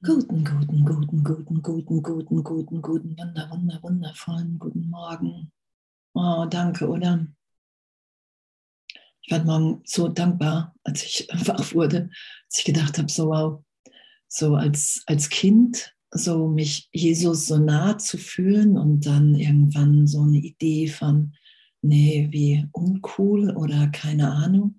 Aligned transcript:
Guten, 0.00 0.44
guten, 0.44 0.84
guten, 0.84 1.24
guten, 1.24 1.60
guten, 1.60 2.00
guten, 2.00 2.44
guten, 2.44 2.82
guten, 2.82 3.16
wunder, 3.18 3.50
wunder, 3.50 3.82
wundervollen 3.82 4.56
guten 4.56 4.88
Morgen. 4.88 5.50
Oh, 6.14 6.46
danke, 6.48 6.86
oder? 6.88 7.26
Ich 9.22 9.32
war 9.32 9.42
morgen 9.42 9.82
so 9.84 10.06
dankbar, 10.06 10.72
als 10.84 11.02
ich 11.02 11.26
wach 11.48 11.74
wurde, 11.74 12.10
als 12.46 12.58
ich 12.60 12.64
gedacht 12.64 12.96
habe, 12.96 13.10
so 13.10 13.26
wow, 13.26 13.64
so 14.28 14.54
als, 14.54 15.02
als 15.06 15.30
Kind, 15.30 15.92
so 16.12 16.46
mich 16.46 16.88
Jesus 16.92 17.48
so 17.48 17.58
nah 17.58 17.98
zu 17.98 18.18
fühlen 18.18 18.78
und 18.78 19.04
dann 19.04 19.34
irgendwann 19.34 20.06
so 20.06 20.22
eine 20.22 20.38
Idee 20.38 20.86
von, 20.86 21.34
nee, 21.82 22.28
wie 22.30 22.68
uncool 22.70 23.50
oder 23.56 23.88
keine 23.88 24.30
Ahnung. 24.30 24.78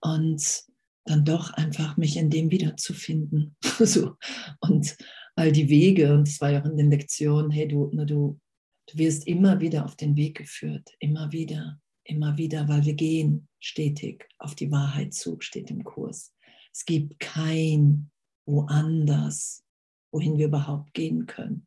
Und 0.00 0.67
dann 1.08 1.24
doch 1.24 1.50
einfach 1.54 1.96
mich 1.96 2.16
in 2.16 2.30
dem 2.30 2.50
wiederzufinden. 2.50 3.56
so. 3.78 4.16
Und 4.60 4.96
all 5.34 5.52
die 5.52 5.68
Wege, 5.68 6.14
und 6.14 6.28
es 6.28 6.40
war 6.40 6.50
ja 6.50 6.60
auch 6.60 6.66
in 6.66 6.76
den 6.76 6.90
Lektionen, 6.90 7.50
hey, 7.50 7.68
du, 7.68 7.90
du, 7.92 8.40
du 8.86 8.98
wirst 8.98 9.26
immer 9.26 9.60
wieder 9.60 9.84
auf 9.84 9.96
den 9.96 10.16
Weg 10.16 10.36
geführt, 10.38 10.90
immer 10.98 11.30
wieder, 11.32 11.80
immer 12.04 12.36
wieder, 12.36 12.68
weil 12.68 12.84
wir 12.84 12.94
gehen 12.94 13.48
stetig 13.60 14.28
auf 14.38 14.54
die 14.54 14.70
Wahrheit 14.70 15.14
zu, 15.14 15.36
steht 15.40 15.70
im 15.70 15.84
Kurs. 15.84 16.34
Es 16.72 16.84
gibt 16.84 17.18
kein 17.18 18.10
woanders, 18.46 19.64
wohin 20.12 20.38
wir 20.38 20.46
überhaupt 20.46 20.92
gehen 20.94 21.26
können. 21.26 21.66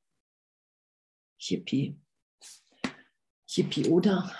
Hippie. 1.38 1.98
Hippie 3.50 3.88
oder? 3.88 4.32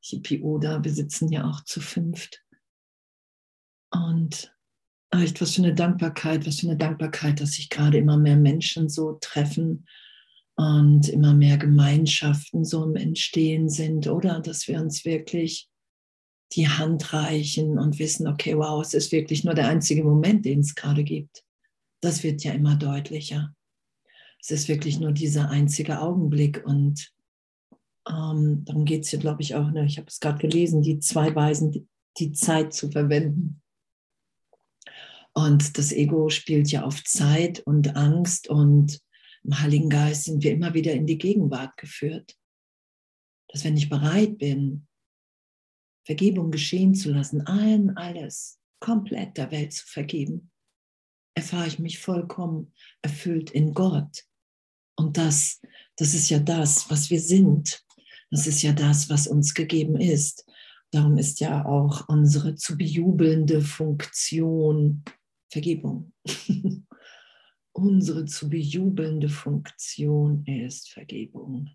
Hippie 0.00 0.40
oder, 0.42 0.82
wir 0.82 0.92
sitzen 0.92 1.30
ja 1.30 1.48
auch 1.48 1.64
zu 1.64 1.80
fünft. 1.80 2.42
Und 3.90 4.54
echt, 5.10 5.40
was 5.40 5.54
für 5.54 5.62
eine 5.62 5.74
Dankbarkeit, 5.74 6.46
was 6.46 6.60
für 6.60 6.68
eine 6.68 6.76
Dankbarkeit, 6.76 7.40
dass 7.40 7.52
sich 7.52 7.70
gerade 7.70 7.98
immer 7.98 8.16
mehr 8.16 8.36
Menschen 8.36 8.88
so 8.88 9.18
treffen 9.20 9.86
und 10.56 11.08
immer 11.08 11.34
mehr 11.34 11.56
Gemeinschaften 11.56 12.64
so 12.64 12.84
im 12.84 12.96
Entstehen 12.96 13.68
sind, 13.68 14.08
oder 14.08 14.40
dass 14.40 14.68
wir 14.68 14.80
uns 14.80 15.04
wirklich 15.04 15.68
die 16.52 16.68
Hand 16.68 17.12
reichen 17.12 17.78
und 17.78 17.98
wissen, 17.98 18.26
okay, 18.26 18.56
wow, 18.56 18.82
es 18.82 18.94
ist 18.94 19.12
wirklich 19.12 19.44
nur 19.44 19.54
der 19.54 19.68
einzige 19.68 20.02
Moment, 20.02 20.44
den 20.44 20.60
es 20.60 20.74
gerade 20.74 21.04
gibt. 21.04 21.44
Das 22.00 22.22
wird 22.22 22.42
ja 22.42 22.52
immer 22.52 22.76
deutlicher. 22.76 23.54
Es 24.40 24.50
ist 24.50 24.68
wirklich 24.68 24.98
nur 25.00 25.12
dieser 25.12 25.50
einzige 25.50 26.00
Augenblick 26.00 26.64
und 26.64 27.12
ähm, 28.08 28.64
darum 28.64 28.84
geht 28.84 29.04
es 29.04 29.10
hier, 29.10 29.18
glaube 29.18 29.42
ich, 29.42 29.54
auch. 29.54 29.70
Ne? 29.70 29.84
Ich 29.84 29.98
habe 29.98 30.08
es 30.08 30.20
gerade 30.20 30.38
gelesen, 30.38 30.80
die 30.82 31.00
zwei 31.00 31.34
Weisen, 31.34 31.88
die 32.18 32.32
Zeit 32.32 32.72
zu 32.72 32.90
verwenden. 32.90 33.60
Und 35.34 35.78
das 35.78 35.92
Ego 35.92 36.30
spielt 36.30 36.70
ja 36.70 36.84
auf 36.84 37.04
Zeit 37.04 37.60
und 37.60 37.96
Angst 37.96 38.48
und 38.48 39.00
im 39.44 39.60
Heiligen 39.60 39.88
Geist 39.88 40.24
sind 40.24 40.42
wir 40.42 40.52
immer 40.52 40.74
wieder 40.74 40.92
in 40.92 41.06
die 41.06 41.18
Gegenwart 41.18 41.76
geführt. 41.76 42.36
Dass 43.48 43.64
wenn 43.64 43.76
ich 43.76 43.88
bereit 43.88 44.38
bin, 44.38 44.86
Vergebung 46.04 46.50
geschehen 46.50 46.94
zu 46.94 47.10
lassen, 47.10 47.46
allen 47.46 47.96
alles 47.96 48.58
komplett 48.80 49.36
der 49.36 49.50
Welt 49.50 49.72
zu 49.72 49.86
vergeben, 49.86 50.50
erfahre 51.34 51.68
ich 51.68 51.78
mich 51.78 51.98
vollkommen 51.98 52.72
erfüllt 53.02 53.50
in 53.50 53.74
Gott. 53.74 54.24
Und 54.96 55.16
das, 55.16 55.60
das 55.96 56.14
ist 56.14 56.28
ja 56.30 56.40
das, 56.40 56.90
was 56.90 57.10
wir 57.10 57.20
sind. 57.20 57.84
Das 58.30 58.46
ist 58.46 58.62
ja 58.62 58.72
das, 58.72 59.08
was 59.08 59.26
uns 59.26 59.54
gegeben 59.54 59.96
ist. 59.96 60.44
Darum 60.90 61.16
ist 61.16 61.40
ja 61.40 61.64
auch 61.64 62.08
unsere 62.08 62.54
zu 62.54 62.76
bejubelnde 62.76 63.60
Funktion 63.60 65.04
Vergebung. 65.50 66.12
Unsere 67.72 68.24
zu 68.24 68.48
bejubelnde 68.48 69.28
Funktion 69.28 70.44
ist 70.46 70.90
Vergebung. 70.90 71.70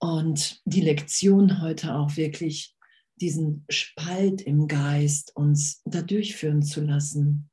Und 0.00 0.60
die 0.64 0.80
Lektion 0.80 1.60
heute 1.60 1.94
auch 1.94 2.16
wirklich 2.16 2.76
diesen 3.20 3.64
Spalt 3.68 4.40
im 4.42 4.68
Geist 4.68 5.34
uns 5.36 5.82
da 5.84 6.02
durchführen 6.02 6.62
zu 6.62 6.80
lassen, 6.80 7.50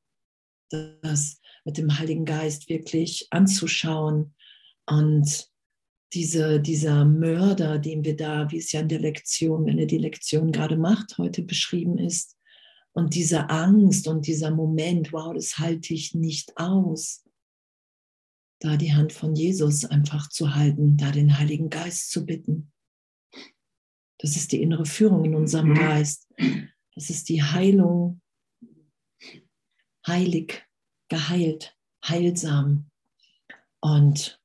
das 0.70 1.40
mit 1.64 1.78
dem 1.78 1.98
Heiligen 1.98 2.24
Geist 2.24 2.68
wirklich 2.68 3.26
anzuschauen 3.30 4.34
und 4.86 5.48
diese, 6.12 6.60
dieser 6.60 7.04
Mörder, 7.04 7.78
den 7.78 8.04
wir 8.04 8.16
da, 8.16 8.50
wie 8.50 8.58
es 8.58 8.70
ja 8.72 8.80
in 8.80 8.88
der 8.88 9.00
Lektion, 9.00 9.66
wenn 9.66 9.78
er 9.78 9.86
die 9.86 9.98
Lektion 9.98 10.52
gerade 10.52 10.76
macht, 10.76 11.18
heute 11.18 11.42
beschrieben 11.42 11.98
ist, 11.98 12.35
und 12.96 13.14
diese 13.14 13.50
Angst 13.50 14.08
und 14.08 14.26
dieser 14.26 14.50
Moment, 14.50 15.12
wow, 15.12 15.34
das 15.34 15.58
halte 15.58 15.92
ich 15.92 16.14
nicht 16.14 16.56
aus. 16.56 17.22
Da 18.58 18.78
die 18.78 18.94
Hand 18.94 19.12
von 19.12 19.36
Jesus 19.36 19.84
einfach 19.84 20.30
zu 20.30 20.54
halten, 20.54 20.96
da 20.96 21.10
den 21.10 21.38
Heiligen 21.38 21.68
Geist 21.68 22.10
zu 22.10 22.24
bitten. 22.24 22.72
Das 24.18 24.34
ist 24.34 24.50
die 24.52 24.62
innere 24.62 24.86
Führung 24.86 25.26
in 25.26 25.34
unserem 25.34 25.70
mhm. 25.70 25.74
Geist. 25.74 26.26
Das 26.94 27.10
ist 27.10 27.28
die 27.28 27.42
Heilung. 27.42 28.22
Heilig, 30.06 30.66
geheilt, 31.10 31.76
heilsam. 32.02 32.90
Und 33.80 34.40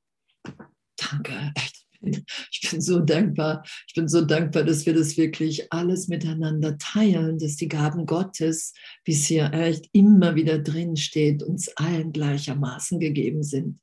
danke, 0.96 1.54
echt 2.02 2.22
ich 2.50 2.70
bin 2.70 2.80
so 2.80 3.00
dankbar. 3.00 3.64
Ich 3.86 3.94
bin 3.94 4.08
so 4.08 4.24
dankbar, 4.24 4.64
dass 4.64 4.86
wir 4.86 4.94
das 4.94 5.16
wirklich 5.16 5.72
alles 5.72 6.08
miteinander 6.08 6.78
teilen, 6.78 7.38
dass 7.38 7.56
die 7.56 7.68
Gaben 7.68 8.06
Gottes, 8.06 8.74
wie 9.04 9.12
es 9.12 9.26
hier 9.26 9.52
echt 9.52 9.88
immer 9.92 10.34
wieder 10.34 10.58
drin 10.58 10.96
steht, 10.96 11.42
uns 11.42 11.68
allen 11.76 12.12
gleichermaßen 12.12 13.00
gegeben 13.00 13.42
sind. 13.42 13.80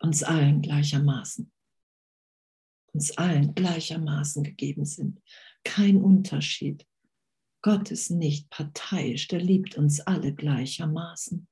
Uns 0.00 0.22
allen 0.22 0.62
gleichermaßen. 0.62 1.50
Uns 2.92 3.16
allen 3.16 3.54
gleichermaßen 3.54 4.42
gegeben 4.42 4.84
sind. 4.84 5.20
Kein 5.64 6.02
Unterschied. 6.02 6.86
Gott 7.62 7.92
ist 7.92 8.10
nicht 8.10 8.50
parteiisch, 8.50 9.28
der 9.28 9.40
liebt 9.40 9.78
uns 9.78 10.00
alle 10.00 10.34
gleichermaßen. 10.34 11.46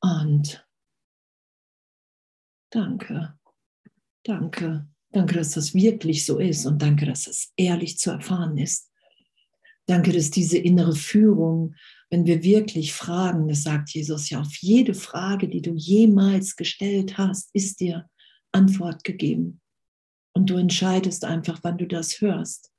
Und 0.00 0.68
danke. 2.70 3.38
Danke. 4.24 4.88
Danke, 5.12 5.34
dass 5.34 5.52
das 5.52 5.74
wirklich 5.74 6.26
so 6.26 6.38
ist 6.38 6.66
und 6.66 6.82
danke, 6.82 7.06
dass 7.06 7.28
es 7.28 7.52
ehrlich 7.56 7.98
zu 7.98 8.10
erfahren 8.10 8.58
ist. 8.58 8.90
Danke, 9.86 10.12
dass 10.12 10.30
diese 10.30 10.58
innere 10.58 10.96
Führung, 10.96 11.74
wenn 12.10 12.26
wir 12.26 12.42
wirklich 12.42 12.92
fragen, 12.92 13.48
das 13.48 13.62
sagt 13.62 13.90
Jesus 13.90 14.30
ja, 14.30 14.40
auf 14.40 14.56
jede 14.56 14.94
Frage, 14.94 15.48
die 15.48 15.62
du 15.62 15.74
jemals 15.74 16.56
gestellt 16.56 17.18
hast, 17.18 17.50
ist 17.52 17.80
dir 17.80 18.08
Antwort 18.50 19.04
gegeben. 19.04 19.60
Und 20.32 20.50
du 20.50 20.56
entscheidest 20.56 21.24
einfach, 21.24 21.60
wann 21.62 21.78
du 21.78 21.86
das 21.86 22.20
hörst. 22.20 22.72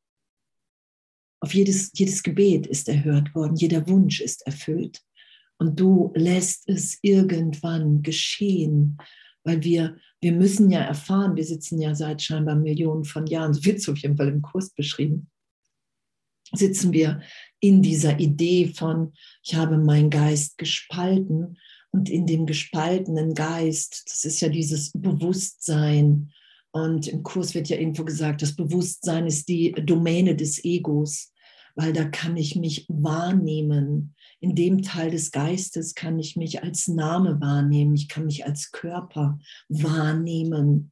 Auf 1.40 1.54
jedes, 1.54 1.92
jedes 1.94 2.24
Gebet 2.24 2.66
ist 2.68 2.90
erhört 2.90 3.36
worden, 3.36 3.56
jeder 3.56 3.88
Wunsch 3.88 4.20
ist 4.20 4.46
erfüllt. 4.48 5.02
Und 5.58 5.80
du 5.80 6.12
lässt 6.16 6.68
es 6.68 6.98
irgendwann 7.02 8.02
geschehen, 8.02 8.98
weil 9.44 9.64
wir, 9.64 9.98
wir 10.26 10.32
müssen 10.32 10.72
ja 10.72 10.80
erfahren, 10.80 11.36
wir 11.36 11.44
sitzen 11.44 11.80
ja 11.80 11.94
seit 11.94 12.20
scheinbar 12.20 12.56
Millionen 12.56 13.04
von 13.04 13.28
Jahren, 13.28 13.54
so 13.54 13.64
wird 13.64 13.78
es 13.78 13.88
auf 13.88 14.00
jeden 14.00 14.18
Fall 14.18 14.30
im 14.30 14.42
Kurs 14.42 14.72
beschrieben, 14.72 15.30
sitzen 16.52 16.94
wir 16.94 17.22
in 17.60 17.84
dieser 17.84 18.20
Idee 18.20 18.74
von, 18.76 19.14
ich 19.44 19.54
habe 19.54 19.78
meinen 19.78 20.10
Geist 20.10 20.58
gespalten 20.58 21.60
und 21.92 22.10
in 22.10 22.26
dem 22.26 22.48
gespaltenen 22.48 23.36
Geist, 23.36 24.02
das 24.08 24.26
ist 24.26 24.42
ja 24.42 24.50
dieses 24.50 24.92
Bewusstsein. 24.94 26.32
Und 26.72 27.08
im 27.08 27.22
Kurs 27.22 27.54
wird 27.54 27.70
ja 27.70 27.78
irgendwo 27.78 28.04
gesagt, 28.04 28.42
das 28.42 28.56
Bewusstsein 28.56 29.28
ist 29.28 29.48
die 29.48 29.74
Domäne 29.74 30.36
des 30.36 30.66
Egos, 30.66 31.34
weil 31.76 31.94
da 31.94 32.04
kann 32.04 32.36
ich 32.36 32.56
mich 32.56 32.88
wahrnehmen 32.90 34.16
in 34.46 34.54
dem 34.54 34.84
Teil 34.84 35.10
des 35.10 35.32
Geistes 35.32 35.96
kann 35.96 36.20
ich 36.20 36.36
mich 36.36 36.62
als 36.62 36.88
Name 36.88 37.42
wahrnehmen, 37.42 37.96
ich 37.96 38.08
kann 38.08 38.28
mich 38.28 38.46
als 38.46 38.72
Körper 38.72 39.40
wahrnehmen. 39.70 40.92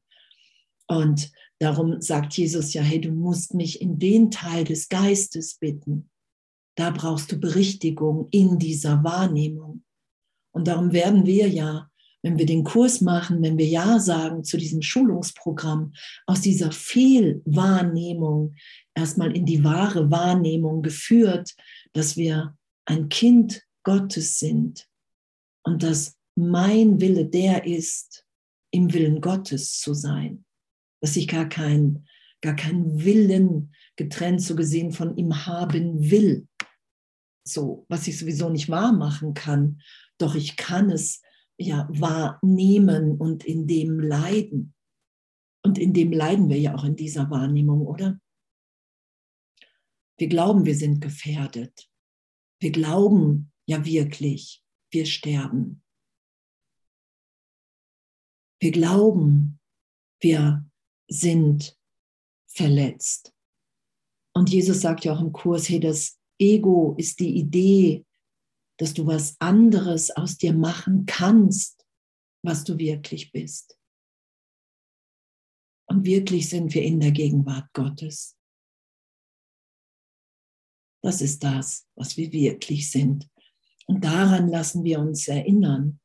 Und 0.87 1.31
darum 1.59 2.01
sagt 2.01 2.33
Jesus 2.33 2.73
ja, 2.73 2.81
hey, 2.81 2.99
du 2.99 3.11
musst 3.11 3.53
mich 3.53 3.79
in 3.79 3.99
den 3.99 4.31
Teil 4.31 4.63
des 4.63 4.89
Geistes 4.89 5.59
bitten. 5.59 6.09
Da 6.75 6.89
brauchst 6.89 7.31
du 7.31 7.39
Berichtigung 7.39 8.27
in 8.31 8.57
dieser 8.57 9.03
Wahrnehmung. 9.03 9.83
Und 10.51 10.67
darum 10.67 10.91
werden 10.91 11.27
wir 11.27 11.47
ja, 11.47 11.91
wenn 12.23 12.39
wir 12.39 12.47
den 12.47 12.63
Kurs 12.63 13.01
machen, 13.01 13.43
wenn 13.43 13.59
wir 13.59 13.67
Ja 13.67 13.99
sagen 13.99 14.43
zu 14.43 14.57
diesem 14.57 14.81
Schulungsprogramm, 14.81 15.93
aus 16.25 16.41
dieser 16.41 16.71
Fehlwahrnehmung 16.71 18.55
erstmal 18.95 19.37
in 19.37 19.45
die 19.45 19.63
wahre 19.63 20.09
Wahrnehmung 20.09 20.81
geführt, 20.81 21.53
dass 21.91 22.17
wir 22.17 22.57
ein 22.85 23.09
Kind 23.09 23.65
Gottes 23.83 24.39
sind 24.39 24.87
und 25.63 25.83
dass 25.83 26.17
mein 26.35 26.99
Wille 26.99 27.25
der 27.25 27.65
ist, 27.65 28.25
im 28.71 28.91
Willen 28.93 29.21
Gottes 29.21 29.79
zu 29.79 29.93
sein, 29.93 30.45
dass 31.01 31.15
ich 31.15 31.27
gar 31.27 31.47
kein, 31.47 32.07
gar 32.41 32.55
keinen 32.55 33.03
Willen 33.03 33.73
getrennt 33.95 34.41
so 34.41 34.55
gesehen 34.55 34.91
von 34.91 35.15
ihm 35.15 35.45
haben 35.45 36.09
will, 36.09 36.47
so, 37.47 37.85
was 37.89 38.07
ich 38.07 38.17
sowieso 38.17 38.49
nicht 38.49 38.69
wahr 38.69 38.93
machen 38.93 39.33
kann. 39.33 39.81
Doch 40.17 40.33
ich 40.35 40.55
kann 40.55 40.89
es 40.89 41.21
ja 41.57 41.87
wahrnehmen 41.91 43.17
und 43.17 43.43
in 43.43 43.67
dem 43.67 43.99
leiden. 43.99 44.73
Und 45.63 45.77
in 45.77 45.93
dem 45.93 46.11
leiden 46.11 46.49
wir 46.49 46.59
ja 46.59 46.75
auch 46.75 46.83
in 46.83 46.95
dieser 46.95 47.29
Wahrnehmung, 47.29 47.85
oder? 47.85 48.19
Wir 50.17 50.27
glauben, 50.27 50.65
wir 50.65 50.75
sind 50.75 50.99
gefährdet. 50.99 51.89
Wir 52.63 52.71
glauben 52.71 53.51
ja 53.67 53.83
wirklich, 53.83 54.63
wir 54.89 55.05
sterben. 55.05 55.83
Wir 58.61 58.71
glauben, 58.71 59.59
wir 60.21 60.65
sind 61.09 61.77
verletzt. 62.47 63.33
Und 64.33 64.49
Jesus 64.49 64.79
sagt 64.79 65.03
ja 65.03 65.13
auch 65.13 65.19
im 65.19 65.33
Kurs, 65.33 65.67
hey, 65.67 65.81
das 65.81 66.17
Ego 66.39 66.95
ist 66.97 67.19
die 67.19 67.35
Idee, 67.35 68.05
dass 68.79 68.93
du 68.93 69.05
was 69.07 69.35
anderes 69.41 70.09
aus 70.11 70.37
dir 70.37 70.53
machen 70.53 71.05
kannst, 71.05 71.85
was 72.45 72.63
du 72.63 72.77
wirklich 72.77 73.33
bist. 73.33 73.77
Und 75.89 76.05
wirklich 76.05 76.47
sind 76.47 76.73
wir 76.73 76.83
in 76.83 77.01
der 77.01 77.11
Gegenwart 77.11 77.73
Gottes. 77.73 78.37
Das 81.03 81.21
ist 81.21 81.43
das, 81.43 81.85
was 81.95 82.17
wir 82.17 82.31
wirklich 82.31 82.89
sind. 82.89 83.29
Und 83.87 84.03
daran 84.03 84.47
lassen 84.47 84.83
wir 84.83 84.99
uns 84.99 85.27
erinnern. 85.27 85.99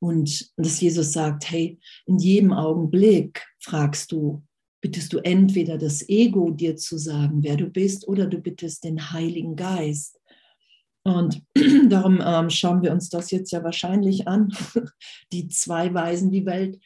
Und 0.00 0.52
dass 0.56 0.80
Jesus 0.80 1.12
sagt, 1.12 1.50
hey, 1.50 1.78
in 2.06 2.18
jedem 2.18 2.52
Augenblick 2.52 3.46
fragst 3.60 4.12
du, 4.12 4.44
bittest 4.82 5.12
du 5.14 5.18
entweder 5.18 5.78
das 5.78 6.06
Ego 6.08 6.50
dir 6.50 6.76
zu 6.76 6.98
sagen, 6.98 7.42
wer 7.42 7.56
du 7.56 7.66
bist, 7.68 8.06
oder 8.06 8.26
du 8.26 8.38
bittest 8.38 8.84
den 8.84 9.12
Heiligen 9.12 9.56
Geist. 9.56 10.20
Und 11.04 11.42
darum 11.88 12.20
ähm, 12.22 12.50
schauen 12.50 12.82
wir 12.82 12.92
uns 12.92 13.08
das 13.08 13.30
jetzt 13.30 13.52
ja 13.52 13.62
wahrscheinlich 13.62 14.26
an, 14.26 14.52
die 15.32 15.48
zwei 15.48 15.94
Weisen, 15.94 16.30
die 16.32 16.44
Welt, 16.44 16.80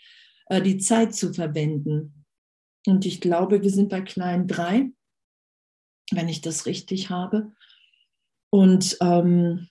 äh, 0.47 0.61
die 0.61 0.79
Zeit 0.79 1.15
zu 1.15 1.33
verwenden. 1.33 2.25
Und 2.87 3.05
ich 3.07 3.21
glaube, 3.21 3.63
wir 3.63 3.71
sind 3.71 3.89
bei 3.89 4.03
klein 4.03 4.47
drei, 4.47 4.91
wenn 6.11 6.29
ich 6.29 6.41
das 6.41 6.67
richtig 6.67 7.11
habe. 7.11 7.53
Und 8.51 8.97
ähm, 9.01 9.69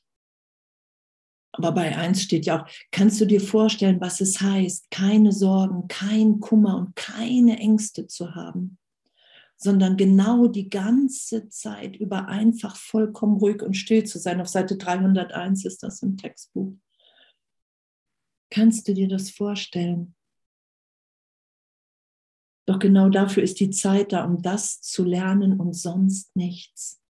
aber 1.57 1.71
bei 1.71 1.97
eins 1.97 2.21
steht 2.21 2.45
ja 2.45 2.61
auch, 2.61 2.67
kannst 2.91 3.19
du 3.19 3.25
dir 3.25 3.41
vorstellen, 3.41 3.99
was 3.99 4.21
es 4.21 4.39
heißt, 4.41 4.91
keine 4.91 5.31
Sorgen, 5.31 5.87
kein 5.87 6.39
Kummer 6.39 6.77
und 6.77 6.95
keine 6.95 7.57
Ängste 7.57 8.05
zu 8.05 8.35
haben, 8.35 8.77
sondern 9.57 9.97
genau 9.97 10.47
die 10.47 10.69
ganze 10.69 11.49
Zeit 11.49 11.95
über 11.95 12.27
einfach 12.27 12.75
vollkommen 12.75 13.37
ruhig 13.37 13.63
und 13.63 13.73
still 13.73 14.03
zu 14.03 14.19
sein. 14.19 14.39
Auf 14.39 14.49
Seite 14.49 14.77
301 14.77 15.65
ist 15.65 15.81
das 15.81 16.03
im 16.03 16.15
Textbuch. 16.15 16.73
Kannst 18.51 18.87
du 18.87 18.93
dir 18.93 19.07
das 19.07 19.31
vorstellen? 19.31 20.15
Doch 22.67 22.79
genau 22.79 23.09
dafür 23.09 23.43
ist 23.43 23.59
die 23.61 23.69
Zeit 23.69 24.11
da, 24.11 24.25
um 24.25 24.41
das 24.41 24.81
zu 24.81 25.05
lernen 25.05 25.59
und 25.59 25.73
sonst 25.73 26.35
nichts. 26.35 27.01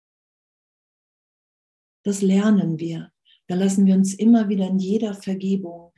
Das 2.03 2.21
lernen 2.21 2.79
wir. 2.79 3.11
Da 3.47 3.55
lassen 3.55 3.85
wir 3.85 3.95
uns 3.95 4.13
immer 4.13 4.49
wieder 4.49 4.67
in 4.67 4.77
jeder 4.77 5.15
Vergebung 5.15 5.93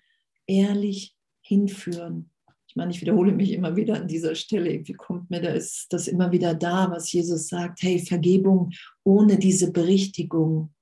ehrlich 0.48 1.16
hinführen. 1.42 2.32
Ich 2.68 2.76
meine, 2.76 2.92
ich 2.92 3.02
wiederhole 3.02 3.34
mich 3.34 3.52
immer 3.52 3.76
wieder 3.76 3.96
an 3.96 4.08
dieser 4.08 4.36
Stelle. 4.36 4.88
Wie 4.88 4.94
kommt 4.94 5.30
mir 5.30 5.42
da 5.42 5.50
ist 5.50 5.92
das 5.92 6.08
immer 6.08 6.32
wieder 6.32 6.54
da, 6.54 6.90
was 6.90 7.12
Jesus 7.12 7.48
sagt? 7.48 7.82
Hey, 7.82 8.00
Vergebung 8.00 8.72
ohne 9.04 9.38
diese 9.38 9.72
Berichtigung, 9.72 10.74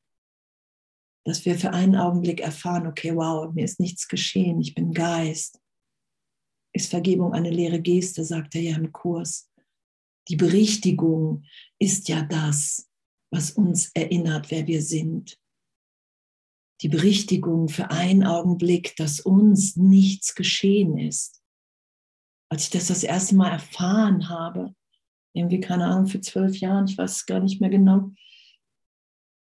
dass 1.23 1.45
wir 1.45 1.57
für 1.57 1.71
einen 1.71 1.95
Augenblick 1.95 2.41
erfahren, 2.41 2.87
okay, 2.87 3.15
wow, 3.15 3.51
mir 3.53 3.65
ist 3.65 3.79
nichts 3.79 4.07
geschehen, 4.07 4.61
ich 4.61 4.75
bin 4.75 4.93
Geist. 4.93 5.59
Ist 6.77 6.91
Vergebung 6.91 7.33
eine 7.33 7.49
leere 7.49 7.81
Geste, 7.81 8.23
sagt 8.23 8.53
er 8.53 8.61
ja 8.61 8.75
im 8.75 8.91
Kurs. 8.91 9.51
Die 10.27 10.35
Berichtigung 10.35 11.43
ist 11.79 12.07
ja 12.07 12.21
das, 12.21 12.87
was 13.31 13.49
uns 13.49 13.89
erinnert, 13.95 14.51
wer 14.51 14.67
wir 14.67 14.83
sind. 14.83 15.39
Die 16.81 16.87
Berichtigung 16.87 17.67
für 17.67 17.89
einen 17.89 18.23
Augenblick, 18.23 18.95
dass 18.95 19.19
uns 19.19 19.75
nichts 19.75 20.35
geschehen 20.35 20.99
ist. 20.99 21.41
Als 22.51 22.65
ich 22.65 22.69
das 22.69 22.89
das 22.89 23.01
erste 23.01 23.35
Mal 23.35 23.49
erfahren 23.49 24.29
habe, 24.29 24.75
irgendwie 25.33 25.59
keine 25.59 25.85
Ahnung, 25.85 26.05
für 26.05 26.21
zwölf 26.21 26.59
Jahren, 26.59 26.85
ich 26.85 26.95
weiß 26.95 27.25
gar 27.25 27.39
nicht 27.39 27.59
mehr 27.59 27.71
genau, 27.71 28.11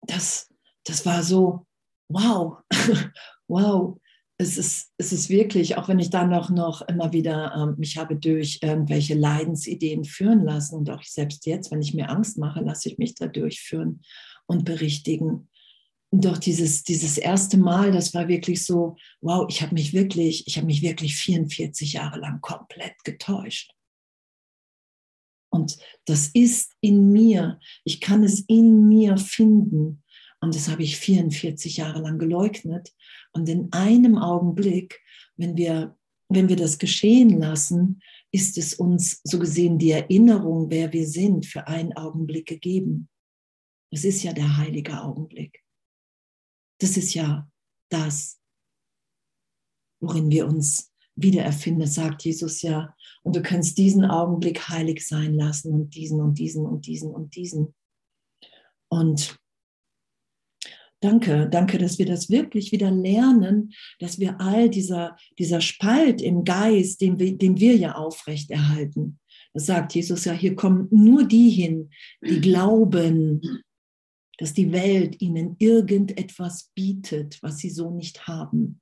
das, 0.03 0.47
das 0.85 1.05
war 1.05 1.21
so, 1.21 1.67
wow, 2.07 2.59
wow, 3.49 3.98
es 4.41 4.57
ist, 4.57 4.93
es 4.97 5.11
ist 5.11 5.29
wirklich, 5.29 5.77
auch 5.77 5.89
wenn 5.89 5.99
ich 5.99 6.11
dann 6.11 6.29
noch, 6.29 6.49
noch 6.49 6.81
immer 6.83 7.11
wieder 7.11 7.53
ähm, 7.55 7.75
mich 7.77 7.97
habe 7.97 8.15
durch 8.15 8.59
irgendwelche 8.61 9.13
Leidensideen 9.13 10.05
führen 10.05 10.45
lassen 10.45 10.75
und 10.75 10.89
auch 10.89 11.03
selbst 11.03 11.45
jetzt, 11.45 11.71
wenn 11.71 11.81
ich 11.81 11.93
mir 11.93 12.09
Angst 12.09 12.37
mache, 12.37 12.61
lasse 12.61 12.87
ich 12.87 12.97
mich 12.97 13.15
da 13.15 13.27
durchführen 13.27 14.01
und 14.47 14.63
berichtigen. 14.63 15.49
Doch 16.11 16.37
dieses, 16.37 16.83
dieses 16.83 17.17
erste 17.17 17.57
Mal, 17.57 17.91
das 17.91 18.13
war 18.13 18.29
wirklich 18.29 18.65
so, 18.65 18.95
wow, 19.19 19.45
ich 19.49 19.61
habe 19.61 19.73
mich 19.73 19.91
wirklich, 19.93 20.47
ich 20.47 20.55
habe 20.55 20.67
mich 20.67 20.81
wirklich 20.81 21.17
44 21.17 21.93
Jahre 21.93 22.17
lang 22.17 22.39
komplett 22.39 23.03
getäuscht. 23.03 23.73
Und 25.51 25.77
das 26.05 26.29
ist 26.29 26.71
in 26.79 27.11
mir. 27.11 27.59
Ich 27.83 27.99
kann 27.99 28.23
es 28.23 28.39
in 28.47 28.87
mir 28.87 29.17
finden. 29.17 30.01
Und 30.41 30.55
das 30.55 30.69
habe 30.69 30.83
ich 30.83 30.97
44 30.97 31.77
Jahre 31.77 31.99
lang 32.01 32.17
geleugnet. 32.17 32.93
Und 33.33 33.49
in 33.49 33.71
einem 33.73 34.17
Augenblick, 34.17 35.01
wenn 35.35 35.57
wir, 35.57 35.97
wenn 36.29 36.47
wir 36.47 36.55
das 36.55 36.79
geschehen 36.79 37.39
lassen, 37.39 38.01
ist 38.31 38.57
es 38.57 38.73
uns 38.73 39.21
so 39.23 39.39
gesehen 39.39 39.77
die 39.77 39.91
Erinnerung, 39.91 40.69
wer 40.69 40.93
wir 40.93 41.07
sind, 41.07 41.45
für 41.45 41.67
einen 41.67 41.93
Augenblick 41.93 42.47
gegeben. 42.47 43.09
Das 43.91 44.03
ist 44.03 44.23
ja 44.23 44.33
der 44.33 44.57
heilige 44.57 45.01
Augenblick. 45.01 45.63
Das 46.79 46.95
ist 46.95 47.13
ja 47.13 47.49
das, 47.89 48.39
worin 49.99 50.29
wir 50.29 50.47
uns 50.47 50.93
wiedererfinden, 51.15 51.87
sagt 51.87 52.23
Jesus 52.23 52.61
ja. 52.61 52.95
Und 53.23 53.35
du 53.35 53.41
kannst 53.41 53.77
diesen 53.77 54.05
Augenblick 54.05 54.69
heilig 54.69 55.05
sein 55.05 55.33
lassen 55.33 55.73
und 55.73 55.95
diesen 55.95 56.21
und 56.21 56.39
diesen 56.39 56.65
und 56.65 56.85
diesen 56.85 57.11
und 57.11 57.35
diesen. 57.35 57.75
Und 58.89 59.39
Danke, 61.01 61.47
danke, 61.49 61.77
dass 61.77 61.97
wir 61.97 62.05
das 62.05 62.29
wirklich 62.29 62.73
wieder 62.73 62.91
lernen, 62.91 63.73
dass 63.99 64.19
wir 64.19 64.41
all 64.41 64.69
dieser, 64.69 65.15
dieser 65.37 65.61
Spalt 65.61 66.21
im 66.21 66.43
Geist, 66.43 66.99
den 66.99 67.19
wir, 67.19 67.37
den 67.37 67.59
wir 67.59 67.77
ja 67.77 67.95
aufrechterhalten, 67.95 69.19
das 69.53 69.65
sagt 69.65 69.95
Jesus 69.95 70.25
ja, 70.25 70.33
hier 70.33 70.55
kommen 70.55 70.87
nur 70.91 71.25
die 71.25 71.49
hin, 71.49 71.89
die 72.21 72.41
glauben, 72.41 73.63
dass 74.37 74.53
die 74.53 74.71
Welt 74.71 75.21
ihnen 75.21 75.55
irgendetwas 75.59 76.71
bietet, 76.75 77.41
was 77.41 77.57
sie 77.57 77.69
so 77.69 77.91
nicht 77.91 78.27
haben. 78.27 78.79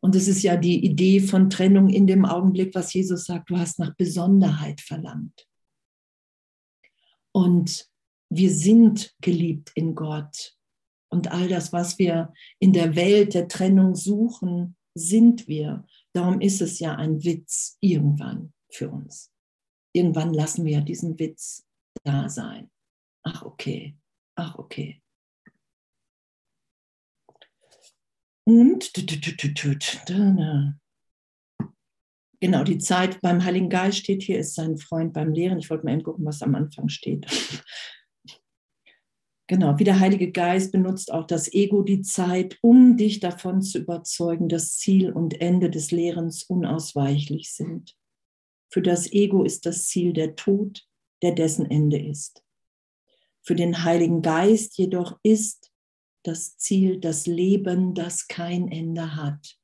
Und 0.00 0.14
es 0.14 0.28
ist 0.28 0.42
ja 0.42 0.56
die 0.56 0.84
Idee 0.84 1.20
von 1.20 1.48
Trennung 1.48 1.88
in 1.88 2.06
dem 2.06 2.26
Augenblick, 2.26 2.74
was 2.74 2.92
Jesus 2.92 3.24
sagt, 3.24 3.48
du 3.48 3.56
hast 3.56 3.78
nach 3.78 3.94
Besonderheit 3.96 4.80
verlangt. 4.80 5.48
Und 7.32 7.88
wir 8.28 8.50
sind 8.50 9.14
geliebt 9.22 9.72
in 9.74 9.94
Gott 9.94 10.54
und 11.14 11.30
all 11.30 11.48
das, 11.48 11.72
was 11.72 11.98
wir 11.98 12.32
in 12.58 12.72
der 12.72 12.96
Welt 12.96 13.34
der 13.34 13.46
Trennung 13.46 13.94
suchen, 13.94 14.76
sind 14.94 15.46
wir. 15.46 15.86
Darum 16.12 16.40
ist 16.40 16.60
es 16.60 16.80
ja 16.80 16.96
ein 16.96 17.22
Witz 17.22 17.78
irgendwann 17.80 18.52
für 18.70 18.90
uns. 18.90 19.32
Irgendwann 19.92 20.34
lassen 20.34 20.64
wir 20.64 20.80
diesen 20.80 21.18
Witz 21.18 21.64
da 22.02 22.28
sein. 22.28 22.68
Ach, 23.22 23.42
okay. 23.42 23.96
Ach, 24.36 24.58
okay. 24.58 25.00
Und 28.46 28.96
genau, 32.40 32.64
die 32.64 32.78
Zeit 32.78 33.20
beim 33.20 33.44
Heiligen 33.44 33.70
Geist 33.70 33.98
steht 33.98 34.22
hier, 34.22 34.38
ist 34.38 34.54
sein 34.54 34.76
Freund 34.76 35.12
beim 35.12 35.32
Lehren. 35.32 35.58
Ich 35.58 35.70
wollte 35.70 35.86
mal 35.86 35.92
eben 35.92 36.02
gucken, 36.02 36.26
was 36.26 36.42
am 36.42 36.56
Anfang 36.56 36.88
steht. 36.88 37.26
Genau, 39.46 39.78
wie 39.78 39.84
der 39.84 40.00
Heilige 40.00 40.32
Geist 40.32 40.72
benutzt 40.72 41.12
auch 41.12 41.26
das 41.26 41.52
Ego 41.52 41.82
die 41.82 42.00
Zeit, 42.00 42.58
um 42.62 42.96
dich 42.96 43.20
davon 43.20 43.60
zu 43.60 43.78
überzeugen, 43.78 44.48
dass 44.48 44.78
Ziel 44.78 45.12
und 45.12 45.40
Ende 45.40 45.68
des 45.68 45.90
Lehrens 45.90 46.44
unausweichlich 46.44 47.52
sind. 47.52 47.94
Für 48.70 48.80
das 48.80 49.12
Ego 49.12 49.44
ist 49.44 49.66
das 49.66 49.86
Ziel 49.86 50.14
der 50.14 50.34
Tod, 50.34 50.86
der 51.22 51.32
dessen 51.32 51.70
Ende 51.70 51.98
ist. 51.98 52.42
Für 53.42 53.54
den 53.54 53.84
Heiligen 53.84 54.22
Geist 54.22 54.78
jedoch 54.78 55.18
ist 55.22 55.70
das 56.22 56.56
Ziel 56.56 56.98
das 56.98 57.26
Leben, 57.26 57.92
das 57.92 58.26
kein 58.28 58.68
Ende 58.68 59.14
hat. 59.14 59.58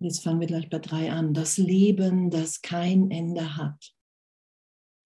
Jetzt 0.00 0.24
fangen 0.24 0.40
wir 0.40 0.48
gleich 0.48 0.68
bei 0.68 0.80
drei 0.80 1.12
an. 1.12 1.32
Das 1.32 1.56
Leben, 1.56 2.30
das 2.30 2.60
kein 2.60 3.10
Ende 3.12 3.56
hat. 3.56 3.95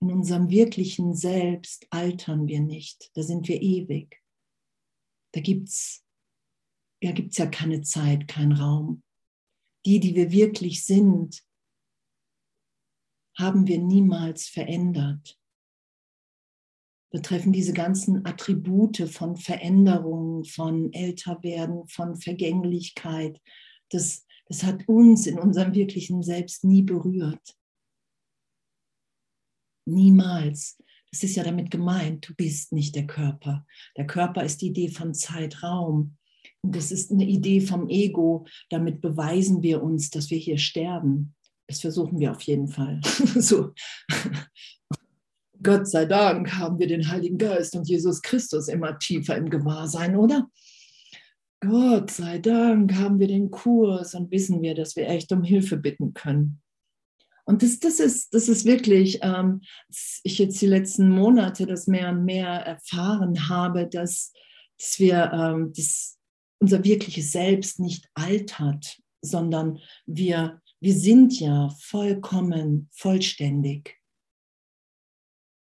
In 0.00 0.11
unserem 0.11 0.50
wirklichen 0.50 1.14
Selbst 1.14 1.87
altern 1.90 2.47
wir 2.47 2.61
nicht. 2.61 3.11
Da 3.14 3.23
sind 3.23 3.49
wir 3.49 3.61
ewig. 3.61 4.23
Da 5.33 5.40
gibt 5.40 5.69
es 5.69 6.04
ja, 7.02 7.12
gibt's 7.12 7.38
ja 7.38 7.47
keine 7.47 7.83
Zeit, 7.83 8.28
kein 8.28 8.52
Raum. 8.52 9.02
Die, 9.87 10.00
die 10.00 10.14
wir 10.14 10.30
wirklich 10.30 10.85
sind, 10.85 11.42
haben 13.38 13.66
wir 13.66 13.78
niemals 13.78 14.47
verändert. 14.47 15.38
Betreffen 17.11 17.52
diese 17.52 17.73
ganzen 17.73 18.26
Attribute 18.26 19.09
von 19.09 19.37
Veränderung, 19.37 20.45
von 20.45 20.92
Älterwerden, 20.92 21.88
von 21.88 22.16
Vergänglichkeit, 22.16 23.40
das, 23.88 24.26
das 24.47 24.62
hat 24.62 24.87
uns 24.87 25.26
in 25.26 25.38
unserem 25.38 25.75
wirklichen 25.75 26.23
Selbst 26.23 26.62
nie 26.64 26.83
berührt. 26.83 27.57
Niemals. 29.90 30.78
Das 31.11 31.23
ist 31.25 31.35
ja 31.35 31.42
damit 31.42 31.70
gemeint, 31.70 32.28
du 32.28 32.35
bist 32.35 32.73
nicht 32.73 32.94
der 32.94 33.06
Körper. 33.06 33.66
Der 33.97 34.06
Körper 34.06 34.44
ist 34.44 34.62
die 34.62 34.68
Idee 34.68 34.88
von 34.88 35.12
Zeitraum. 35.14 36.16
Und 36.62 36.76
das 36.76 36.92
ist 36.92 37.11
eine 37.11 37.25
Idee 37.25 37.61
vom 37.61 37.88
Ego. 37.88 38.47
Damit 38.68 39.00
beweisen 39.00 39.62
wir 39.62 39.82
uns, 39.82 40.11
dass 40.11 40.30
wir 40.30 40.38
hier 40.38 40.59
sterben. 40.59 41.35
Das 41.66 41.80
versuchen 41.80 42.18
wir 42.20 42.32
auf 42.32 42.42
jeden 42.42 42.68
Fall. 42.68 43.00
so. 43.37 43.73
Gott 45.62 45.88
sei 45.88 46.06
Dank 46.06 46.54
haben 46.54 46.78
wir 46.78 46.87
den 46.87 47.09
Heiligen 47.09 47.38
Geist 47.38 47.76
und 47.76 47.88
Jesus 47.88 48.23
Christus 48.23 48.68
immer 48.68 48.99
tiefer 48.99 49.37
im 49.37 49.50
Gewahrsein, 49.50 50.16
oder? 50.16 50.49
Gott 51.61 52.11
sei 52.11 52.38
Dank 52.38 52.94
haben 52.94 53.18
wir 53.18 53.28
den 53.28 53.50
Kurs 53.50 54.14
und 54.14 54.30
wissen 54.30 54.62
wir, 54.62 54.75
dass 54.75 54.97
wir 54.97 55.09
echt 55.09 55.30
um 55.32 55.42
Hilfe 55.42 55.76
bitten 55.76 56.14
können. 56.14 56.60
Und 57.50 57.64
das, 57.64 57.80
das, 57.80 57.99
ist, 57.99 58.33
das 58.33 58.49
ist 58.49 58.64
wirklich, 58.64 59.19
ähm, 59.23 59.62
ich 60.23 60.38
jetzt 60.38 60.62
die 60.62 60.66
letzten 60.66 61.11
Monate 61.11 61.66
das 61.66 61.88
mehr 61.88 62.11
und 62.11 62.25
mehr 62.25 62.47
erfahren 62.47 63.49
habe, 63.49 63.88
dass, 63.88 64.33
dass 64.78 65.00
wir 65.00 65.33
ähm, 65.33 65.73
das, 65.75 66.16
unser 66.61 66.85
wirkliches 66.85 67.33
Selbst 67.33 67.80
nicht 67.80 68.09
altert, 68.14 69.00
sondern 69.21 69.80
wir, 70.07 70.62
wir 70.78 70.95
sind 70.95 71.40
ja 71.40 71.71
vollkommen 71.80 72.88
vollständig. 72.92 74.00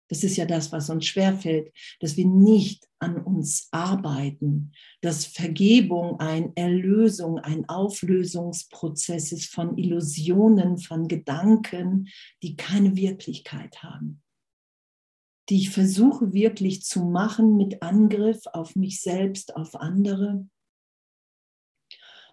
Das 0.08 0.22
ist 0.22 0.36
ja 0.36 0.46
das, 0.46 0.70
was 0.70 0.88
uns 0.88 1.06
schwerfällt, 1.06 1.72
dass 2.00 2.16
wir 2.16 2.26
nicht 2.26 2.86
an 2.98 3.22
uns 3.22 3.68
arbeiten, 3.72 4.72
dass 5.00 5.26
Vergebung 5.26 6.20
ein 6.20 6.54
Erlösung, 6.56 7.38
ein 7.38 7.68
Auflösungsprozess 7.68 9.32
ist 9.32 9.52
von 9.52 9.76
Illusionen, 9.76 10.78
von 10.78 11.08
Gedanken, 11.08 12.08
die 12.42 12.56
keine 12.56 12.94
Wirklichkeit 12.96 13.82
haben, 13.82 14.22
die 15.48 15.56
ich 15.56 15.70
versuche 15.70 16.32
wirklich 16.32 16.84
zu 16.84 17.04
machen 17.04 17.56
mit 17.56 17.82
Angriff 17.82 18.46
auf 18.52 18.76
mich 18.76 19.00
selbst, 19.00 19.56
auf 19.56 19.74
andere. 19.74 20.48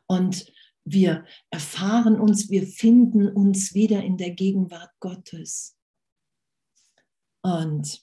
Und 0.05 0.51
wir 0.85 1.25
erfahren 1.49 2.19
uns, 2.19 2.49
wir 2.49 2.67
finden 2.67 3.27
uns 3.27 3.73
wieder 3.73 4.03
in 4.03 4.17
der 4.17 4.31
Gegenwart 4.31 4.91
Gottes. 4.99 5.75
Und 7.45 8.01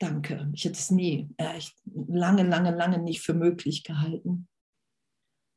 danke, 0.00 0.50
ich 0.54 0.64
hätte 0.64 0.78
es 0.78 0.90
nie, 0.90 1.28
echt 1.36 1.76
lange, 1.84 2.42
lange, 2.42 2.74
lange 2.74 2.98
nicht 2.98 3.20
für 3.20 3.34
möglich 3.34 3.84
gehalten. 3.84 4.48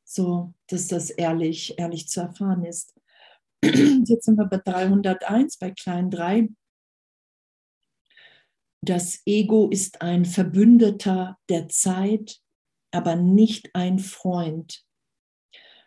So, 0.04 0.52
dass 0.68 0.88
das 0.88 1.10
ehrlich, 1.10 1.78
ehrlich 1.78 2.08
zu 2.08 2.20
erfahren 2.20 2.64
ist. 2.64 2.94
Jetzt 3.64 4.24
sind 4.24 4.36
wir 4.36 4.46
bei 4.46 4.58
301, 4.58 5.56
bei 5.56 5.70
klein 5.70 6.10
3. 6.10 6.48
Das 8.84 9.22
Ego 9.24 9.70
ist 9.70 10.02
ein 10.02 10.24
Verbündeter 10.24 11.38
der 11.48 11.68
Zeit, 11.68 12.40
aber 12.90 13.14
nicht 13.14 13.70
ein 13.74 14.00
Freund. 14.00 14.84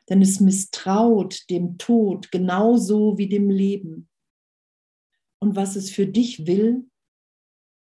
Denn 0.09 0.21
es 0.21 0.39
misstraut 0.39 1.49
dem 1.49 1.77
Tod 1.77 2.31
genauso 2.31 3.17
wie 3.17 3.27
dem 3.27 3.49
Leben. 3.49 4.09
Und 5.41 5.55
was 5.55 5.75
es 5.75 5.91
für 5.91 6.07
dich 6.07 6.47
will, 6.47 6.89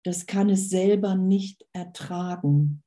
das 0.09 0.25
kann 0.25 0.49
es 0.49 0.71
selber 0.71 1.17
nicht 1.17 1.67
ertragen. 1.75 2.83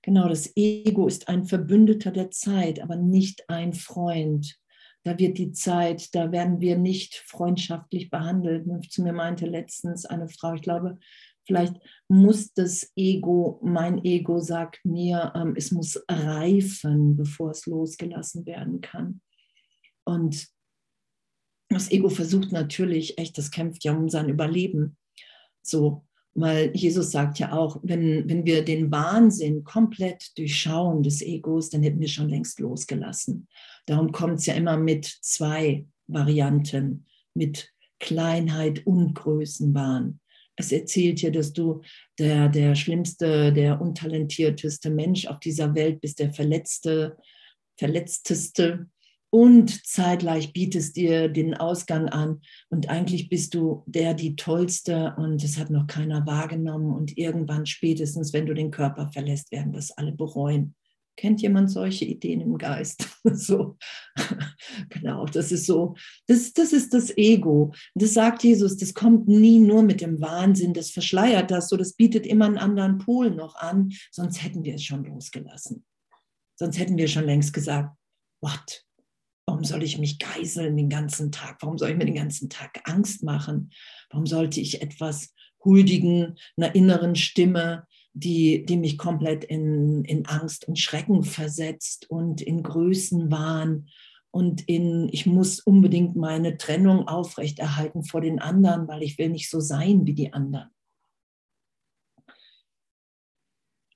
Genau, 0.00 0.26
das 0.26 0.56
Ego 0.56 1.06
ist 1.06 1.28
ein 1.28 1.44
Verbündeter 1.44 2.10
der 2.10 2.30
Zeit, 2.30 2.80
aber 2.80 2.96
nicht 2.96 3.44
ein 3.50 3.74
Freund. 3.74 4.58
Da 5.04 5.18
wird 5.18 5.36
die 5.36 5.52
Zeit, 5.52 6.14
da 6.14 6.32
werden 6.32 6.60
wir 6.60 6.78
nicht 6.78 7.16
freundschaftlich 7.26 8.08
behandelt. 8.08 8.64
Zu 8.90 9.02
mir 9.02 9.12
meinte 9.12 9.44
letztens 9.44 10.06
eine 10.06 10.30
Frau, 10.30 10.54
ich 10.54 10.62
glaube, 10.62 10.98
vielleicht 11.46 11.76
muss 12.08 12.54
das 12.54 12.90
Ego, 12.96 13.60
mein 13.62 14.02
Ego 14.02 14.40
sagt 14.40 14.82
mir, 14.86 15.34
ähm, 15.36 15.52
es 15.58 15.72
muss 15.72 16.02
reifen, 16.08 17.18
bevor 17.18 17.50
es 17.50 17.66
losgelassen 17.66 18.46
werden 18.46 18.80
kann. 18.80 19.20
Und 20.04 20.48
das 21.68 21.90
Ego 21.90 22.08
versucht 22.08 22.50
natürlich, 22.50 23.18
echt, 23.18 23.36
das 23.36 23.50
kämpft 23.50 23.84
ja 23.84 23.92
um 23.92 24.08
sein 24.08 24.30
Überleben. 24.30 24.96
So, 25.60 26.05
weil 26.36 26.70
Jesus 26.76 27.10
sagt 27.10 27.38
ja 27.38 27.52
auch, 27.52 27.80
wenn, 27.82 28.28
wenn 28.28 28.44
wir 28.44 28.64
den 28.64 28.90
Wahnsinn 28.92 29.64
komplett 29.64 30.36
durchschauen 30.36 31.02
des 31.02 31.22
Egos, 31.22 31.70
dann 31.70 31.82
hätten 31.82 32.00
wir 32.00 32.08
schon 32.08 32.28
längst 32.28 32.60
losgelassen. 32.60 33.48
Darum 33.86 34.12
kommt 34.12 34.40
es 34.40 34.46
ja 34.46 34.54
immer 34.54 34.76
mit 34.76 35.06
zwei 35.06 35.86
Varianten, 36.06 37.06
mit 37.34 37.72
Kleinheit 37.98 38.86
und 38.86 39.14
Größenwahn. 39.14 40.20
Es 40.56 40.72
erzählt 40.72 41.22
ja, 41.22 41.30
dass 41.30 41.54
du 41.54 41.82
der, 42.18 42.48
der 42.50 42.74
schlimmste, 42.74 43.52
der 43.52 43.80
untalentierteste 43.80 44.90
Mensch 44.90 45.26
auf 45.26 45.40
dieser 45.40 45.74
Welt 45.74 46.00
bist, 46.00 46.18
der 46.18 46.32
verletzte, 46.32 47.16
verletzteste 47.78 48.88
und 49.30 49.86
zeitgleich 49.86 50.52
bietest 50.52 50.96
dir 50.96 51.28
den 51.28 51.54
Ausgang 51.54 52.08
an 52.08 52.40
und 52.68 52.88
eigentlich 52.88 53.28
bist 53.28 53.54
du 53.54 53.82
der, 53.86 54.14
die 54.14 54.36
tollste 54.36 55.14
und 55.18 55.42
es 55.42 55.58
hat 55.58 55.70
noch 55.70 55.86
keiner 55.86 56.26
wahrgenommen 56.26 56.94
und 56.94 57.18
irgendwann 57.18 57.66
spätestens, 57.66 58.32
wenn 58.32 58.46
du 58.46 58.54
den 58.54 58.70
Körper 58.70 59.08
verlässt, 59.08 59.52
werden 59.52 59.72
das 59.72 59.90
alle 59.90 60.12
bereuen. 60.12 60.74
Kennt 61.16 61.40
jemand 61.40 61.70
solche 61.70 62.04
Ideen 62.04 62.42
im 62.42 62.58
Geist? 62.58 63.08
so, 63.24 63.78
genau, 64.90 65.24
das 65.24 65.50
ist 65.50 65.64
so, 65.64 65.94
das, 66.26 66.52
das 66.52 66.72
ist 66.74 66.92
das 66.92 67.16
Ego. 67.16 67.72
Das 67.94 68.14
sagt 68.14 68.44
Jesus, 68.44 68.76
das 68.76 68.92
kommt 68.92 69.26
nie 69.26 69.58
nur 69.58 69.82
mit 69.82 70.02
dem 70.02 70.20
Wahnsinn, 70.20 70.74
das 70.74 70.90
verschleiert 70.90 71.50
das, 71.50 71.70
so 71.70 71.76
das 71.76 71.94
bietet 71.94 72.26
immer 72.26 72.44
einen 72.44 72.58
anderen 72.58 72.98
Pol 72.98 73.30
noch 73.30 73.56
an, 73.56 73.92
sonst 74.10 74.42
hätten 74.42 74.62
wir 74.62 74.74
es 74.74 74.84
schon 74.84 75.04
losgelassen. 75.04 75.84
Sonst 76.58 76.78
hätten 76.78 76.96
wir 76.96 77.08
schon 77.08 77.24
längst 77.24 77.52
gesagt, 77.52 77.96
what? 78.42 78.85
Warum 79.46 79.62
soll 79.64 79.84
ich 79.84 79.98
mich 79.98 80.18
geiseln 80.18 80.76
den 80.76 80.88
ganzen 80.88 81.30
Tag? 81.30 81.58
Warum 81.60 81.78
soll 81.78 81.90
ich 81.90 81.96
mir 81.96 82.04
den 82.04 82.14
ganzen 82.14 82.50
Tag 82.50 82.80
Angst 82.84 83.22
machen? 83.22 83.70
Warum 84.10 84.26
sollte 84.26 84.60
ich 84.60 84.82
etwas 84.82 85.32
huldigen, 85.64 86.36
einer 86.56 86.74
inneren 86.74 87.14
Stimme, 87.14 87.86
die, 88.12 88.64
die 88.64 88.76
mich 88.76 88.98
komplett 88.98 89.44
in, 89.44 90.04
in 90.04 90.26
Angst 90.26 90.66
und 90.66 90.78
Schrecken 90.78 91.22
versetzt 91.22 92.10
und 92.10 92.40
in 92.40 92.62
Größenwahn 92.62 93.88
und 94.30 94.68
in, 94.68 95.08
ich 95.12 95.26
muss 95.26 95.60
unbedingt 95.60 96.16
meine 96.16 96.56
Trennung 96.56 97.06
aufrechterhalten 97.08 98.04
vor 98.04 98.20
den 98.20 98.38
anderen, 98.38 98.88
weil 98.88 99.02
ich 99.02 99.18
will 99.18 99.28
nicht 99.28 99.50
so 99.50 99.60
sein 99.60 100.06
wie 100.06 100.14
die 100.14 100.32
anderen. 100.32 100.70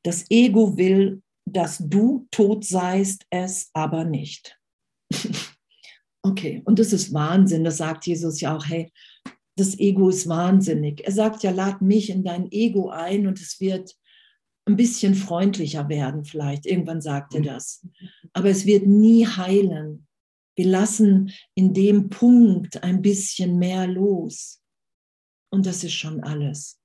Das 0.02 0.30
Ego 0.30 0.76
will, 0.76 1.23
dass 1.47 1.78
du 1.78 2.26
tot 2.30 2.64
seist, 2.64 3.26
es 3.30 3.71
aber 3.75 4.04
nicht. 4.04 4.60
Okay, 6.23 6.61
und 6.67 6.79
das 6.79 6.93
ist 6.93 7.14
Wahnsinn. 7.14 7.64
Das 7.64 7.79
sagt 7.79 8.07
Jesus 8.07 8.43
ja 8.43 8.55
auch, 8.55 8.67
hey, 8.67 8.93
das 9.57 9.79
Ego 9.79 10.11
ist 10.11 10.29
wahnsinnig. 10.29 11.02
Er 11.05 11.12
sagt 11.12 11.43
ja, 11.43 11.50
lad 11.50 11.81
mich 11.81 12.11
in 12.11 12.23
dein 12.23 12.50
Ego 12.52 12.90
ein 12.90 13.26
und 13.26 13.40
es 13.40 13.59
wird 13.61 13.97
ein 14.67 14.76
bisschen 14.76 15.14
freundlicher 15.14 15.88
werden 15.88 16.25
vielleicht. 16.25 16.67
Irgendwann 16.67 17.00
sagt 17.00 17.35
er 17.35 17.43
das. 17.43 17.87
Aber 18.33 18.50
es 18.50 18.67
wird 18.67 18.87
nie 18.87 19.26
heilen. 19.26 20.07
Wir 20.57 20.67
lassen 20.67 21.33
in 21.55 21.73
dem 21.73 22.11
Punkt 22.11 22.83
ein 22.83 23.02
bisschen 23.02 23.59
mehr 23.59 23.87
los. 23.87 24.62
Und 25.50 25.67
das 25.67 25.83
ist 25.85 25.95
schon 25.95 26.23
alles. 26.23 26.79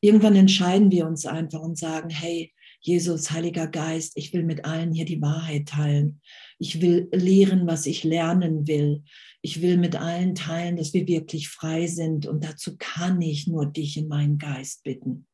Irgendwann 0.00 0.36
entscheiden 0.36 0.90
wir 0.90 1.06
uns 1.06 1.26
einfach 1.26 1.60
und 1.60 1.78
sagen, 1.78 2.10
hey, 2.10 2.52
Jesus, 2.84 3.30
Heiliger 3.30 3.68
Geist, 3.68 4.12
ich 4.16 4.32
will 4.32 4.42
mit 4.42 4.64
allen 4.64 4.92
hier 4.92 5.04
die 5.04 5.22
Wahrheit 5.22 5.68
teilen. 5.68 6.20
Ich 6.58 6.80
will 6.80 7.08
lehren, 7.12 7.66
was 7.68 7.86
ich 7.86 8.02
lernen 8.02 8.66
will. 8.66 9.04
Ich 9.40 9.62
will 9.62 9.76
mit 9.76 9.94
allen 9.94 10.34
teilen, 10.34 10.76
dass 10.76 10.92
wir 10.92 11.06
wirklich 11.06 11.48
frei 11.48 11.86
sind. 11.86 12.26
Und 12.26 12.42
dazu 12.42 12.76
kann 12.78 13.22
ich 13.22 13.46
nur 13.46 13.66
dich 13.66 13.96
in 13.96 14.08
meinen 14.08 14.36
Geist 14.36 14.82
bitten. 14.82 15.28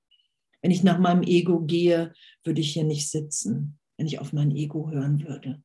Wenn 0.61 0.71
ich 0.71 0.83
nach 0.83 0.99
meinem 0.99 1.23
Ego 1.23 1.61
gehe, 1.61 2.13
würde 2.45 2.61
ich 2.61 2.75
hier 2.75 2.85
nicht 2.85 3.11
sitzen, 3.11 3.79
wenn 3.97 4.07
ich 4.07 4.19
auf 4.19 4.35
mein 4.35 4.55
Ego 4.55 4.91
hören 4.91 5.27
würde. 5.27 5.63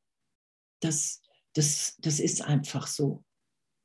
Das, 0.80 1.20
das, 1.52 1.96
das 2.00 2.18
ist 2.18 2.42
einfach 2.42 2.86
so. 2.86 3.24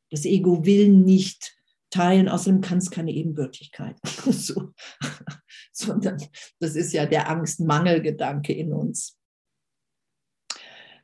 Das 0.10 0.24
Ego 0.24 0.66
will 0.66 0.88
nicht 0.88 1.59
teilen. 1.90 2.30
Außerdem 2.30 2.62
kann 2.62 2.78
es 2.78 2.92
keine 2.92 3.12
Ebenbürtigkeit. 3.12 3.98
so. 4.06 4.74
Sondern 5.72 6.22
das 6.60 6.76
ist 6.76 6.94
ja 6.94 7.06
der 7.06 7.30
Angstmangelgedanke 7.30 8.54
in 8.54 8.74
uns. 8.74 9.18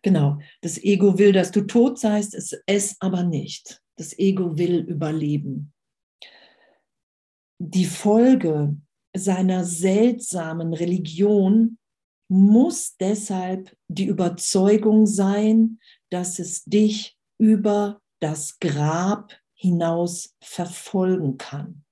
Genau, 0.02 0.38
das 0.62 0.78
Ego 0.78 1.18
will, 1.18 1.32
dass 1.32 1.52
du 1.52 1.62
tot 1.62 1.98
seist, 1.98 2.36
es, 2.36 2.56
es 2.68 2.96
aber 3.00 3.24
nicht. 3.24 3.82
Das 3.98 4.18
Ego 4.20 4.58
will 4.58 4.82
überleben. 4.82 5.74
Die 7.60 7.86
Folge 7.86 8.78
seiner 9.16 9.64
seltsamen 9.64 10.74
Religion 10.74 11.80
muss 12.30 12.98
deshalb 12.98 13.76
die 13.88 14.06
Überzeugung 14.06 15.08
sein, 15.08 15.80
dass 16.12 16.40
es 16.40 16.64
dich 16.66 17.18
über 17.40 18.02
das 18.20 18.60
Grab 18.60 19.34
hinaus 19.56 20.36
verfolgen 20.42 21.38
kann. 21.38 21.84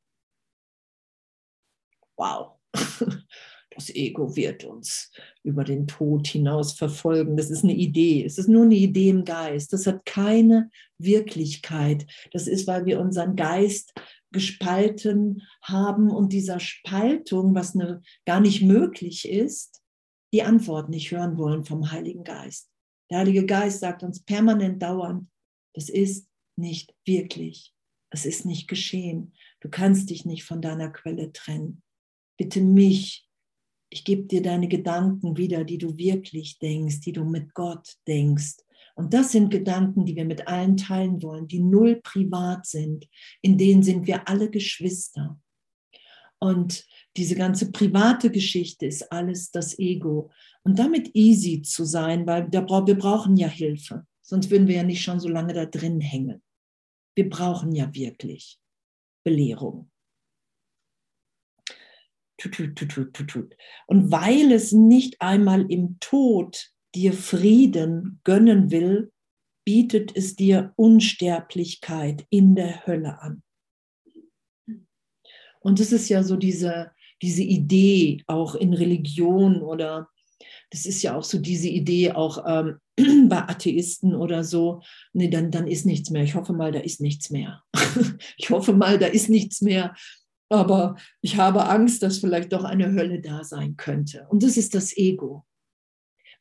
Wow, 2.16 2.60
das 3.76 3.90
Ego 3.90 4.36
wird 4.36 4.64
uns 4.64 5.12
über 5.42 5.64
den 5.64 5.88
Tod 5.88 6.28
hinaus 6.28 6.74
verfolgen. 6.74 7.36
Das 7.38 7.50
ist 7.50 7.64
eine 7.64 7.74
Idee. 7.74 8.24
Es 8.24 8.38
ist 8.38 8.48
nur 8.48 8.64
eine 8.64 8.76
Idee 8.76 9.10
im 9.10 9.26
Geist. 9.26 9.74
Das 9.74 9.88
hat 9.88 10.06
keine 10.06 10.70
Wirklichkeit. 10.98 12.06
Das 12.32 12.48
ist, 12.48 12.68
weil 12.68 12.86
wir 12.86 13.00
unseren 13.00 13.36
Geist 13.36 13.94
gespalten 14.32 15.44
haben 15.62 16.12
und 16.12 16.34
dieser 16.34 16.60
Spaltung, 16.60 17.56
was 17.56 17.76
eine, 17.76 18.02
gar 18.26 18.40
nicht 18.40 18.62
möglich 18.62 19.28
ist, 19.28 19.82
die 20.34 20.44
Antwort 20.44 20.90
nicht 20.90 21.12
hören 21.12 21.38
wollen 21.38 21.64
vom 21.64 21.92
Heiligen 21.92 22.24
Geist. 22.24 22.70
Der 23.12 23.20
Heilige 23.20 23.46
Geist 23.46 23.80
sagt 23.80 24.02
uns 24.02 24.24
permanent 24.24 24.82
dauernd, 24.82 25.30
das 25.76 25.90
ist 25.90 26.28
nicht 26.58 26.94
wirklich. 27.06 27.74
Es 28.10 28.26
ist 28.26 28.46
nicht 28.46 28.68
geschehen. 28.68 29.34
Du 29.60 29.70
kannst 29.70 30.10
dich 30.10 30.26
nicht 30.26 30.44
von 30.44 30.62
deiner 30.62 30.90
Quelle 30.90 31.34
trennen. 31.34 31.82
Bitte 32.38 32.62
mich. 32.62 33.28
Ich 33.90 34.04
gebe 34.04 34.24
dir 34.24 34.42
deine 34.42 34.68
Gedanken 34.68 35.38
wieder, 35.38 35.64
die 35.64 35.78
du 35.78 35.98
wirklich 35.98 36.60
denkst, 36.60 37.02
die 37.02 37.12
du 37.12 37.26
mit 37.26 37.54
Gott 37.54 37.96
denkst. 38.08 38.58
Und 38.96 39.14
das 39.14 39.32
sind 39.32 39.50
Gedanken, 39.50 40.06
die 40.06 40.16
wir 40.16 40.26
mit 40.26 40.48
allen 40.48 40.78
teilen 40.78 41.22
wollen, 41.24 41.48
die 41.48 41.60
null 41.60 42.02
privat 42.04 42.68
sind. 42.68 43.08
In 43.42 43.58
denen 43.58 43.82
sind 43.82 44.06
wir 44.06 44.28
alle 44.28 44.50
Geschwister. 44.50 45.40
Und 46.40 46.86
diese 47.18 47.36
ganze 47.36 47.72
private 47.72 48.30
Geschichte 48.30 48.86
ist 48.86 49.12
alles 49.12 49.50
das 49.50 49.80
Ego. 49.80 50.30
Und 50.64 50.78
damit 50.78 51.16
easy 51.16 51.62
zu 51.64 51.86
sein, 51.86 52.28
weil 52.28 52.52
wir 52.52 52.62
brauchen 52.62 53.38
ja 53.38 53.48
Hilfe. 53.48 54.06
Sonst 54.22 54.52
würden 54.52 54.68
wir 54.68 54.76
ja 54.76 54.84
nicht 54.84 55.02
schon 55.02 55.20
so 55.20 55.30
lange 55.30 55.54
da 55.54 55.66
drin 55.66 56.00
hängen. 56.00 56.43
Wir 57.16 57.30
brauchen 57.30 57.74
ja 57.74 57.94
wirklich 57.94 58.60
Belehrung. 59.24 59.90
Und 63.88 64.12
weil 64.12 64.52
es 64.52 64.72
nicht 64.72 65.22
einmal 65.22 65.72
im 65.72 65.98
Tod 66.00 66.72
dir 66.96 67.14
Frieden 67.14 68.20
gönnen 68.24 68.72
will, 68.72 69.12
bietet 69.66 70.16
es 70.16 70.36
dir 70.36 70.74
Unsterblichkeit 70.76 72.26
in 72.30 72.56
der 72.56 72.86
Hölle 72.86 73.22
an. 73.22 73.44
Und 75.62 75.80
das 75.80 75.92
ist 75.94 76.10
ja 76.10 76.24
so 76.24 76.36
diese, 76.36 76.92
diese 77.22 77.44
Idee 77.44 78.22
auch 78.28 78.56
in 78.56 78.74
Religion 78.74 79.62
oder 79.62 80.10
das 80.70 80.86
ist 80.86 81.02
ja 81.02 81.16
auch 81.16 81.24
so 81.24 81.40
diese 81.40 81.70
Idee 81.70 82.12
auch 82.12 82.44
ähm, 82.48 82.80
bei 83.30 83.48
Atheisten 83.48 84.16
oder 84.16 84.44
so, 84.44 84.82
nee, 85.14 85.30
dann, 85.30 85.52
dann 85.52 85.68
ist 85.68 85.86
nichts 85.86 86.10
mehr. 86.10 86.24
Ich 86.24 86.36
hoffe 86.36 86.54
mal, 86.54 86.72
da 86.72 86.80
ist 86.80 87.02
nichts 87.02 87.30
mehr. 87.30 87.64
ich 88.38 88.50
hoffe 88.50 88.74
mal, 88.74 88.98
da 88.98 89.08
ist 89.08 89.30
nichts 89.30 89.62
mehr. 89.62 89.96
Aber 90.50 90.96
ich 91.22 91.38
habe 91.38 91.68
Angst, 91.68 92.04
dass 92.04 92.20
vielleicht 92.20 92.54
doch 92.54 92.64
eine 92.64 92.92
Hölle 92.92 93.22
da 93.22 93.44
sein 93.44 93.76
könnte. 93.76 94.28
Und 94.30 94.44
das 94.44 94.58
ist 94.58 94.76
das 94.76 94.96
Ego 94.96 95.46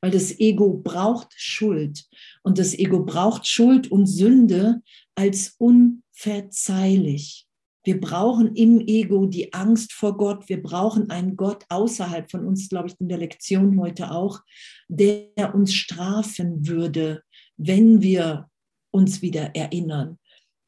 weil 0.02 0.10
das 0.10 0.38
Ego 0.40 0.74
braucht 0.74 1.32
Schuld 1.36 2.04
und 2.42 2.58
das 2.58 2.74
Ego 2.74 3.04
braucht 3.04 3.46
Schuld 3.46 3.90
und 3.90 4.06
Sünde 4.06 4.82
als 5.14 5.54
unverzeihlich. 5.58 7.46
Wir 7.84 8.00
brauchen 8.00 8.54
im 8.54 8.80
Ego 8.80 9.26
die 9.26 9.52
Angst 9.52 9.92
vor 9.92 10.16
Gott. 10.16 10.48
Wir 10.48 10.62
brauchen 10.62 11.10
einen 11.10 11.36
Gott 11.36 11.64
außerhalb 11.68 12.30
von 12.30 12.46
uns, 12.46 12.68
glaube 12.68 12.88
ich, 12.88 13.00
in 13.00 13.08
der 13.08 13.18
Lektion 13.18 13.80
heute 13.80 14.12
auch, 14.12 14.40
der 14.88 15.54
uns 15.54 15.74
strafen 15.74 16.68
würde, 16.68 17.22
wenn 17.56 18.00
wir 18.00 18.48
uns 18.92 19.20
wieder 19.22 19.54
erinnern. 19.56 20.18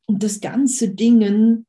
Und 0.06 0.22
das 0.22 0.40
ganze 0.40 0.90
Dingen 0.90 1.66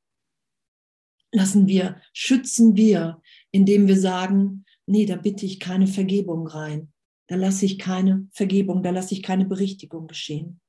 lassen 1.31 1.67
wir, 1.67 2.01
schützen 2.13 2.75
wir, 2.75 3.21
indem 3.51 3.87
wir 3.87 3.99
sagen, 3.99 4.65
nee, 4.87 5.05
da 5.05 5.15
bitte 5.15 5.45
ich 5.45 5.59
keine 5.59 5.87
Vergebung 5.87 6.47
rein. 6.47 6.91
Da 7.27 7.35
lasse 7.35 7.65
ich 7.65 7.77
keine 7.77 8.27
Vergebung, 8.31 8.83
da 8.83 8.91
lasse 8.91 9.13
ich 9.13 9.23
keine 9.23 9.45
Berichtigung 9.45 10.07
geschehen. 10.07 10.59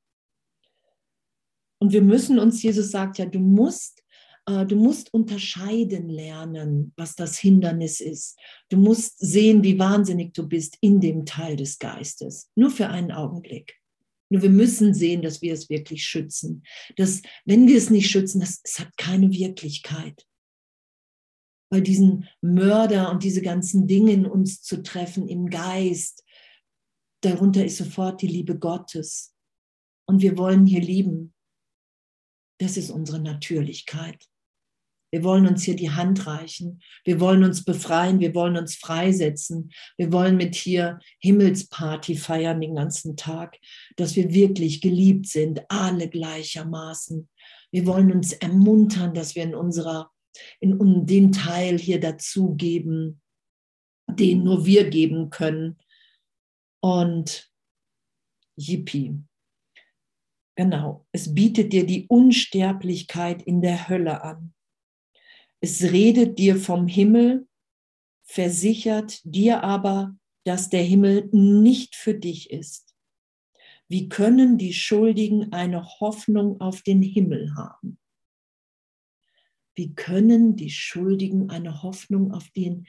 Und 1.79 1.93
wir 1.93 2.03
müssen 2.03 2.39
uns, 2.39 2.63
Jesus 2.63 2.91
sagt 2.91 3.19
ja, 3.19 3.27
du 3.27 3.39
musst, 3.39 4.03
du 4.47 4.77
musst 4.77 5.13
unterscheiden 5.13 6.09
lernen, 6.09 6.93
was 6.97 7.17
das 7.17 7.37
Hindernis 7.37 8.01
ist. 8.01 8.39
Du 8.69 8.77
musst 8.77 9.19
sehen, 9.19 9.65
wie 9.65 9.79
wahnsinnig 9.79 10.35
du 10.35 10.47
bist 10.47 10.79
in 10.81 11.01
dem 11.01 11.27
Teil 11.27 11.57
des 11.57 11.79
Geistes. 11.79 12.49
Nur 12.55 12.71
für 12.71 12.89
einen 12.89 13.11
Augenblick. 13.11 13.81
Nur 14.29 14.43
wir 14.43 14.51
müssen 14.51 14.95
sehen, 14.95 15.23
dass 15.23 15.43
wir 15.43 15.53
es 15.53 15.69
wirklich 15.69 16.05
schützen. 16.05 16.63
Dass, 16.97 17.23
wenn 17.45 17.67
wir 17.67 17.77
es 17.77 17.91
nicht 17.91 18.09
schützen, 18.09 18.41
das, 18.41 18.61
es 18.63 18.79
hat 18.79 18.97
keine 18.97 19.31
Wirklichkeit. 19.33 20.27
Weil 21.71 21.83
diesen 21.83 22.29
Mörder 22.41 23.11
und 23.11 23.25
diese 23.25 23.43
ganzen 23.43 23.89
Dinge 23.89 24.13
in 24.13 24.27
uns 24.27 24.63
zu 24.63 24.83
treffen 24.83 25.29
im 25.29 25.51
Geist, 25.51 26.25
darunter 27.21 27.65
ist 27.65 27.79
sofort 27.79 28.23
die 28.23 28.29
Liebe 28.29 28.57
Gottes. 28.57 29.35
Und 30.09 30.23
wir 30.23 30.39
wollen 30.39 30.67
hier 30.67 30.81
lieben. 30.81 31.35
Das 32.61 32.77
ist 32.77 32.91
unsere 32.91 33.21
Natürlichkeit. 33.21 34.25
Wir 35.11 35.23
wollen 35.23 35.47
uns 35.47 35.63
hier 35.63 35.77
die 35.77 35.91
Hand 35.91 36.27
reichen. 36.27 36.81
Wir 37.05 37.21
wollen 37.21 37.45
uns 37.45 37.65
befreien. 37.65 38.21
Wir 38.21 38.35
wollen 38.35 38.57
uns 38.57 38.77
freisetzen. 38.77 39.71
Wir 39.97 40.13
wollen 40.13 40.37
mit 40.37 40.55
hier 40.55 40.99
Himmelsparty 41.21 42.17
feiern 42.17 42.61
den 42.61 42.75
ganzen 42.75 43.17
Tag, 43.17 43.59
dass 43.97 44.17
wir 44.17 44.33
wirklich 44.33 44.81
geliebt 44.81 45.27
sind, 45.27 45.63
alle 45.69 46.09
gleichermaßen. 46.09 47.29
Wir 47.71 47.87
wollen 47.87 48.13
uns 48.13 48.33
ermuntern, 48.33 49.15
dass 49.15 49.35
wir 49.35 49.45
in 49.45 49.55
unserer, 49.55 50.11
in 50.61 51.07
dem 51.07 51.33
Teil 51.33 51.79
hier 51.79 52.01
dazugeben, 52.01 53.21
den 54.09 54.45
nur 54.45 54.67
wir 54.67 54.89
geben 54.89 55.31
können, 55.31 55.79
und 56.81 57.51
Yippie. 58.57 59.23
Genau, 60.57 61.07
es 61.13 61.35
bietet 61.35 61.73
dir 61.73 61.85
die 61.85 62.07
Unsterblichkeit 62.07 63.43
in 63.43 63.61
der 63.61 63.89
Hölle 63.89 64.23
an. 64.23 64.55
Es 65.61 65.83
redet 65.83 66.39
dir 66.39 66.57
vom 66.57 66.87
Himmel, 66.87 67.49
versichert 68.25 69.21
dir 69.25 69.63
aber, 69.63 70.17
dass 70.45 70.69
der 70.69 70.83
Himmel 70.83 71.29
nicht 71.33 71.97
für 71.97 72.15
dich 72.15 72.51
ist. 72.51 72.95
Wie 73.89 74.09
können 74.09 74.59
die 74.59 74.73
Schuldigen 74.73 75.53
eine 75.53 75.85
Hoffnung 76.01 76.61
auf 76.61 76.83
den 76.83 77.03
Himmel 77.03 77.55
haben? 77.57 77.99
Wie 79.77 79.95
können 79.95 80.57
die 80.57 80.71
Schuldigen 80.71 81.51
eine 81.51 81.83
Hoffnung 81.83 82.33
auf 82.33 82.51
den 82.51 82.87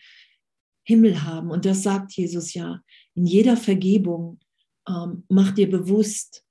Himmel 0.84 1.24
haben? 1.24 1.52
Und 1.52 1.66
das 1.66 1.84
sagt 1.84 2.14
Jesus 2.14 2.54
ja 2.54 2.82
in 3.14 3.26
jeder 3.26 3.58
Vergebung 3.58 4.40
ähm, 4.88 5.24
mach 5.28 5.52
dir 5.52 5.70
bewusst, 5.70 6.46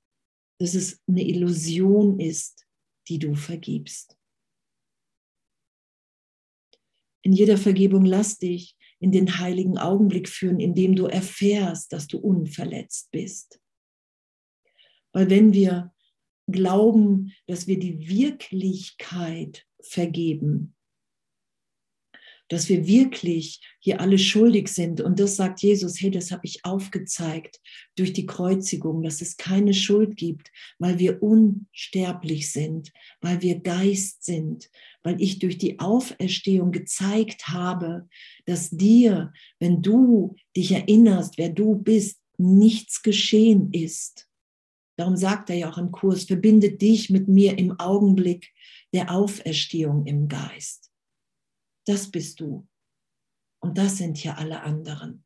dass 0.59 0.75
es 0.75 1.03
eine 1.07 1.23
Illusion 1.23 2.21
ist, 2.21 2.67
die 3.09 3.19
du 3.19 3.35
vergibst. 3.35 4.16
In 7.27 7.33
jeder 7.33 7.59
Vergebung 7.59 8.05
lass 8.05 8.39
dich 8.39 8.77
in 9.01 9.11
den 9.11 9.41
heiligen 9.41 9.79
Augenblick 9.79 10.29
führen, 10.29 10.61
in 10.61 10.77
dem 10.77 10.95
du 10.95 11.07
erfährst, 11.07 11.93
dass 11.93 12.07
du 12.07 12.19
unverletzt 12.19 13.11
bist. 13.11 13.61
Weil 15.13 15.29
wenn 15.29 15.53
wir 15.53 15.93
glauben, 16.47 17.33
dass 17.49 17.67
wir 17.67 17.81
die 17.81 18.09
Wirklichkeit 18.09 19.67
vergeben, 19.83 20.76
dass 22.49 22.69
wir 22.69 22.87
wirklich 22.87 23.61
hier 23.81 24.01
alle 24.01 24.19
schuldig 24.19 24.69
sind. 24.69 25.01
Und 25.01 25.19
das 25.19 25.37
sagt 25.37 25.63
Jesus, 25.63 26.01
hey, 26.01 26.11
das 26.11 26.31
habe 26.31 26.43
ich 26.45 26.65
aufgezeigt 26.65 27.61
durch 27.97 28.13
die 28.13 28.27
Kreuzigung, 28.27 29.03
dass 29.03 29.21
es 29.21 29.37
keine 29.37 29.75
Schuld 29.75 30.17
gibt, 30.17 30.51
weil 30.79 30.99
wir 30.99 31.23
unsterblich 31.23 32.53
sind, 32.53 32.93
weil 33.21 33.43
wir 33.43 33.61
Geist 33.61 34.25
sind, 34.25 34.71
weil 35.03 35.21
ich 35.21 35.39
durch 35.39 35.59
die 35.59 35.79
Auferstehung 35.81 36.73
gezeigt 36.73 37.49
habe, 37.49 38.09
dass 38.45 38.71
dir, 38.71 39.33
wenn 39.59 39.83
du 39.83 40.37
dich 40.57 40.73
erinnerst, 40.73 41.39
wer 41.39 41.49
du 41.49 41.77
bist, 41.77 42.21
nichts 42.39 43.03
geschehen 43.03 43.73
ist. 43.73 44.29
Darum 44.97 45.17
sagt 45.17 45.51
er 45.51 45.57
ja 45.57 45.71
auch 45.71 45.79
im 45.79 45.93
Kurs, 45.93 46.25
verbinde 46.25 46.73
dich 46.73 47.11
mit 47.11 47.29
mir 47.29 47.59
im 47.59 47.79
Augenblick 47.79 48.53
der 48.93 49.11
Auferstehung 49.11 50.07
im 50.07 50.29
Geist. 50.29 50.86
Das 51.87 52.11
bist 52.11 52.41
du. 52.41 52.67
Und 53.61 53.79
das 53.79 53.97
sind 53.97 54.19
hier 54.19 54.37
alle 54.39 54.63
anderen. 54.63 55.25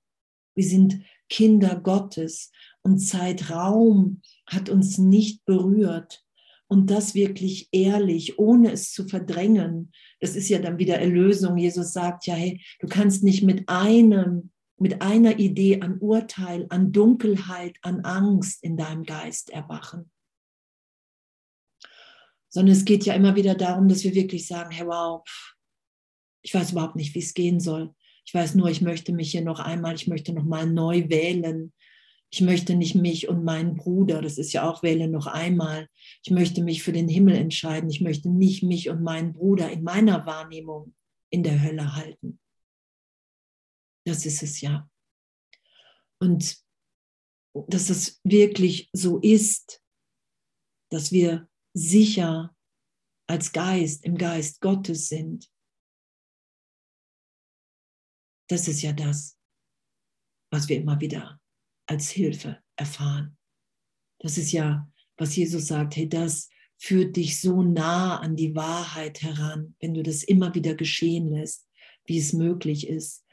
Wir 0.55 0.64
sind 0.64 1.03
Kinder 1.29 1.81
Gottes 1.81 2.51
und 2.83 2.99
Zeitraum 2.99 4.23
hat 4.46 4.68
uns 4.68 4.99
nicht 4.99 5.44
berührt. 5.44 6.25
Und 6.68 6.88
das 6.90 7.14
wirklich 7.14 7.68
ehrlich, 7.73 8.38
ohne 8.38 8.70
es 8.70 8.92
zu 8.92 9.09
verdrängen. 9.09 9.90
Das 10.20 10.37
ist 10.37 10.49
ja 10.49 10.61
dann 10.61 10.79
wieder 10.79 10.99
Erlösung. 11.01 11.57
Jesus 11.57 11.92
sagt 11.92 12.27
ja, 12.27 12.35
hey, 12.35 12.64
du 12.79 12.87
kannst 12.87 13.25
nicht 13.25 13.42
mit 13.42 13.68
einem, 13.68 14.53
mit 14.79 15.03
einer 15.03 15.38
Idee 15.40 15.81
an 15.81 15.99
Urteil, 15.99 16.66
an 16.68 16.92
Dunkelheit, 16.92 17.77
an 17.83 18.05
Angst 18.05 18.62
in 18.62 18.77
deinem 18.77 19.03
Geist 19.03 19.51
erwachen. 19.51 20.12
Sondern 22.51 22.77
es 22.77 22.85
geht 22.85 23.05
ja 23.05 23.14
immer 23.14 23.35
wieder 23.35 23.57
darum, 23.57 23.88
dass 23.88 24.05
wir 24.05 24.14
wirklich 24.14 24.46
sagen, 24.46 24.70
hey, 24.70 24.87
wow, 24.87 25.25
ich 26.42 26.55
weiß 26.55 26.72
überhaupt 26.72 26.96
nicht, 26.96 27.14
wie 27.14 27.20
es 27.20 27.35
gehen 27.35 27.61
soll. 27.61 27.94
Ich 28.24 28.35
weiß 28.35 28.55
nur, 28.55 28.68
ich 28.68 28.81
möchte 28.81 29.12
mich 29.12 29.31
hier 29.33 29.42
noch 29.42 29.61
einmal, 29.61 29.94
ich 29.94 30.07
möchte 30.07 30.33
noch 30.33 30.44
mal 30.44 30.66
neu 30.66 31.09
wählen. 31.09 31.72
Ich 32.33 32.40
möchte 32.40 32.76
nicht 32.76 32.94
mich 32.94 33.29
und 33.29 33.44
meinen 33.44 33.74
Bruder, 33.74 34.22
das 34.22 34.38
ist 34.38 34.53
ja 34.53 34.70
auch 34.70 34.85
wähle 34.85 35.09
noch 35.09 35.26
einmal. 35.26 35.88
Ich 36.22 36.31
möchte 36.31 36.62
mich 36.62 36.83
für 36.83 36.92
den 36.92 37.09
Himmel 37.09 37.35
entscheiden. 37.35 37.90
Ich 37.90 38.00
möchte 38.00 38.31
nicht 38.31 38.62
mich 38.62 38.88
und 38.88 39.03
meinen 39.03 39.33
Bruder 39.33 39.70
in 39.70 39.83
meiner 39.83 40.26
Wahrnehmung 40.26 40.94
in 41.31 41.42
der 41.42 41.61
Hölle 41.61 41.96
halten. 41.96 42.38
Das 44.07 44.24
ist 44.26 44.42
es 44.42 44.61
ja. 44.61 44.88
Und 46.20 46.59
dass 47.53 47.90
es 47.90 48.20
wirklich 48.22 48.90
so 48.92 49.18
ist, 49.18 49.83
dass 50.90 51.11
wir 51.11 51.48
sicher 51.74 52.55
als 53.26 53.53
Geist 53.53 54.05
im 54.05 54.16
Geist 54.16 54.61
Gottes 54.61 55.09
sind, 55.09 55.50
das 58.50 58.66
ist 58.66 58.82
ja 58.82 58.92
das, 58.92 59.38
was 60.50 60.68
wir 60.68 60.76
immer 60.78 61.00
wieder 61.00 61.40
als 61.86 62.10
Hilfe 62.10 62.58
erfahren. 62.76 63.38
Das 64.18 64.36
ist 64.38 64.50
ja, 64.50 64.90
was 65.16 65.36
Jesus 65.36 65.68
sagt, 65.68 65.96
hey, 65.96 66.08
das 66.08 66.50
führt 66.76 67.14
dich 67.14 67.40
so 67.40 67.62
nah 67.62 68.18
an 68.18 68.34
die 68.34 68.54
Wahrheit 68.56 69.22
heran, 69.22 69.76
wenn 69.80 69.94
du 69.94 70.02
das 70.02 70.24
immer 70.24 70.54
wieder 70.54 70.74
geschehen 70.74 71.28
lässt, 71.28 71.68
wie 72.06 72.18
es 72.18 72.32
möglich 72.32 72.88
ist. 72.88 73.24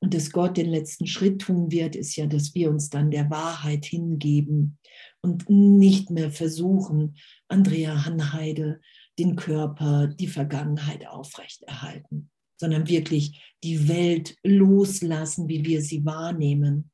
Und 0.00 0.12
dass 0.12 0.30
Gott 0.30 0.58
den 0.58 0.68
letzten 0.68 1.06
Schritt 1.06 1.40
tun 1.40 1.70
wird, 1.70 1.96
ist 1.96 2.16
ja, 2.16 2.26
dass 2.26 2.54
wir 2.54 2.68
uns 2.68 2.90
dann 2.90 3.10
der 3.10 3.30
Wahrheit 3.30 3.86
hingeben 3.86 4.78
und 5.22 5.48
nicht 5.48 6.10
mehr 6.10 6.30
versuchen, 6.30 7.16
Andrea 7.48 8.04
Hanheide, 8.04 8.80
den 9.18 9.36
Körper, 9.36 10.08
die 10.08 10.28
Vergangenheit 10.28 11.06
aufrechterhalten 11.06 12.30
sondern 12.56 12.88
wirklich 12.88 13.54
die 13.62 13.88
Welt 13.88 14.36
loslassen, 14.42 15.48
wie 15.48 15.64
wir 15.64 15.82
sie 15.82 16.04
wahrnehmen. 16.04 16.90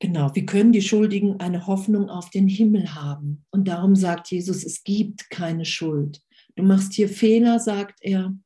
Genau, 0.00 0.34
wir 0.34 0.44
können 0.44 0.72
die 0.72 0.82
Schuldigen 0.82 1.40
eine 1.40 1.66
Hoffnung 1.66 2.10
auf 2.10 2.28
den 2.28 2.46
Himmel 2.46 2.94
haben. 2.94 3.46
Und 3.50 3.68
darum 3.68 3.96
sagt 3.96 4.30
Jesus, 4.30 4.62
es 4.62 4.84
gibt 4.84 5.30
keine 5.30 5.64
Schuld. 5.64 6.20
Du 6.56 6.62
machst 6.62 6.92
hier 6.92 7.08
Fehler, 7.08 7.58
sagt 7.58 8.00
er, 8.02 8.36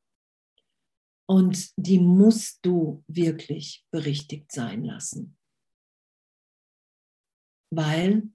und 1.27 1.69
die 1.75 1.99
musst 1.99 2.59
du 2.65 3.03
wirklich 3.07 3.85
berichtigt 3.91 4.51
sein 4.51 4.83
lassen. 4.85 5.37
Weil 7.71 8.29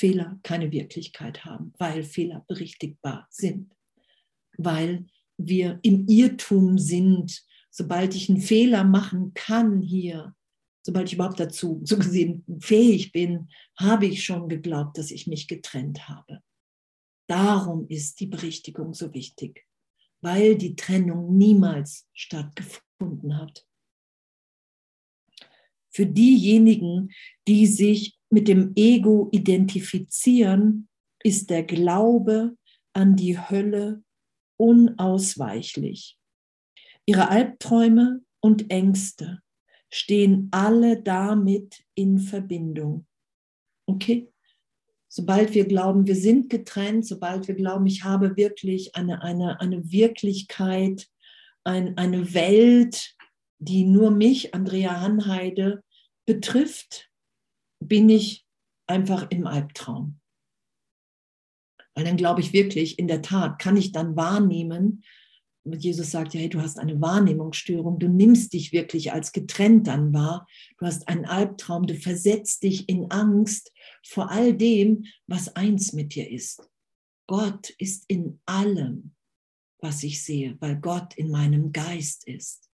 Fehler 0.00 0.40
keine 0.42 0.72
Wirklichkeit 0.72 1.44
haben, 1.44 1.74
weil 1.76 2.04
Fehler 2.04 2.42
berichtigbar 2.48 3.28
sind, 3.30 3.76
weil 4.56 5.06
wir 5.36 5.78
im 5.82 6.08
Irrtum 6.08 6.78
sind. 6.78 7.44
Sobald 7.70 8.14
ich 8.14 8.30
einen 8.30 8.40
Fehler 8.40 8.82
machen 8.82 9.34
kann 9.34 9.82
hier, 9.82 10.34
sobald 10.82 11.08
ich 11.08 11.14
überhaupt 11.14 11.38
dazu 11.38 11.82
so 11.84 11.98
gesehen 11.98 12.42
fähig 12.60 13.12
bin, 13.12 13.50
habe 13.78 14.06
ich 14.06 14.24
schon 14.24 14.48
geglaubt, 14.48 14.96
dass 14.96 15.10
ich 15.10 15.26
mich 15.26 15.48
getrennt 15.48 16.08
habe. 16.08 16.40
Darum 17.28 17.86
ist 17.88 18.20
die 18.20 18.26
Berichtigung 18.26 18.94
so 18.94 19.12
wichtig, 19.12 19.66
weil 20.22 20.56
die 20.56 20.76
Trennung 20.76 21.36
niemals 21.36 22.08
stattgefunden 22.14 23.36
hat. 23.36 23.66
Für 25.90 26.06
diejenigen, 26.06 27.10
die 27.46 27.66
sich 27.66 28.19
mit 28.30 28.48
dem 28.48 28.72
Ego 28.76 29.28
identifizieren, 29.32 30.88
ist 31.22 31.50
der 31.50 31.64
Glaube 31.64 32.56
an 32.92 33.16
die 33.16 33.38
Hölle 33.38 34.02
unausweichlich. 34.56 36.16
Ihre 37.06 37.28
Albträume 37.28 38.22
und 38.40 38.70
Ängste 38.70 39.40
stehen 39.92 40.48
alle 40.52 41.02
damit 41.02 41.82
in 41.94 42.18
Verbindung. 42.18 43.06
Okay? 43.86 44.32
Sobald 45.08 45.54
wir 45.54 45.66
glauben, 45.66 46.06
wir 46.06 46.14
sind 46.14 46.50
getrennt, 46.50 47.04
sobald 47.04 47.48
wir 47.48 47.56
glauben, 47.56 47.86
ich 47.86 48.04
habe 48.04 48.36
wirklich 48.36 48.94
eine, 48.94 49.22
eine, 49.22 49.60
eine 49.60 49.90
Wirklichkeit, 49.90 51.08
ein, 51.64 51.98
eine 51.98 52.32
Welt, 52.32 53.16
die 53.58 53.84
nur 53.84 54.12
mich, 54.12 54.54
Andrea 54.54 55.00
Hanheide, 55.00 55.82
betrifft, 56.26 57.09
bin 57.80 58.08
ich 58.08 58.46
einfach 58.86 59.30
im 59.30 59.46
Albtraum. 59.46 60.20
Weil 61.94 62.04
dann 62.04 62.16
glaube 62.16 62.40
ich 62.40 62.52
wirklich, 62.52 62.98
in 62.98 63.08
der 63.08 63.22
Tat 63.22 63.58
kann 63.58 63.76
ich 63.76 63.92
dann 63.92 64.16
wahrnehmen, 64.16 65.02
Jesus 65.64 66.10
sagt 66.10 66.32
ja, 66.34 66.40
hey, 66.40 66.48
du 66.48 66.60
hast 66.60 66.78
eine 66.78 67.00
Wahrnehmungsstörung, 67.00 67.98
du 67.98 68.08
nimmst 68.08 68.54
dich 68.54 68.72
wirklich 68.72 69.12
als 69.12 69.32
getrennt 69.32 69.86
dann 69.86 70.12
wahr, 70.12 70.46
du 70.78 70.86
hast 70.86 71.06
einen 71.08 71.26
Albtraum, 71.26 71.86
du 71.86 71.94
versetzt 71.94 72.62
dich 72.62 72.88
in 72.88 73.10
Angst 73.10 73.72
vor 74.06 74.30
all 74.30 74.54
dem, 74.54 75.04
was 75.26 75.54
eins 75.56 75.92
mit 75.92 76.14
dir 76.14 76.30
ist. 76.30 76.68
Gott 77.26 77.70
ist 77.78 78.04
in 78.08 78.40
allem, 78.46 79.14
was 79.80 80.02
ich 80.02 80.24
sehe, 80.24 80.56
weil 80.60 80.76
Gott 80.76 81.14
in 81.14 81.30
meinem 81.30 81.72
Geist 81.72 82.26
ist. 82.26 82.69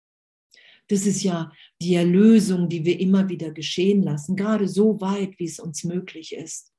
Das 0.88 1.06
ist 1.06 1.22
ja 1.22 1.52
die 1.80 1.94
Erlösung, 1.94 2.68
die 2.68 2.84
wir 2.84 3.00
immer 3.00 3.28
wieder 3.28 3.50
geschehen 3.50 4.02
lassen, 4.02 4.36
gerade 4.36 4.68
so 4.68 5.00
weit, 5.00 5.38
wie 5.38 5.46
es 5.46 5.58
uns 5.58 5.84
möglich 5.84 6.34
ist. 6.34 6.72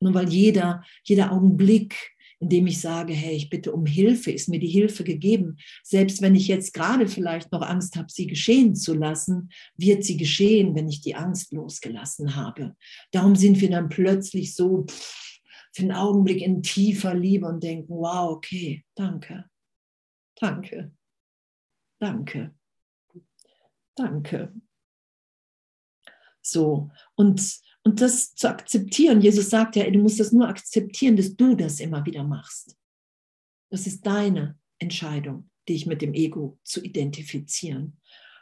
Nur 0.00 0.14
weil 0.14 0.28
jeder, 0.28 0.84
jeder 1.04 1.30
Augenblick, 1.30 2.12
in 2.40 2.48
dem 2.48 2.66
ich 2.66 2.80
sage, 2.80 3.12
hey, 3.12 3.36
ich 3.36 3.50
bitte 3.50 3.72
um 3.72 3.86
Hilfe, 3.86 4.32
ist 4.32 4.48
mir 4.48 4.58
die 4.58 4.68
Hilfe 4.68 5.04
gegeben. 5.04 5.58
Selbst 5.84 6.20
wenn 6.20 6.34
ich 6.34 6.48
jetzt 6.48 6.74
gerade 6.74 7.06
vielleicht 7.06 7.52
noch 7.52 7.62
Angst 7.62 7.94
habe, 7.94 8.08
sie 8.10 8.26
geschehen 8.26 8.74
zu 8.74 8.94
lassen, 8.94 9.50
wird 9.76 10.02
sie 10.02 10.16
geschehen, 10.16 10.74
wenn 10.74 10.88
ich 10.88 11.02
die 11.02 11.14
Angst 11.14 11.52
losgelassen 11.52 12.34
habe. 12.34 12.74
Darum 13.12 13.36
sind 13.36 13.60
wir 13.60 13.70
dann 13.70 13.88
plötzlich 13.88 14.56
so 14.56 14.86
pff, 14.86 15.22
für 15.72 15.82
einen 15.82 15.92
Augenblick 15.92 16.42
in 16.42 16.62
tiefer 16.62 17.14
Liebe 17.14 17.46
und 17.46 17.62
denken, 17.62 17.94
wow, 17.94 18.30
okay, 18.30 18.84
danke, 18.96 19.44
danke. 20.34 20.92
Danke. 22.02 22.52
Danke. 23.94 24.52
So, 26.40 26.90
und, 27.14 27.60
und 27.84 28.00
das 28.00 28.34
zu 28.34 28.48
akzeptieren. 28.48 29.20
Jesus 29.20 29.50
sagt 29.50 29.76
ja, 29.76 29.88
du 29.88 30.00
musst 30.00 30.18
das 30.18 30.32
nur 30.32 30.48
akzeptieren, 30.48 31.14
dass 31.14 31.36
du 31.36 31.54
das 31.54 31.78
immer 31.78 32.04
wieder 32.04 32.24
machst. 32.24 32.76
Das 33.70 33.86
ist 33.86 34.04
deine 34.04 34.58
Entscheidung, 34.80 35.48
dich 35.68 35.86
mit 35.86 36.02
dem 36.02 36.12
Ego 36.12 36.58
zu 36.64 36.82
identifizieren. 36.82 38.00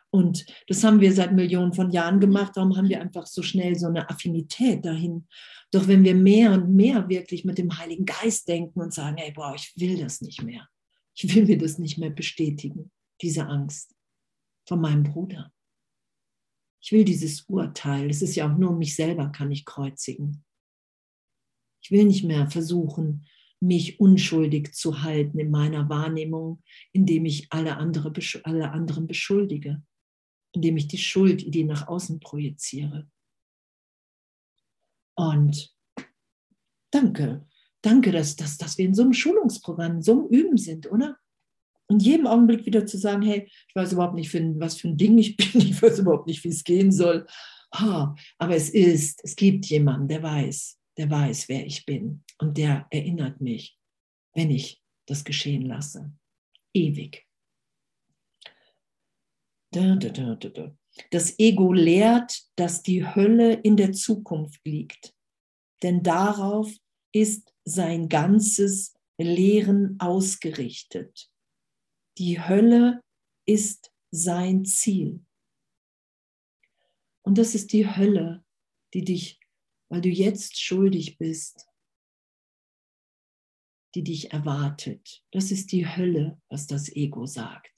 Und 0.08 0.46
das 0.66 0.82
haben 0.82 1.02
wir 1.02 1.12
seit 1.12 1.34
Millionen 1.34 1.74
von 1.74 1.90
Jahren 1.90 2.18
gemacht. 2.18 2.56
Darum 2.56 2.78
haben 2.78 2.88
wir 2.88 3.02
einfach 3.02 3.26
so 3.26 3.42
schnell 3.42 3.78
so 3.78 3.88
eine 3.88 4.08
Affinität 4.08 4.86
dahin. 4.86 5.28
Doch 5.70 5.86
wenn 5.86 6.02
wir 6.02 6.14
mehr 6.14 6.52
und 6.52 6.74
mehr 6.74 7.10
wirklich 7.10 7.44
mit 7.44 7.58
dem 7.58 7.76
Heiligen 7.76 8.06
Geist 8.06 8.48
denken 8.48 8.80
und 8.80 8.94
sagen, 8.94 9.18
hey, 9.18 9.32
boah, 9.32 9.54
ich 9.54 9.74
will 9.76 9.98
das 9.98 10.22
nicht 10.22 10.40
mehr. 10.40 10.66
Ich 11.14 11.34
will 11.34 11.44
mir 11.44 11.58
das 11.58 11.78
nicht 11.78 11.98
mehr 11.98 12.08
bestätigen 12.08 12.90
diese 13.22 13.46
Angst 13.46 13.94
von 14.66 14.80
meinem 14.80 15.02
Bruder. 15.02 15.52
Ich 16.82 16.92
will 16.92 17.04
dieses 17.04 17.42
Urteil, 17.42 18.08
das 18.08 18.22
ist 18.22 18.36
ja 18.36 18.50
auch 18.50 18.56
nur 18.56 18.72
mich 18.72 18.94
selber 18.94 19.30
kann 19.30 19.50
ich 19.50 19.64
kreuzigen. 19.64 20.44
Ich 21.82 21.90
will 21.90 22.04
nicht 22.04 22.24
mehr 22.24 22.50
versuchen, 22.50 23.26
mich 23.60 24.00
unschuldig 24.00 24.72
zu 24.72 25.02
halten 25.02 25.38
in 25.38 25.50
meiner 25.50 25.88
Wahrnehmung, 25.88 26.62
indem 26.92 27.26
ich 27.26 27.52
alle, 27.52 27.76
andere, 27.76 28.12
alle 28.44 28.70
anderen 28.70 29.06
beschuldige, 29.06 29.82
indem 30.52 30.78
ich 30.78 30.88
die 30.88 30.98
Schuldidee 30.98 31.64
nach 31.64 31.86
außen 31.86 32.20
projiziere. 32.20 33.10
Und 35.14 35.76
danke, 36.90 37.46
danke, 37.82 38.12
dass, 38.12 38.36
dass, 38.36 38.56
dass 38.56 38.78
wir 38.78 38.86
in 38.86 38.94
so 38.94 39.02
einem 39.02 39.12
Schulungsprogramm, 39.12 40.00
so 40.00 40.12
einem 40.12 40.28
Üben 40.28 40.56
sind, 40.56 40.90
oder? 40.90 41.18
Und 41.90 42.04
jedem 42.04 42.28
Augenblick 42.28 42.66
wieder 42.66 42.86
zu 42.86 42.98
sagen, 42.98 43.22
hey, 43.22 43.50
ich 43.66 43.74
weiß 43.74 43.92
überhaupt 43.92 44.14
nicht, 44.14 44.32
was 44.32 44.76
für 44.76 44.88
ein 44.88 44.96
Ding 44.96 45.18
ich 45.18 45.36
bin, 45.52 45.60
ich 45.60 45.82
weiß 45.82 45.98
überhaupt 45.98 46.28
nicht, 46.28 46.44
wie 46.44 46.48
es 46.48 46.62
gehen 46.62 46.92
soll. 46.92 47.26
oh, 47.82 48.06
aber 48.38 48.54
es 48.54 48.70
ist, 48.70 49.20
es 49.24 49.34
gibt 49.34 49.66
jemanden, 49.66 50.06
der 50.06 50.22
weiß, 50.22 50.78
der 50.96 51.10
weiß, 51.10 51.48
wer 51.48 51.66
ich 51.66 51.84
bin 51.84 52.22
und 52.38 52.56
der 52.56 52.86
erinnert 52.90 53.40
mich, 53.40 53.76
wenn 54.34 54.50
ich 54.50 54.80
das 55.06 55.24
geschehen 55.24 55.66
lasse. 55.66 56.12
Ewig. 56.72 57.26
Das 61.10 61.38
Ego 61.38 61.72
lehrt, 61.72 62.40
dass 62.54 62.82
die 62.82 63.04
Hölle 63.04 63.54
in 63.54 63.76
der 63.76 63.92
Zukunft 63.92 64.60
liegt, 64.64 65.12
denn 65.82 66.04
darauf 66.04 66.72
ist 67.12 67.52
sein 67.64 68.08
ganzes 68.08 68.94
Lehren 69.18 69.98
ausgerichtet. 69.98 71.29
Die 72.20 72.38
Hölle 72.38 73.02
ist 73.46 73.94
sein 74.10 74.66
Ziel. 74.66 75.24
Und 77.22 77.38
das 77.38 77.54
ist 77.54 77.72
die 77.72 77.88
Hölle, 77.88 78.44
die 78.92 79.04
dich, 79.04 79.40
weil 79.88 80.02
du 80.02 80.10
jetzt 80.10 80.60
schuldig 80.60 81.16
bist, 81.16 81.66
die 83.94 84.04
dich 84.04 84.34
erwartet. 84.34 85.24
Das 85.30 85.50
ist 85.50 85.72
die 85.72 85.88
Hölle, 85.88 86.38
was 86.50 86.66
das 86.66 86.94
Ego 86.94 87.24
sagt. 87.24 87.72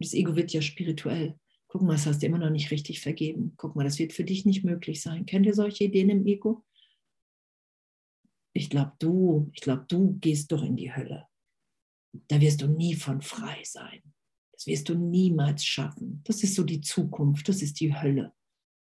Das 0.00 0.12
Ego 0.12 0.36
wird 0.36 0.52
ja 0.52 0.60
spirituell. 0.60 1.40
Guck 1.68 1.80
mal, 1.80 1.94
das 1.94 2.04
hast 2.04 2.20
du 2.20 2.26
immer 2.26 2.36
noch 2.36 2.50
nicht 2.50 2.70
richtig 2.70 3.00
vergeben. 3.00 3.54
Guck 3.56 3.74
mal, 3.74 3.84
das 3.84 3.98
wird 3.98 4.12
für 4.12 4.24
dich 4.24 4.44
nicht 4.44 4.64
möglich 4.64 5.00
sein. 5.00 5.24
Kennt 5.24 5.46
ihr 5.46 5.54
solche 5.54 5.84
Ideen 5.84 6.10
im 6.10 6.26
Ego? 6.26 6.62
Ich 8.52 8.68
glaube, 8.68 8.92
du, 8.98 9.50
ich 9.54 9.62
glaube, 9.62 9.86
du 9.88 10.18
gehst 10.18 10.52
doch 10.52 10.62
in 10.62 10.76
die 10.76 10.94
Hölle. 10.94 11.26
Da 12.28 12.40
wirst 12.40 12.62
du 12.62 12.66
nie 12.66 12.94
von 12.94 13.22
frei 13.22 13.62
sein. 13.64 14.02
Das 14.52 14.66
wirst 14.66 14.88
du 14.88 14.94
niemals 14.94 15.64
schaffen. 15.64 16.20
Das 16.24 16.42
ist 16.42 16.56
so 16.56 16.64
die 16.64 16.80
Zukunft, 16.80 17.48
das 17.48 17.62
ist 17.62 17.78
die 17.80 17.94
Hölle. 17.94 18.32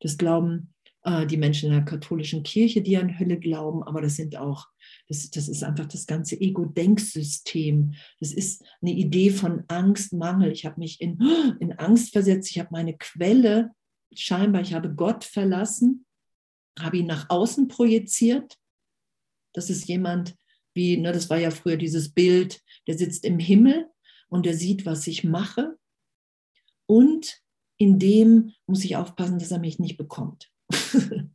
Das 0.01 0.17
glauben 0.17 0.73
äh, 1.03 1.25
die 1.27 1.37
Menschen 1.37 1.67
in 1.67 1.75
der 1.75 1.85
katholischen 1.85 2.43
Kirche, 2.43 2.81
die 2.81 2.97
an 2.97 3.17
Hölle 3.19 3.39
glauben, 3.39 3.83
aber 3.83 4.01
das 4.01 4.15
sind 4.15 4.35
auch, 4.35 4.67
das, 5.07 5.29
das 5.29 5.47
ist 5.47 5.63
einfach 5.63 5.85
das 5.85 6.05
ganze 6.05 6.39
Ego-Denksystem. 6.39 7.93
Das 8.19 8.31
ist 8.31 8.63
eine 8.81 8.91
Idee 8.91 9.29
von 9.29 9.63
Angst, 9.67 10.13
Mangel. 10.13 10.51
Ich 10.51 10.65
habe 10.65 10.79
mich 10.79 11.01
in, 11.01 11.21
in 11.59 11.73
Angst 11.73 12.11
versetzt, 12.11 12.51
ich 12.51 12.59
habe 12.59 12.69
meine 12.71 12.97
Quelle, 12.97 13.71
scheinbar, 14.13 14.61
ich 14.61 14.73
habe 14.73 14.93
Gott 14.93 15.23
verlassen, 15.23 16.05
habe 16.79 16.97
ihn 16.97 17.07
nach 17.07 17.29
außen 17.29 17.67
projiziert. 17.67 18.57
Das 19.53 19.69
ist 19.69 19.87
jemand, 19.87 20.35
wie, 20.73 20.97
ne, 20.97 21.11
das 21.11 21.29
war 21.29 21.37
ja 21.37 21.51
früher 21.51 21.77
dieses 21.77 22.13
Bild, 22.13 22.61
der 22.87 22.97
sitzt 22.97 23.25
im 23.25 23.39
Himmel 23.39 23.87
und 24.27 24.45
er 24.45 24.55
sieht, 24.55 24.85
was 24.85 25.07
ich 25.07 25.23
mache. 25.23 25.77
Und 26.85 27.41
in 27.77 27.99
dem 27.99 28.53
muss 28.65 28.83
ich 28.83 28.95
aufpassen, 28.95 29.39
dass 29.39 29.51
er 29.51 29.59
mich 29.59 29.79
nicht 29.79 29.97
bekommt. 29.97 30.49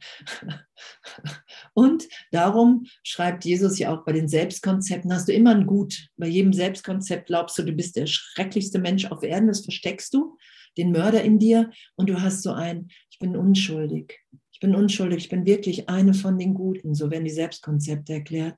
und 1.75 2.09
darum 2.31 2.87
schreibt 3.03 3.45
Jesus 3.45 3.79
ja 3.79 3.95
auch 3.95 4.05
bei 4.05 4.13
den 4.13 4.29
Selbstkonzepten, 4.29 5.13
hast 5.13 5.29
du 5.29 5.33
immer 5.33 5.55
ein 5.55 5.67
Gut. 5.67 6.09
Bei 6.17 6.27
jedem 6.27 6.53
Selbstkonzept 6.53 7.27
glaubst 7.27 7.59
du, 7.59 7.63
du 7.63 7.73
bist 7.73 7.97
der 7.97 8.07
schrecklichste 8.07 8.79
Mensch 8.79 9.07
auf 9.07 9.23
Erden, 9.23 9.49
das 9.49 9.63
versteckst 9.63 10.13
du, 10.15 10.37
den 10.77 10.93
Mörder 10.93 11.23
in 11.23 11.39
dir 11.39 11.71
und 11.97 12.09
du 12.09 12.21
hast 12.21 12.43
so 12.43 12.53
ein, 12.53 12.89
ich 13.11 13.19
bin 13.19 13.37
unschuldig. 13.37 14.21
Ich 14.53 14.61
bin 14.61 14.75
unschuldig, 14.75 15.19
ich 15.19 15.29
bin 15.29 15.47
wirklich 15.47 15.89
eine 15.89 16.15
von 16.15 16.37
den 16.39 16.55
Guten, 16.55 16.95
so 16.95 17.11
werden 17.11 17.25
die 17.25 17.31
Selbstkonzepte 17.31 18.15
erklärt. 18.15 18.57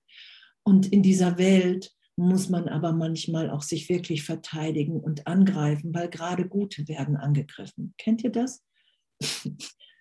Und 0.64 0.92
in 0.92 1.02
dieser 1.02 1.38
Welt 1.38 1.94
muss 2.16 2.48
man 2.48 2.68
aber 2.68 2.92
manchmal 2.92 3.50
auch 3.50 3.62
sich 3.62 3.88
wirklich 3.88 4.22
verteidigen 4.22 5.00
und 5.00 5.26
angreifen, 5.26 5.94
weil 5.94 6.08
gerade 6.08 6.46
Gute 6.46 6.86
werden 6.86 7.16
angegriffen. 7.16 7.94
Kennt 7.98 8.22
ihr 8.24 8.30
das? 8.30 8.62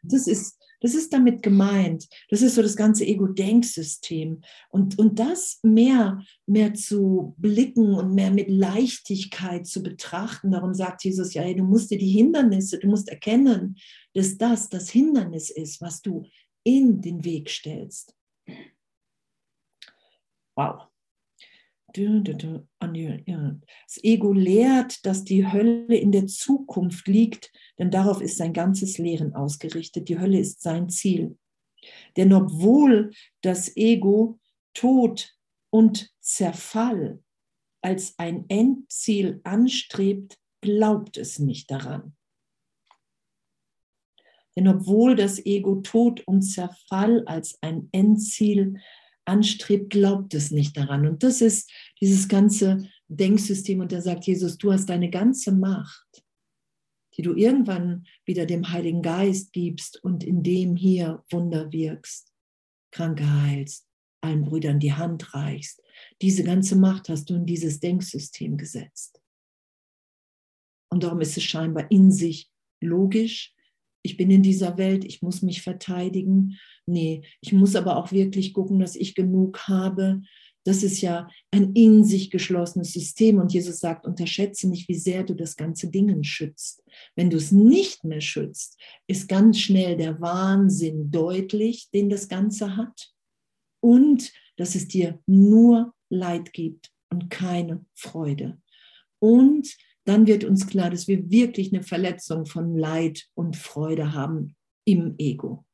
Das 0.01 0.27
ist, 0.27 0.57
das 0.79 0.95
ist 0.95 1.11
damit 1.11 1.43
gemeint. 1.43 2.07
Das 2.29 2.41
ist 2.41 2.55
so 2.55 2.61
das 2.61 2.77
ganze 2.77 3.05
Ego-Denksystem. 3.05 4.41
Und, 4.69 4.97
und 4.97 5.19
das 5.19 5.59
mehr, 5.61 6.23
mehr 6.45 6.73
zu 6.73 7.35
blicken 7.37 7.93
und 7.95 8.13
mehr 8.13 8.31
mit 8.31 8.49
Leichtigkeit 8.49 9.67
zu 9.67 9.83
betrachten. 9.83 10.51
Darum 10.51 10.73
sagt 10.73 11.03
Jesus 11.03 11.33
ja, 11.33 11.41
hey, 11.41 11.55
du 11.55 11.63
musst 11.63 11.91
dir 11.91 11.97
die 11.97 12.11
Hindernisse, 12.11 12.79
du 12.79 12.87
musst 12.87 13.09
erkennen, 13.09 13.75
dass 14.13 14.37
das 14.37 14.69
das 14.69 14.89
Hindernis 14.89 15.49
ist, 15.49 15.81
was 15.81 16.01
du 16.01 16.23
in 16.63 17.01
den 17.01 17.25
Weg 17.25 17.49
stellst. 17.49 18.15
Wow. 20.59 20.87
Das 23.87 24.03
Ego 24.03 24.33
lehrt, 24.33 25.05
dass 25.05 25.23
die 25.23 25.49
Hölle 25.49 25.95
in 25.95 26.11
der 26.11 26.27
Zukunft 26.27 27.07
liegt, 27.07 27.51
denn 27.77 27.89
darauf 27.89 28.21
ist 28.21 28.37
sein 28.37 28.51
ganzes 28.51 28.97
Lehren 28.97 29.33
ausgerichtet. 29.33 30.09
Die 30.09 30.19
Hölle 30.19 30.37
ist 30.37 30.61
sein 30.61 30.89
Ziel. 30.89 31.37
Denn 32.17 32.33
obwohl 32.33 33.11
das 33.41 33.75
Ego 33.77 34.37
Tod 34.73 35.33
und 35.69 36.13
Zerfall 36.19 37.23
als 37.81 38.19
ein 38.19 38.43
Endziel 38.49 39.39
anstrebt, 39.45 40.37
glaubt 40.59 41.15
es 41.15 41.39
nicht 41.39 41.71
daran. 41.71 42.17
Denn 44.57 44.67
obwohl 44.67 45.15
das 45.15 45.39
Ego 45.45 45.75
Tod 45.75 46.21
und 46.27 46.41
Zerfall 46.41 47.23
als 47.27 47.57
ein 47.61 47.87
Endziel 47.93 48.81
anstrebt, 49.29 49.91
glaubt 49.91 50.33
es 50.33 50.51
nicht 50.51 50.75
daran. 50.75 51.07
Und 51.07 51.23
das 51.23 51.41
ist 51.41 51.71
dieses 52.01 52.27
ganze 52.27 52.89
Denksystem. 53.07 53.79
Und 53.79 53.91
da 53.91 54.01
sagt 54.01 54.25
Jesus, 54.25 54.57
du 54.57 54.71
hast 54.71 54.87
deine 54.87 55.09
ganze 55.09 55.51
Macht, 55.51 56.23
die 57.15 57.21
du 57.21 57.35
irgendwann 57.35 58.05
wieder 58.25 58.45
dem 58.45 58.71
Heiligen 58.71 59.01
Geist 59.01 59.53
gibst 59.53 60.03
und 60.03 60.23
in 60.23 60.43
dem 60.43 60.75
hier 60.75 61.23
Wunder 61.29 61.71
wirkst, 61.71 62.33
Kranke 62.91 63.29
heilst, 63.41 63.87
allen 64.21 64.43
Brüdern 64.43 64.79
die 64.79 64.93
Hand 64.93 65.33
reichst. 65.33 65.81
Diese 66.21 66.43
ganze 66.43 66.75
Macht 66.75 67.09
hast 67.09 67.29
du 67.29 67.35
in 67.35 67.45
dieses 67.45 67.79
Denksystem 67.79 68.57
gesetzt. 68.57 69.21
Und 70.91 71.03
darum 71.03 71.21
ist 71.21 71.37
es 71.37 71.43
scheinbar 71.43 71.89
in 71.91 72.11
sich 72.11 72.49
logisch, 72.81 73.53
ich 74.01 74.17
bin 74.17 74.31
in 74.31 74.43
dieser 74.43 74.77
Welt, 74.77 75.03
ich 75.03 75.21
muss 75.21 75.41
mich 75.41 75.61
verteidigen. 75.61 76.57
Nee, 76.85 77.21
ich 77.41 77.53
muss 77.53 77.75
aber 77.75 77.97
auch 77.97 78.11
wirklich 78.11 78.53
gucken, 78.53 78.79
dass 78.79 78.95
ich 78.95 79.15
genug 79.15 79.67
habe. 79.67 80.21
Das 80.65 80.83
ist 80.83 81.01
ja 81.01 81.29
ein 81.51 81.73
in 81.73 82.03
sich 82.03 82.31
geschlossenes 82.31 82.93
System. 82.93 83.39
Und 83.39 83.53
Jesus 83.53 83.79
sagt, 83.79 84.05
unterschätze 84.05 84.69
nicht, 84.69 84.87
wie 84.87 84.95
sehr 84.95 85.23
du 85.23 85.33
das 85.33 85.55
ganze 85.55 85.89
Ding 85.89 86.23
schützt. 86.23 86.83
Wenn 87.15 87.29
du 87.29 87.37
es 87.37 87.51
nicht 87.51 88.03
mehr 88.03 88.21
schützt, 88.21 88.77
ist 89.07 89.27
ganz 89.27 89.59
schnell 89.59 89.97
der 89.97 90.19
Wahnsinn 90.21 91.11
deutlich, 91.11 91.89
den 91.93 92.09
das 92.09 92.27
Ganze 92.27 92.75
hat. 92.75 93.11
Und 93.81 94.31
dass 94.57 94.75
es 94.75 94.87
dir 94.87 95.19
nur 95.25 95.93
Leid 96.09 96.53
gibt 96.53 96.91
und 97.09 97.29
keine 97.29 97.85
Freude. 97.95 98.61
Und 99.19 99.75
dann 100.09 100.25
wird 100.25 100.43
uns 100.43 100.65
klar, 100.65 100.89
dass 100.89 101.07
wir 101.07 101.29
wirklich 101.29 101.71
eine 101.71 101.83
Verletzung 101.83 102.47
von 102.47 102.75
Leid 102.75 103.27
und 103.35 103.55
Freude 103.55 104.13
haben 104.13 104.55
im 104.83 105.13
Ego. 105.19 105.65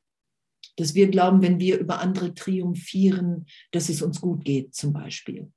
Dass 0.75 0.93
wir 0.93 1.07
glauben, 1.07 1.41
wenn 1.41 1.57
wir 1.57 1.79
über 1.79 2.01
andere 2.01 2.33
triumphieren, 2.33 3.45
dass 3.71 3.87
es 3.87 4.01
uns 4.01 4.19
gut 4.19 4.43
geht, 4.43 4.75
zum 4.75 4.91
Beispiel. 4.91 5.53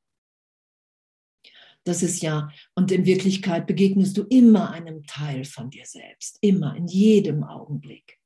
Das 1.82 2.04
ist 2.04 2.22
ja, 2.22 2.50
und 2.76 2.92
in 2.92 3.04
Wirklichkeit 3.04 3.66
begegnest 3.66 4.16
du 4.16 4.22
immer 4.22 4.70
einem 4.70 5.04
Teil 5.06 5.44
von 5.44 5.70
dir 5.70 5.84
selbst, 5.84 6.38
immer, 6.40 6.76
in 6.76 6.86
jedem 6.86 7.42
Augenblick. 7.42 8.20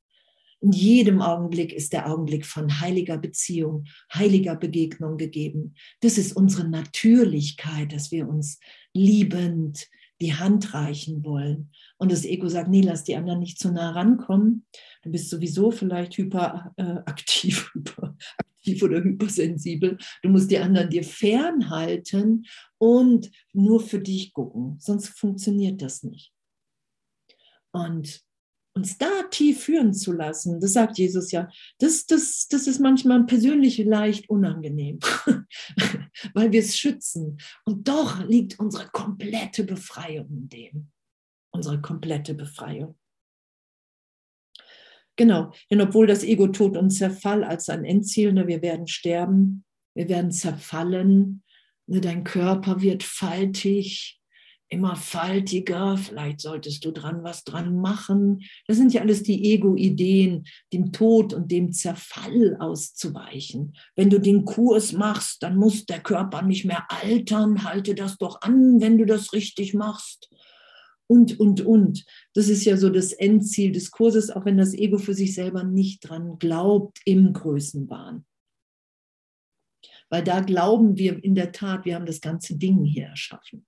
In 0.61 0.71
jedem 0.71 1.19
Augenblick 1.21 1.73
ist 1.73 1.93
der 1.93 2.11
Augenblick 2.11 2.45
von 2.45 2.79
heiliger 2.79 3.17
Beziehung, 3.17 3.85
heiliger 4.13 4.55
Begegnung 4.55 5.17
gegeben. 5.17 5.73
Das 6.01 6.19
ist 6.19 6.35
unsere 6.35 6.69
Natürlichkeit, 6.69 7.91
dass 7.91 8.11
wir 8.11 8.29
uns 8.29 8.59
liebend, 8.93 9.89
die 10.23 10.33
Hand 10.33 10.73
reichen 10.73 11.25
wollen. 11.25 11.69
Und 11.97 12.11
das 12.11 12.23
Ego 12.23 12.47
sagt, 12.47 12.69
nee, 12.69 12.79
lass 12.79 13.03
die 13.03 13.17
anderen 13.17 13.39
nicht 13.39 13.59
zu 13.59 13.71
nah 13.71 13.91
rankommen. 13.91 14.65
Du 15.01 15.11
bist 15.11 15.29
sowieso 15.29 15.69
vielleicht 15.69 16.17
hyperaktiv, 16.17 17.71
äh, 17.75 17.79
hyperaktiv 17.79 18.83
oder 18.83 19.03
hypersensibel. 19.03 19.97
Du 20.21 20.29
musst 20.29 20.49
die 20.49 20.59
anderen 20.59 20.89
dir 20.89 21.03
fernhalten 21.03 22.45
und 22.77 23.31
nur 23.51 23.81
für 23.81 23.99
dich 23.99 24.31
gucken, 24.31 24.77
sonst 24.79 25.09
funktioniert 25.09 25.81
das 25.81 26.03
nicht. 26.03 26.31
Und 27.73 28.21
uns 28.75 28.97
da 28.97 29.23
tief 29.29 29.63
führen 29.63 29.93
zu 29.93 30.11
lassen, 30.11 30.59
das 30.59 30.73
sagt 30.73 30.97
Jesus 30.97 31.31
ja, 31.31 31.49
das, 31.79 32.05
das, 32.05 32.47
das 32.47 32.67
ist 32.67 32.79
manchmal 32.79 33.23
persönlich 33.25 33.77
leicht 33.77 34.29
unangenehm, 34.29 34.99
weil 36.33 36.51
wir 36.51 36.59
es 36.59 36.77
schützen. 36.77 37.37
Und 37.65 37.87
doch 37.87 38.23
liegt 38.23 38.59
unsere 38.59 38.87
komplette 38.87 39.63
Befreiung 39.63 40.27
in 40.29 40.49
dem. 40.49 40.91
Unsere 41.51 41.81
komplette 41.81 42.33
Befreiung. 42.33 42.97
Genau, 45.15 45.53
denn 45.69 45.81
obwohl 45.81 46.07
das 46.07 46.23
Ego 46.23 46.47
Tod 46.47 46.75
und 46.75 46.89
Zerfall 46.89 47.43
als 47.43 47.69
ein 47.69 47.85
Endziel, 47.85 48.33
ne, 48.33 48.47
wir 48.47 48.63
werden 48.63 48.87
sterben, 48.87 49.63
wir 49.95 50.09
werden 50.09 50.31
zerfallen, 50.31 51.43
ne, 51.85 52.01
dein 52.01 52.23
Körper 52.23 52.81
wird 52.81 53.03
faltig, 53.03 54.19
immer 54.73 54.95
faltiger, 54.95 55.97
vielleicht 55.97 56.41
solltest 56.41 56.83
du 56.83 56.91
dran 56.91 57.23
was 57.23 57.43
dran 57.43 57.79
machen. 57.79 58.41
Das 58.67 58.77
sind 58.77 58.93
ja 58.93 59.01
alles 59.01 59.23
die 59.23 59.53
Ego-Ideen, 59.53 60.45
dem 60.73 60.91
Tod 60.91 61.33
und 61.33 61.51
dem 61.51 61.71
Zerfall 61.71 62.57
auszuweichen. 62.59 63.75
Wenn 63.95 64.09
du 64.09 64.19
den 64.19 64.43
Kurs 64.43 64.91
machst, 64.91 65.43
dann 65.43 65.55
muss 65.55 65.85
der 65.85 66.01
Körper 66.01 66.41
nicht 66.41 66.65
mehr 66.65 66.85
altern, 66.89 67.63
halte 67.63 67.95
das 67.95 68.17
doch 68.17 68.41
an, 68.41 68.81
wenn 68.81 68.97
du 68.97 69.05
das 69.05 69.31
richtig 69.31 69.73
machst. 69.73 70.29
Und, 71.07 71.39
und, 71.39 71.61
und. 71.61 72.05
Das 72.33 72.49
ist 72.49 72.65
ja 72.65 72.75
so 72.75 72.89
das 72.89 73.13
Endziel 73.13 73.71
des 73.71 73.91
Kurses, 73.91 74.31
auch 74.31 74.45
wenn 74.45 74.57
das 74.57 74.73
Ego 74.73 74.97
für 74.97 75.13
sich 75.13 75.35
selber 75.35 75.63
nicht 75.63 76.09
dran 76.09 76.39
glaubt 76.39 76.99
im 77.05 77.33
Größenwahn. 77.33 78.25
Weil 80.09 80.23
da 80.23 80.41
glauben 80.41 80.97
wir 80.97 81.23
in 81.23 81.35
der 81.35 81.51
Tat, 81.51 81.85
wir 81.85 81.95
haben 81.95 82.05
das 82.05 82.21
ganze 82.21 82.57
Ding 82.57 82.83
hier 82.83 83.05
erschaffen. 83.05 83.65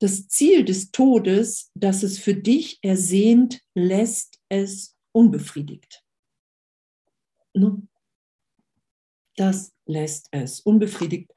Das 0.00 0.28
Ziel 0.28 0.64
des 0.64 0.90
Todes, 0.90 1.70
das 1.74 2.02
es 2.02 2.18
für 2.18 2.34
dich 2.34 2.78
ersehnt, 2.82 3.60
lässt 3.74 4.40
es 4.48 4.96
unbefriedigt. 5.12 6.02
Ne? 7.54 7.86
Das 9.36 9.74
lässt 9.86 10.28
es 10.30 10.60
unbefriedigt, 10.60 11.32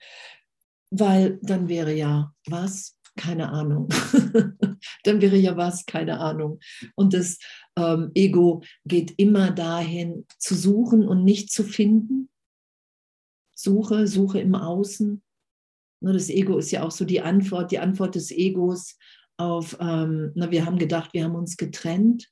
weil 0.90 1.40
dann 1.42 1.68
wäre 1.68 1.94
ja 1.94 2.34
was? 2.48 2.98
Keine 3.16 3.50
Ahnung. 3.50 3.90
dann 5.04 5.22
wäre 5.22 5.38
ja 5.38 5.56
was? 5.56 5.86
Keine 5.86 6.20
Ahnung. 6.20 6.60
Und 6.96 7.14
das 7.14 7.38
ähm, 7.76 8.12
Ego 8.16 8.64
geht 8.86 9.14
immer 9.18 9.52
dahin 9.52 10.26
zu 10.40 10.56
suchen 10.56 11.08
und 11.08 11.24
nicht 11.24 11.52
zu 11.52 11.64
finden. 11.64 12.30
Suche, 13.54 14.08
suche 14.08 14.40
im 14.40 14.56
Außen, 14.56 15.22
das 16.12 16.30
Ego 16.30 16.58
ist 16.58 16.72
ja 16.72 16.84
auch 16.84 16.92
so 16.92 17.06
die 17.06 17.22
Antwort, 17.22 17.72
die 17.72 17.80
Antwort 17.80 18.16
des 18.16 18.32
Egos 18.32 18.98
auf, 19.38 19.78
ähm, 19.80 20.32
na, 20.36 20.52
wir 20.52 20.66
haben 20.66 20.78
gedacht, 20.78 21.14
wir 21.14 21.24
haben 21.24 21.36
uns 21.36 21.56
getrennt. 21.56 22.30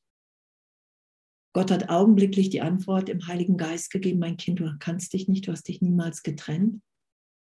Gott 1.53 1.71
hat 1.71 1.89
augenblicklich 1.89 2.49
die 2.49 2.61
Antwort 2.61 3.07
im 3.07 3.27
Heiligen 3.27 3.55
Geist 3.55 3.91
gegeben, 3.91 4.19
mein 4.19 4.37
Kind, 4.37 4.59
du 4.59 4.75
kannst 4.79 5.13
dich 5.13 5.27
nicht, 5.27 5.47
du 5.47 5.53
hast 5.53 5.67
dich 5.67 5.81
niemals 5.81 6.23
getrennt. 6.23 6.81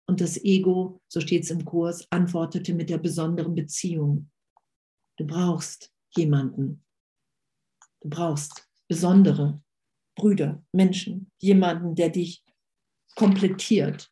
Und 0.08 0.22
das 0.22 0.38
Ego, 0.44 1.02
so 1.08 1.22
steht 1.22 1.44
es 1.44 1.52
im 1.52 1.66
Kurs, 1.66 2.06
antwortete 2.12 2.74
mit 2.74 2.90
der 2.90 2.98
besonderen 2.98 3.56
Beziehung. 3.56 4.30
Du 5.18 5.26
brauchst 5.26 5.92
jemanden. 6.16 6.84
Du 8.02 8.10
brauchst 8.10 8.68
besondere 8.88 9.62
Brüder, 10.16 10.64
Menschen, 10.72 11.32
jemanden, 11.40 11.96
der 11.96 12.10
dich 12.10 12.44
komplettiert, 13.16 14.11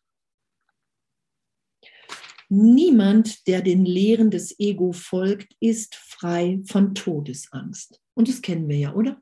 Niemand, 2.52 3.48
der 3.48 3.62
den 3.62 3.86
Lehren 3.86 4.32
des 4.32 4.60
Ego 4.60 4.92
folgt, 4.92 5.54
ist 5.60 5.94
frei 5.96 6.60
von 6.66 6.96
Todesangst. 6.96 8.02
Und 8.16 8.28
das 8.28 8.42
kennen 8.42 8.68
wir 8.68 8.78
ja, 8.78 8.94
oder? 8.96 9.22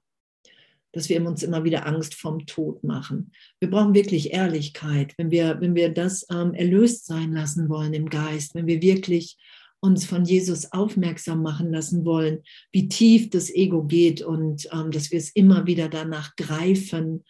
Dass 0.94 1.10
wir 1.10 1.24
uns 1.26 1.44
immer 1.44 1.66
wieder 1.66 1.86
Angst 1.86 2.16
vom 2.16 2.46
Tod 2.46 2.86
machen. 2.86 3.34
Wir 3.60 3.70
brauchen 3.70 3.94
wirklich 3.94 4.32
Ehrlichkeit, 4.32 5.14
wenn 5.18 5.30
wir, 5.30 5.60
wenn 5.60 5.76
wir 5.76 5.90
das 5.90 6.26
ähm, 6.32 6.54
erlöst 6.54 7.06
sein 7.06 7.34
lassen 7.34 7.68
wollen 7.68 7.94
im 7.94 8.10
Geist, 8.10 8.56
wenn 8.56 8.66
wir 8.66 8.82
wirklich 8.82 9.38
uns 9.82 10.06
von 10.06 10.24
Jesus 10.24 10.72
aufmerksam 10.72 11.42
machen 11.42 11.72
lassen 11.72 12.06
wollen, 12.06 12.44
wie 12.72 12.88
tief 12.88 13.30
das 13.30 13.50
Ego 13.50 13.84
geht 13.84 14.22
und 14.22 14.70
ähm, 14.72 14.92
dass 14.92 15.12
wir 15.12 15.20
es 15.20 15.32
immer 15.32 15.68
wieder 15.68 15.90
danach 15.90 16.36
greifen. 16.38 17.26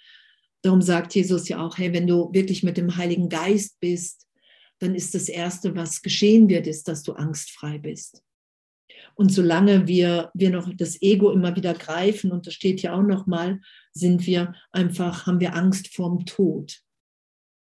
Darum 0.61 0.83
sagt 0.83 1.15
Jesus 1.15 1.49
ja 1.49 1.65
auch, 1.65 1.77
hey, 1.79 1.91
wenn 1.91 2.05
du 2.05 2.31
wirklich 2.33 2.61
mit 2.61 2.77
dem 2.77 2.95
Heiligen 2.97 3.29
Geist 3.29 3.79
bist, 3.79 4.26
dann 4.79 4.95
ist 4.95 5.15
das 5.15 5.29
Erste, 5.29 5.75
was 5.75 6.01
geschehen 6.01 6.49
wird, 6.49 6.67
ist, 6.67 6.87
dass 6.87 7.03
du 7.03 7.13
angstfrei 7.13 7.77
bist. 7.77 8.23
Und 9.15 9.31
solange 9.31 9.87
wir, 9.87 10.31
wir 10.33 10.51
noch 10.51 10.71
das 10.75 11.01
Ego 11.01 11.31
immer 11.31 11.55
wieder 11.55 11.73
greifen, 11.73 12.31
und 12.31 12.45
das 12.45 12.53
steht 12.53 12.81
ja 12.81 12.93
auch 12.93 13.03
nochmal, 13.03 13.59
sind 13.91 14.25
wir 14.27 14.53
einfach, 14.71 15.25
haben 15.25 15.39
wir 15.39 15.55
Angst 15.55 15.93
vorm 15.95 16.25
Tod. 16.25 16.81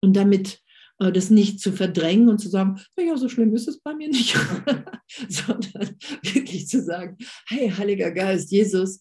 Und 0.01 0.15
damit 0.17 0.61
äh, 0.99 1.13
das 1.13 1.31
nicht 1.31 1.61
zu 1.61 1.73
verdrängen 1.73 2.29
und 2.29 2.39
zu 2.39 2.49
sagen, 2.49 2.81
naja, 2.97 3.17
so 3.17 3.29
schlimm 3.29 3.55
ist 3.55 3.69
es 3.69 3.81
bei 3.81 3.95
mir 3.95 4.09
nicht, 4.09 4.35
sondern 5.29 5.97
wirklich 6.23 6.67
zu 6.67 6.83
sagen, 6.83 7.17
hey, 7.47 7.71
Heiliger 7.71 8.11
Geist, 8.11 8.51
Jesus, 8.51 9.01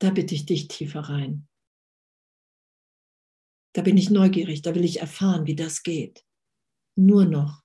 da 0.00 0.10
bitte 0.10 0.34
ich 0.34 0.46
dich 0.46 0.66
tiefer 0.66 1.00
rein. 1.00 1.46
Da 3.74 3.82
bin 3.82 3.96
ich 3.96 4.10
neugierig, 4.10 4.62
da 4.62 4.74
will 4.74 4.84
ich 4.84 5.00
erfahren, 5.00 5.46
wie 5.46 5.54
das 5.54 5.84
geht 5.84 6.24
nur 6.98 7.24
noch 7.24 7.62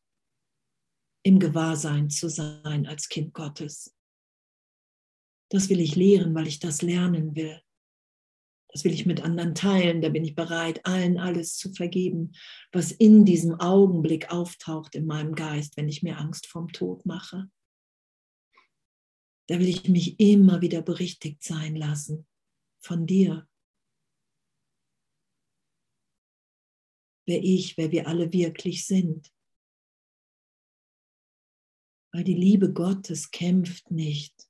im 1.25 1.39
Gewahrsein 1.39 2.09
zu 2.09 2.29
sein 2.29 2.85
als 2.85 3.09
Kind 3.09 3.33
Gottes. 3.33 3.95
Das 5.49 5.69
will 5.69 5.79
ich 5.79 5.95
lehren, 5.95 6.35
weil 6.35 6.47
ich 6.47 6.59
das 6.59 6.81
lernen 6.81 7.35
will. 7.35 7.59
Das 8.69 8.83
will 8.83 8.93
ich 8.93 9.05
mit 9.05 9.21
anderen 9.21 9.55
teilen. 9.55 10.01
Da 10.01 10.09
bin 10.09 10.23
ich 10.23 10.35
bereit, 10.35 10.85
allen 10.85 11.17
alles 11.17 11.57
zu 11.57 11.73
vergeben, 11.73 12.33
was 12.71 12.91
in 12.91 13.23
diesem 13.23 13.59
Augenblick 13.59 14.31
auftaucht 14.31 14.95
in 14.95 15.05
meinem 15.05 15.35
Geist, 15.35 15.77
wenn 15.77 15.87
ich 15.87 16.03
mir 16.03 16.19
Angst 16.19 16.47
vom 16.47 16.71
Tod 16.71 17.05
mache. 17.05 17.49
Da 19.47 19.59
will 19.59 19.67
ich 19.67 19.87
mich 19.89 20.19
immer 20.19 20.61
wieder 20.61 20.81
berichtigt 20.81 21.43
sein 21.43 21.75
lassen 21.75 22.25
von 22.79 23.05
dir, 23.05 23.47
wer 27.25 27.43
ich, 27.43 27.77
wer 27.77 27.91
wir 27.91 28.07
alle 28.07 28.31
wirklich 28.33 28.85
sind. 28.85 29.31
Weil 32.11 32.23
die 32.23 32.35
Liebe 32.35 32.71
Gottes 32.71 33.31
kämpft 33.31 33.89
nicht, 33.89 34.47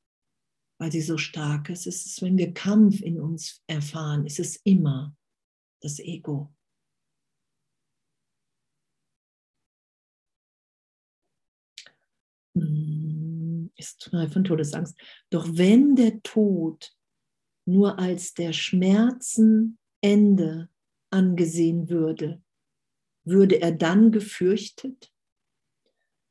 weil 0.80 0.92
sie 0.92 1.02
so 1.02 1.18
stark 1.18 1.70
ist. 1.70 1.88
Es 1.88 2.06
ist, 2.06 2.22
wenn 2.22 2.38
wir 2.38 2.54
Kampf 2.54 3.02
in 3.02 3.20
uns 3.20 3.64
erfahren, 3.68 4.26
ist 4.26 4.40
es 4.40 4.58
immer 4.58 5.16
das 5.82 6.00
Ego. 6.00 6.54
Hm, 12.56 13.72
ist 13.76 14.10
von 14.10 14.44
Todesangst. 14.44 15.00
Doch 15.30 15.48
wenn 15.54 15.96
der 15.96 16.22
Tod 16.22 16.96
nur 17.66 17.98
als 17.98 18.34
der 18.34 18.54
Schmerzen 18.54 19.80
Ende 20.02 20.70
angesehen 21.10 21.90
würde, 21.90 22.43
würde 23.26 23.62
er 23.62 23.72
dann 23.72 24.12
gefürchtet? 24.12 25.14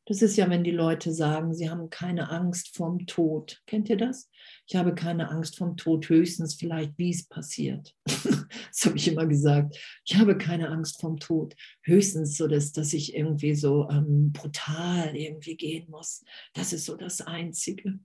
Das 0.07 0.21
ist 0.21 0.37
ja, 0.37 0.51
wenn 0.51 0.65
die 0.65 0.73
Leute 0.73 1.13
sagen, 1.13 1.55
sie 1.55 1.71
haben 1.71 1.89
keine 1.89 2.31
Angst 2.31 2.77
vorm 2.77 3.07
Tod. 3.07 3.63
Kennt 3.67 3.89
ihr 3.89 3.97
das? 3.97 4.29
Ich 4.67 4.75
habe 4.75 4.95
keine 4.95 5.31
Angst 5.31 5.57
vorm 5.57 5.77
Tod, 5.77 6.09
höchstens 6.09 6.55
vielleicht, 6.55 6.99
wie 6.99 7.11
es 7.11 7.29
passiert. 7.29 7.95
das 8.05 8.85
habe 8.85 8.97
ich 8.97 9.07
immer 9.07 9.27
gesagt. 9.27 9.79
Ich 10.05 10.17
habe 10.17 10.37
keine 10.37 10.71
Angst 10.71 11.01
vorm 11.01 11.19
Tod. 11.19 11.55
Höchstens 11.83 12.37
so, 12.37 12.49
dass, 12.49 12.73
dass 12.73 12.93
ich 12.93 13.15
irgendwie 13.15 13.55
so 13.55 13.89
ähm, 13.91 14.33
brutal 14.33 15.15
irgendwie 15.15 15.57
gehen 15.57 15.89
muss. 15.89 16.25
Das 16.53 16.73
ist 16.73 16.85
so 16.85 16.97
das 16.97 17.21
Einzige. 17.21 18.01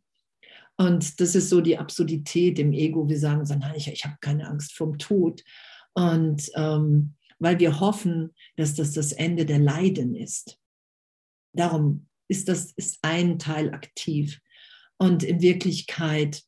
Und 0.78 1.20
das 1.20 1.34
ist 1.34 1.50
so 1.50 1.62
die 1.62 1.80
Absurdität 1.80 2.60
im 2.60 2.74
Ego. 2.74 3.10
Wir 3.10 3.20
sagen 3.20 3.44
so, 3.44 3.56
nein, 3.56 3.74
ich, 3.76 3.88
ich 3.88 4.06
habe 4.06 4.18
keine 4.22 4.48
Angst 4.48 4.74
vorm 4.78 5.00
Tod. 5.00 5.44
Und 5.96 6.52
ähm, 6.54 7.16
weil 7.40 7.60
wir 7.60 7.80
hoffen, 7.80 8.34
dass 8.56 8.76
das 8.76 8.94
das 8.94 9.12
Ende 9.12 9.46
der 9.46 9.60
Leiden 9.60 10.16
ist. 10.16 10.60
Darum 11.54 12.08
ist 12.28 12.48
das 12.48 12.72
ist 12.74 13.00
ein 13.02 13.40
Teil 13.40 13.74
aktiv. 13.74 14.42
Und 14.98 15.24
in 15.24 15.42
Wirklichkeit, 15.42 16.44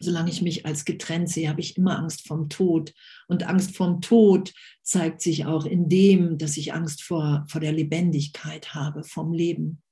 solange 0.00 0.30
ich 0.30 0.42
mich 0.42 0.66
als 0.66 0.84
getrennt 0.84 1.28
sehe, 1.28 1.48
habe 1.48 1.60
ich 1.60 1.76
immer 1.76 1.98
Angst 1.98 2.26
vom 2.26 2.48
Tod. 2.48 2.94
Und 3.28 3.44
Angst 3.44 3.76
vom 3.76 4.00
Tod 4.00 4.54
zeigt 4.82 5.20
sich 5.20 5.46
auch 5.46 5.64
in 5.64 5.88
dem, 5.88 6.38
dass 6.38 6.56
ich 6.56 6.72
Angst 6.72 7.02
vor, 7.02 7.44
vor 7.48 7.60
der 7.60 7.72
Lebendigkeit 7.72 8.74
habe, 8.74 9.04
vom 9.04 9.32
Leben. 9.32 9.82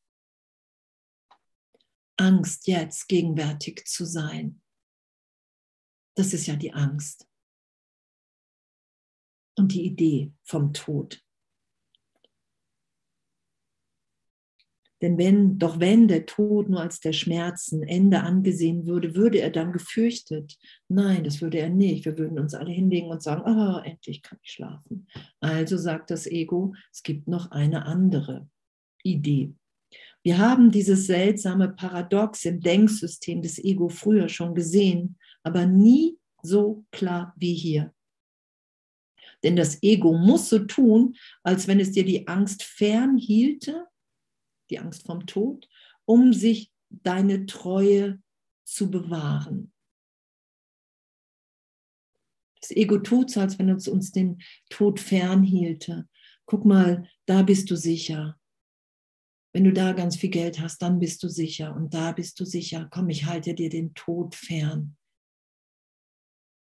Angst, 2.19 2.67
jetzt 2.67 3.09
gegenwärtig 3.09 3.85
zu 3.87 4.07
sein. 4.07 4.63
Das 6.15 6.33
ist 6.33 6.47
ja 6.47 6.57
die 6.57 6.73
Angst 6.73 7.26
und 9.57 9.73
die 9.73 9.85
Idee 9.85 10.33
vom 10.45 10.73
Tod. 10.73 11.23
Denn 15.03 15.19
wenn, 15.19 15.59
doch 15.59 15.79
wenn 15.79 16.09
der 16.09 16.25
Tod 16.25 16.71
nur 16.71 16.81
als 16.81 17.01
der 17.01 17.13
Schmerzen 17.13 17.83
Ende 17.83 18.23
angesehen 18.23 18.87
würde, 18.87 19.15
würde 19.15 19.41
er 19.41 19.51
dann 19.51 19.73
gefürchtet. 19.73 20.57
Nein, 20.89 21.23
das 21.25 21.43
würde 21.43 21.59
er 21.59 21.69
nicht. 21.69 22.07
Wir 22.07 22.17
würden 22.17 22.39
uns 22.39 22.55
alle 22.55 22.73
hinlegen 22.73 23.11
und 23.11 23.23
sagen, 23.23 23.43
ah, 23.43 23.83
endlich 23.85 24.23
kann 24.23 24.39
ich 24.43 24.53
schlafen. 24.53 25.07
Also 25.41 25.77
sagt 25.77 26.11
das 26.11 26.27
Ego, 26.27 26.75
es 26.93 27.03
gibt 27.03 27.29
noch 27.29 27.51
eine 27.51 27.85
andere 27.85 28.49
Idee. 29.03 29.53
Wir 30.23 30.39
haben 30.39 30.73
dieses 30.73 31.07
seltsame 31.07 31.69
Paradox 31.69 32.45
im 32.47 32.61
Denksystem 32.61 33.43
des 33.43 33.63
Ego 33.63 33.89
früher 33.89 34.29
schon 34.29 34.55
gesehen, 34.55 35.19
aber 35.43 35.67
nie 35.67 36.19
so 36.43 36.85
klar 36.91 37.35
wie 37.37 37.55
hier. 37.55 37.93
Denn 39.43 39.57
das 39.57 39.83
Ego 39.83 40.17
muss 40.17 40.49
so 40.49 40.61
tun, 40.61 41.17
als 41.43 41.69
wenn 41.69 41.81
es 41.81 41.93
dir 41.93 42.05
die 42.05 42.27
Angst 42.27 42.63
fernhielte 42.63 43.87
die 44.71 44.79
Angst 44.79 45.07
vom 45.07 45.27
Tod, 45.27 45.69
um 46.05 46.33
sich 46.33 46.73
deine 46.91 47.47
Treue 47.47 48.23
zu 48.65 48.91
bewahren. 48.91 49.73
Das 52.61 52.71
Ego 52.71 52.99
tut 52.99 53.31
so, 53.31 53.41
als 53.41 53.59
wenn 53.59 53.71
uns 53.71 53.87
uns 53.87 54.13
den 54.13 54.43
Tod 54.71 54.99
fernhielte. 54.99 56.09
Guck 56.47 56.65
mal, 56.65 57.09
da 57.27 57.43
bist 57.43 57.71
du 57.71 57.77
sicher. 57.77 58.39
Wenn 59.53 59.65
du 59.65 59.73
da 59.73 59.93
ganz 59.93 60.17
viel 60.17 60.31
Geld 60.31 60.61
hast, 60.61 60.83
dann 60.83 60.99
bist 60.99 61.23
du 61.23 61.29
sicher 61.29 61.75
und 61.75 61.95
da 61.95 62.13
bist 62.13 62.39
du 62.41 62.45
sicher. 62.45 62.89
Komm, 62.91 63.09
ich 63.09 63.25
halte 63.25 63.55
dir 63.55 63.71
den 63.71 63.95
Tod 63.95 64.35
fern. 64.35 64.97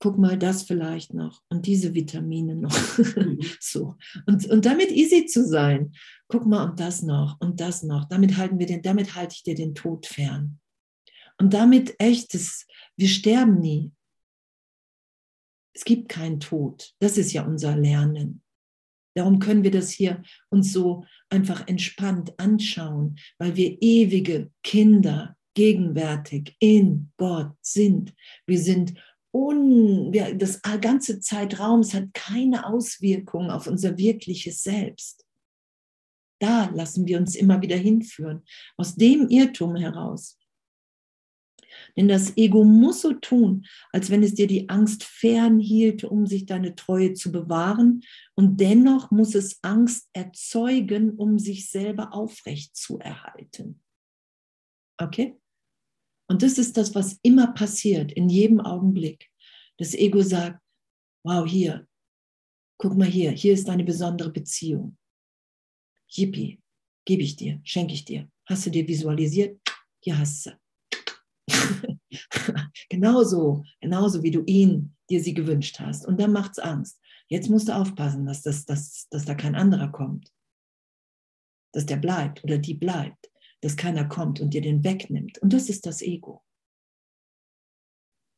Guck 0.05 0.19
mal 0.19 0.39
das 0.39 0.65
vielleicht 0.65 1.15
noch 1.15 1.41
und 1.49 1.65
diese 1.65 1.95
Vitamine 1.95 2.57
noch. 2.57 2.99
Mhm. 2.99 3.41
so. 3.59 3.97
Und, 4.27 4.45
und 4.51 4.67
damit 4.67 4.91
easy 4.91 5.25
zu 5.25 5.49
sein. 5.49 5.95
Guck 6.29 6.45
mal 6.45 6.69
und 6.69 6.79
das 6.79 7.01
noch 7.01 7.41
und 7.41 7.59
das 7.59 7.83
noch. 7.83 8.07
Damit 8.11 8.37
halten 8.37 8.59
wir 8.59 8.67
den, 8.67 8.83
damit 8.83 9.15
halte 9.15 9.35
ich 9.35 9.45
dir 9.45 9.55
den 9.55 9.75
Tod 9.75 10.05
fern. 10.05 10.61
Und 11.39 11.55
damit 11.55 11.95
echt, 11.99 12.35
das, 12.35 12.67
wir 12.99 13.09
sterben 13.09 13.61
nie. 13.61 13.93
Es 15.73 15.87
gibt 15.87 16.11
keinen 16.11 16.39
Tod. 16.39 16.93
Das 16.99 17.17
ist 17.17 17.33
ja 17.33 17.47
unser 17.47 17.75
Lernen. 17.75 18.43
Darum 19.17 19.39
können 19.39 19.65
wir 19.65 19.71
das 19.71 19.91
hier 19.91 20.23
uns 20.51 20.71
so 20.71 21.07
einfach 21.31 21.67
entspannt 21.67 22.39
anschauen, 22.39 23.19
weil 23.39 23.57
wir 23.57 23.81
ewige 23.81 24.51
Kinder 24.63 25.35
gegenwärtig 25.55 26.57
in 26.59 27.11
Gott 27.17 27.55
sind. 27.63 28.13
Wir 28.45 28.59
sind 28.59 28.93
un, 29.35 30.13
das 30.39 30.63
ganze 30.81 31.21
Zeitraum, 31.21 31.83
hat 31.83 32.15
keine 32.15 32.67
Auswirkung 32.67 33.51
auf 33.51 33.67
unser 33.67 33.99
wirkliches 33.99 34.63
Selbst. 34.63 35.27
Da 36.41 36.71
lassen 36.71 37.07
wir 37.07 37.19
uns 37.19 37.35
immer 37.35 37.61
wieder 37.61 37.77
hinführen, 37.77 38.43
aus 38.77 38.95
dem 38.95 39.29
Irrtum 39.29 39.77
heraus. 39.77 40.39
Denn 41.97 42.07
das 42.07 42.37
Ego 42.37 42.65
muss 42.65 43.03
so 43.03 43.13
tun, 43.13 43.67
als 43.93 44.11
wenn 44.11 44.23
es 44.23 44.35
dir 44.35 44.47
die 44.47 44.69
Angst 44.69 45.03
fernhielte, 45.03 46.09
um 46.09 46.27
sich 46.27 46.47
deine 46.47 46.77
Treue 46.77 47.15
zu 47.15 47.33
bewahren. 47.33 48.03
Und 48.35 48.61
dennoch 48.61 49.11
muss 49.11 49.35
es 49.35 49.59
Angst 49.63 50.09
erzeugen, 50.13 51.13
um 51.17 51.39
sich 51.39 51.71
selber 51.71 52.15
aufrecht 52.15 52.77
zu 52.77 52.99
erhalten. 52.99 53.83
Okay? 54.99 55.37
Und 56.29 56.43
das 56.43 56.59
ist 56.59 56.77
das, 56.77 56.95
was 56.95 57.19
immer 57.23 57.53
passiert, 57.53 58.13
in 58.13 58.29
jedem 58.29 58.61
Augenblick. 58.61 59.31
Das 59.79 59.95
Ego 59.95 60.23
sagt, 60.23 60.61
wow, 61.25 61.47
hier, 61.47 61.87
guck 62.79 62.97
mal 62.97 63.09
hier, 63.09 63.31
hier 63.31 63.55
ist 63.55 63.69
eine 63.69 63.85
besondere 63.85 64.31
Beziehung. 64.31 64.97
Yippie, 66.09 66.61
gebe 67.05 67.23
ich 67.23 67.37
dir, 67.37 67.61
schenke 67.65 67.95
ich 67.95 68.05
dir. 68.05 68.31
Hast 68.47 68.67
du 68.67 68.71
dir 68.71 68.87
visualisiert? 68.87 69.61
Hier 70.01 70.19
hast 70.19 70.47
du. 70.47 70.59
genauso, 72.89 73.65
genauso 73.81 74.23
wie 74.23 74.31
du 74.31 74.43
ihn 74.45 74.95
dir 75.11 75.23
sie 75.23 75.35
gewünscht 75.35 75.81
hast. 75.81 76.07
Und 76.07 76.21
dann 76.21 76.33
macht 76.33 76.53
es 76.53 76.59
Angst. 76.59 77.01
Jetzt 77.29 77.49
musst 77.49 77.69
du 77.69 77.73
aufpassen, 77.75 78.27
dass, 78.27 78.43
das, 78.43 78.65
dass, 78.65 79.09
dass 79.11 79.25
da 79.25 79.35
kein 79.35 79.55
anderer 79.55 79.91
kommt. 79.91 80.33
Dass 81.73 81.87
der 81.87 81.97
bleibt 81.97 82.45
oder 82.45 82.59
die 82.59 82.75
bleibt. 82.75 83.31
Dass 83.65 83.79
keiner 83.79 84.05
kommt 84.05 84.41
und 84.41 84.53
dir 84.53 84.61
den 84.61 84.85
wegnimmt. 84.85 85.39
Und 85.39 85.55
das 85.55 85.71
ist 85.71 85.87
das 85.87 86.03
Ego. 86.03 86.45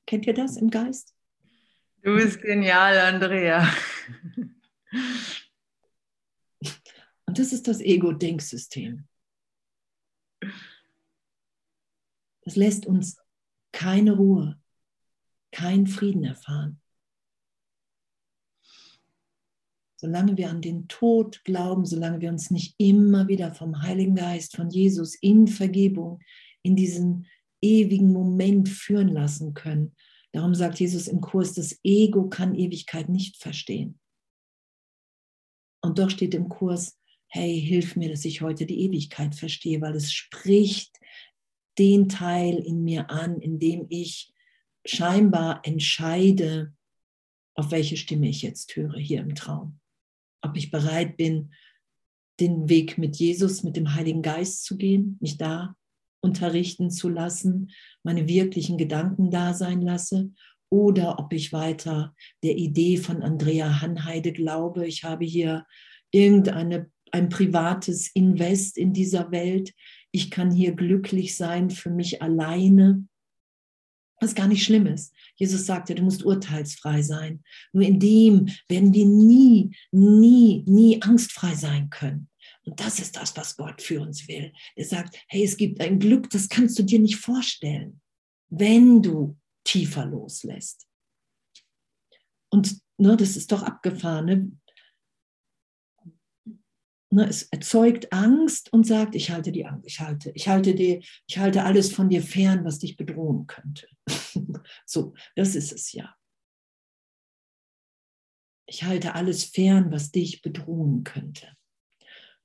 Kennt 0.07 0.25
ihr 0.29 0.35
das 0.35 0.57
im 0.57 0.71
Geist? 0.71 1.17
Du 2.03 2.15
bist 2.15 2.41
genial, 2.41 2.97
Andrea. 2.97 3.69
Und 7.25 7.41
das 7.41 7.53
ist 7.53 7.67
das 7.67 7.81
Ego-Denksystem. 7.81 9.09
Das 12.43 12.55
lässt 12.55 12.87
uns 12.87 13.19
keine 13.73 14.13
Ruhe, 14.13 14.63
keinen 15.51 15.89
Frieden 15.89 16.23
erfahren. 16.23 16.81
Solange 20.07 20.37
wir 20.37 20.51
an 20.51 20.63
den 20.63 20.87
Tod 20.87 21.43
glauben, 21.43 21.85
solange 21.85 22.21
wir 22.21 22.29
uns 22.29 22.53
nicht 22.53 22.77
immer 22.79 23.27
wieder 23.27 23.53
vom 23.53 23.83
Heiligen 23.83 24.15
Geist, 24.15 24.55
von 24.55 24.71
Jesus 24.71 25.17
in 25.17 25.49
Vergebung, 25.49 26.21
in 26.63 26.77
diesen 26.77 27.27
ewigen 27.61 28.13
Moment 28.13 28.69
führen 28.69 29.09
lassen 29.09 29.53
können. 29.53 29.97
Darum 30.31 30.55
sagt 30.55 30.79
Jesus 30.79 31.09
im 31.09 31.21
Kurs, 31.21 31.55
das 31.55 31.81
Ego 31.83 32.29
kann 32.29 32.55
Ewigkeit 32.55 33.09
nicht 33.09 33.37
verstehen. 33.39 33.99
Und 35.83 35.99
doch 35.99 36.11
steht 36.11 36.35
im 36.35 36.49
Kurs, 36.49 36.97
hey, 37.27 37.61
hilf 37.61 37.97
mir, 37.97 38.09
dass 38.09 38.25
ich 38.25 38.43
heute 38.43 38.65
die 38.65 38.83
Ewigkeit 38.83 39.35
verstehe, 39.35 39.81
weil 39.81 39.97
es 39.97 40.13
spricht 40.13 41.01
den 41.81 42.09
Teil 42.09 42.59
in 42.59 42.85
mir 42.85 43.11
an, 43.11 43.41
in 43.41 43.59
dem 43.59 43.87
ich 43.89 44.33
scheinbar 44.85 45.63
entscheide, 45.65 46.73
auf 47.57 47.73
welche 47.73 47.97
Stimme 47.97 48.29
ich 48.29 48.43
jetzt 48.43 48.77
höre 48.77 48.99
hier 48.99 49.19
im 49.19 49.35
Traum. 49.35 49.81
Ob 50.47 50.57
ich 50.57 50.71
bereit 50.71 51.17
bin, 51.17 51.51
den 52.41 52.69
Weg 52.69 52.99
mit 52.99 53.17
Jesus, 53.17 53.63
mit 53.63 53.77
dem 53.77 53.95
Heiligen 53.95 54.23
Geist 54.23 54.65
zu 54.65 54.77
gehen, 54.77 55.17
mich 55.21 55.39
da 55.39 55.75
unterrichten 56.21 56.91
zu 56.91 57.09
lassen, 57.09 57.71
meine 58.03 58.29
wirklichen 58.29 58.79
Gedanken 58.79 59.31
da 59.31 59.55
sein 59.55 59.81
lasse, 59.81 60.31
oder 60.69 61.19
ob 61.19 61.33
ich 61.33 61.53
weiter 61.53 62.15
der 62.43 62.57
Idee 62.57 62.97
von 62.97 63.23
Andrea 63.23 63.81
Hanheide 63.81 64.33
glaube, 64.33 64.87
ich 64.87 65.05
habe 65.05 65.25
hier 65.25 65.65
irgendeine 66.11 66.91
ein 67.13 67.29
privates 67.29 68.09
Invest 68.09 68.77
in 68.77 68.93
dieser 68.93 69.31
Welt, 69.31 69.73
ich 70.11 70.31
kann 70.31 70.51
hier 70.51 70.73
glücklich 70.73 71.37
sein 71.37 71.71
für 71.71 71.91
mich 71.91 72.21
alleine, 72.21 73.07
was 74.21 74.35
gar 74.35 74.49
nicht 74.49 74.65
schlimm 74.65 74.87
ist. 74.87 75.15
Jesus 75.37 75.67
sagte, 75.67 75.95
du 75.95 76.03
musst 76.03 76.25
urteilsfrei 76.25 77.03
sein. 77.03 77.43
Nur 77.73 77.85
in 77.85 78.01
dem 78.01 78.49
werden 78.69 78.93
wir 78.93 79.07
nie, 79.07 79.77
nie, 79.93 80.65
nie 80.67 81.03
angstfrei 81.03 81.55
sein 81.55 81.91
können. 81.91 82.29
Und 82.65 82.81
das 82.81 82.99
ist 82.99 83.17
das, 83.17 83.37
was 83.37 83.57
Gott 83.57 83.81
für 83.81 84.01
uns 84.01 84.27
will. 84.29 84.53
Er 84.75 84.85
sagt, 84.85 85.17
hey, 85.29 85.45
es 85.45 85.57
gibt 85.57 85.81
ein 85.81 85.99
Glück, 85.99 86.31
das 86.31 86.49
kannst 86.49 86.79
du 86.79 86.83
dir 86.83 86.99
nicht 86.99 87.17
vorstellen, 87.17 88.01
wenn 88.49 89.03
du 89.03 89.39
tiefer 89.65 90.05
loslässt. 90.05 90.87
Und 92.51 92.81
ne, 92.99 93.17
das 93.17 93.37
ist 93.37 93.53
doch 93.53 93.63
abgefahren. 93.63 94.27
Ne? 94.27 94.53
Ne, 97.11 97.29
es 97.29 97.45
erzeugt 97.45 98.13
Angst 98.13 98.73
und 98.73 98.85
sagt, 98.85 99.15
ich 99.15 99.31
halte 99.31 99.53
die 99.53 99.65
Angst, 99.65 99.87
ich 99.87 100.01
halte, 100.01 100.33
ich 100.35 100.49
halte 100.49 100.75
die, 100.75 101.05
ich 101.29 101.39
halte 101.39 101.63
alles 101.63 101.93
von 101.93 102.09
dir 102.09 102.21
fern, 102.21 102.65
was 102.65 102.81
dich 102.81 102.97
bedrohen 102.97 103.47
könnte. 103.47 103.89
so, 104.87 105.15
das 105.37 105.55
ist 105.55 105.73
es 105.73 105.93
ja. 105.93 106.17
Ich 108.69 108.83
halte 108.83 109.15
alles 109.15 109.45
fern, 109.45 109.93
was 109.93 110.11
dich 110.11 110.43
bedrohen 110.43 111.05
könnte. 111.05 111.57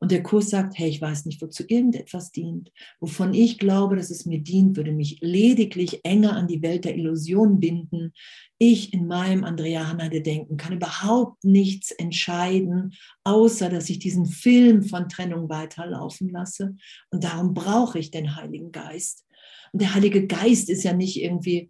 Und 0.02 0.12
der 0.12 0.24
Kurs 0.24 0.50
sagt, 0.50 0.80
hey, 0.80 0.90
ich 0.90 1.00
weiß 1.00 1.26
nicht, 1.26 1.44
wozu 1.44 1.64
irgendetwas 1.68 2.32
dient. 2.32 2.72
Wovon 3.00 3.36
ich 3.36 3.60
glaube, 3.60 3.96
dass 3.96 4.10
es 4.10 4.26
mir 4.26 4.40
dient, 4.40 4.76
würde 4.76 4.94
mich 4.94 5.20
lediglich 5.22 6.04
enger 6.04 6.36
an 6.36 6.48
die 6.48 6.64
Welt 6.64 6.86
der 6.86 6.98
Illusion 6.98 7.60
binden. 7.60 8.12
Ich 8.58 8.94
in 8.94 9.06
meinem 9.06 9.44
Andrea 9.44 9.88
Hannade 9.88 10.22
denken 10.22 10.58
kann 10.58 10.74
überhaupt 10.74 11.44
nichts 11.44 11.92
entscheiden, 11.92 12.96
außer 13.26 13.70
dass 13.70 13.92
ich 13.92 14.00
diesen 14.00 14.26
Film 14.26 14.82
von 14.82 15.08
Trennung 15.08 15.50
weiterlaufen 15.50 16.30
lasse. 16.30 16.76
Und 17.12 17.24
darum 17.24 17.54
brauche 17.54 18.00
ich 18.00 18.10
den 18.10 18.36
Heiligen 18.36 18.72
Geist. 18.72 19.28
Und 19.72 19.84
der 19.84 19.94
Heilige 19.94 20.26
Geist 20.26 20.72
ist 20.72 20.84
ja 20.84 20.94
nicht 20.94 21.22
irgendwie 21.22 21.70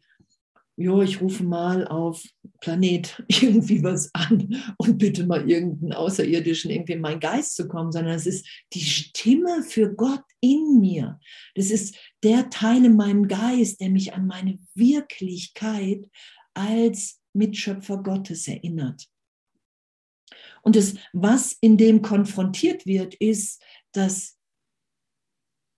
jo, 0.81 1.01
ich 1.01 1.21
rufe 1.21 1.43
mal 1.43 1.87
auf 1.87 2.23
Planet 2.59 3.23
irgendwie 3.27 3.83
was 3.83 4.09
an 4.13 4.55
und 4.77 4.97
bitte 4.97 5.25
mal 5.25 5.49
irgendeinen 5.49 5.93
Außerirdischen 5.93 6.71
irgendwie 6.71 6.93
in 6.93 7.01
meinen 7.01 7.19
Geist 7.19 7.55
zu 7.55 7.67
kommen, 7.67 7.91
sondern 7.91 8.15
es 8.15 8.25
ist 8.25 8.47
die 8.73 8.81
Stimme 8.81 9.63
für 9.63 9.93
Gott 9.93 10.23
in 10.39 10.79
mir. 10.79 11.19
Das 11.55 11.71
ist 11.71 11.95
der 12.23 12.49
Teil 12.49 12.85
in 12.85 12.95
meinem 12.95 13.27
Geist, 13.27 13.81
der 13.81 13.89
mich 13.89 14.13
an 14.13 14.27
meine 14.27 14.59
Wirklichkeit 14.75 16.05
als 16.53 17.21
Mitschöpfer 17.33 18.03
Gottes 18.03 18.47
erinnert. 18.47 19.07
Und 20.63 20.75
das, 20.75 20.95
was 21.13 21.53
in 21.61 21.77
dem 21.77 22.01
konfrontiert 22.01 22.85
wird, 22.85 23.15
ist, 23.15 23.61
dass 23.93 24.37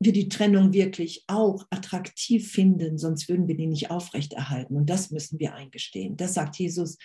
wir 0.06 0.14
die 0.14 0.30
Trennung 0.30 0.74
wirklich 0.74 1.24
auch 1.28 1.66
attraktiv 1.70 2.52
finden, 2.52 2.98
sonst 2.98 3.30
würden 3.30 3.48
wir 3.48 3.56
die 3.56 3.68
nicht 3.68 3.92
aufrechterhalten. 3.92 4.76
Und 4.76 4.90
das 4.90 5.12
müssen 5.12 5.40
wir 5.40 5.54
eingestehen. 5.54 6.18
Das 6.18 6.34
sagt 6.34 6.58
Jesus, 6.58 6.98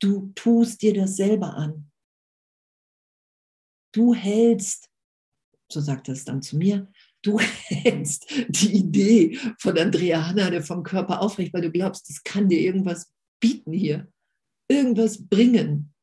du 0.00 0.32
tust 0.34 0.82
dir 0.82 0.94
das 0.94 1.16
selber 1.16 1.54
an. 1.54 1.90
Du 3.94 4.14
hältst, 4.14 4.88
so 5.70 5.80
sagt 5.80 6.08
er 6.08 6.14
es 6.14 6.24
dann 6.24 6.42
zu 6.42 6.56
mir, 6.56 6.90
du 7.22 7.38
hältst 7.40 8.30
die 8.48 8.74
Idee 8.74 9.38
von 9.58 9.78
Andrea 9.78 10.26
Hanna 10.26 10.62
vom 10.62 10.82
Körper 10.82 11.22
aufrecht, 11.22 11.54
weil 11.54 11.62
du 11.62 11.70
glaubst, 11.70 12.08
das 12.08 12.22
kann 12.22 12.48
dir 12.48 12.60
irgendwas 12.60 13.12
bieten 13.40 13.72
hier, 13.72 14.10
irgendwas 14.68 15.26
bringen, 15.26 15.94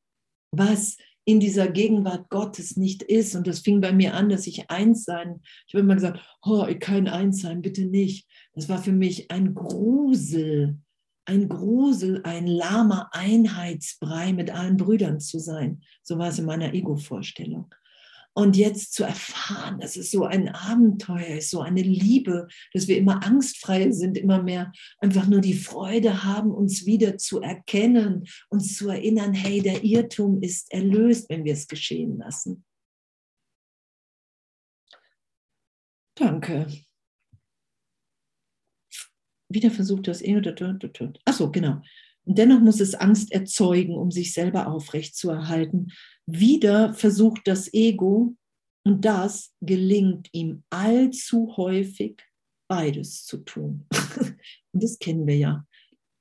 was 0.52 0.98
in 1.26 1.40
dieser 1.40 1.68
Gegenwart 1.68 2.30
Gottes 2.30 2.78
nicht 2.78 3.04
ist. 3.04 3.36
Und 3.36 3.48
das 3.48 3.60
fing 3.60 3.82
bei 3.82 3.92
mir 3.92 4.14
an, 4.14 4.30
dass 4.30 4.48
ich 4.48 4.70
eins 4.70 5.06
sein. 5.06 5.42
Ich 5.68 5.74
habe 5.74 5.84
immer 5.84 5.96
gesagt, 5.96 6.20
oh, 6.44 6.68
kein 6.80 7.08
Eins 7.08 7.42
sein, 7.42 7.62
bitte 7.62 7.86
nicht. 7.86 8.28
Das 8.54 8.70
war 8.70 8.82
für 8.82 8.92
mich 8.92 9.32
ein 9.32 9.54
Grusel, 9.54 10.78
ein 11.26 11.48
Grusel, 11.48 12.22
ein 12.24 12.48
lahmer 12.48 13.10
Einheitsbrei 13.14 14.34
mit 14.34 14.52
allen 14.52 14.78
Brüdern 14.78 15.20
zu 15.20 15.40
sein. 15.40 15.82
So 16.04 16.18
war 16.18 16.30
es 16.30 16.40
in 16.40 16.46
meiner 16.46 16.74
Ego-Vorstellung. 16.74 17.74
Und 18.36 18.58
jetzt 18.58 18.94
zu 18.94 19.04
erfahren, 19.04 19.80
dass 19.80 19.96
es 19.96 20.10
so 20.10 20.24
ein 20.26 20.50
Abenteuer 20.50 21.38
ist, 21.38 21.52
so 21.52 21.62
eine 21.62 21.84
Liebe, 21.84 22.48
dass 22.74 22.88
wir 22.88 22.98
immer 22.98 23.24
angstfrei 23.24 23.92
sind, 23.92 24.18
immer 24.18 24.42
mehr 24.42 24.72
einfach 24.98 25.28
nur 25.28 25.42
die 25.42 25.54
Freude 25.54 26.24
haben, 26.24 26.52
uns 26.52 26.88
wieder 26.88 27.18
zu 27.18 27.42
erkennen, 27.42 28.26
uns 28.50 28.76
zu 28.76 28.90
erinnern, 28.90 29.34
hey, 29.34 29.62
der 29.62 29.84
Irrtum 29.84 30.42
ist 30.42 30.72
erlöst, 30.72 31.30
wenn 31.30 31.46
wir 31.46 31.54
es 31.54 31.68
geschehen 31.68 32.18
lassen. 32.18 32.66
Danke. 36.16 36.68
Wieder 39.50 39.70
versucht 39.70 40.08
das 40.08 40.22
eh. 40.24 40.42
Achso, 41.26 41.52
genau. 41.52 41.82
Und 42.26 42.38
dennoch 42.38 42.60
muss 42.60 42.80
es 42.80 42.96
Angst 42.96 43.32
erzeugen, 43.32 43.96
um 43.96 44.12
sich 44.12 44.34
selber 44.34 44.68
aufrechtzuerhalten. 44.68 45.92
Wieder 46.26 46.94
versucht 46.94 47.42
das 47.46 47.74
Ego, 47.74 48.36
und 48.86 49.06
das 49.06 49.54
gelingt 49.62 50.30
ihm 50.34 50.64
allzu 50.70 51.56
häufig, 51.56 52.22
beides 52.68 53.26
zu 53.26 53.38
tun. 53.38 53.88
und 54.72 54.84
das 54.84 55.00
kennen 55.00 55.26
wir 55.26 55.38
ja. 55.38 55.66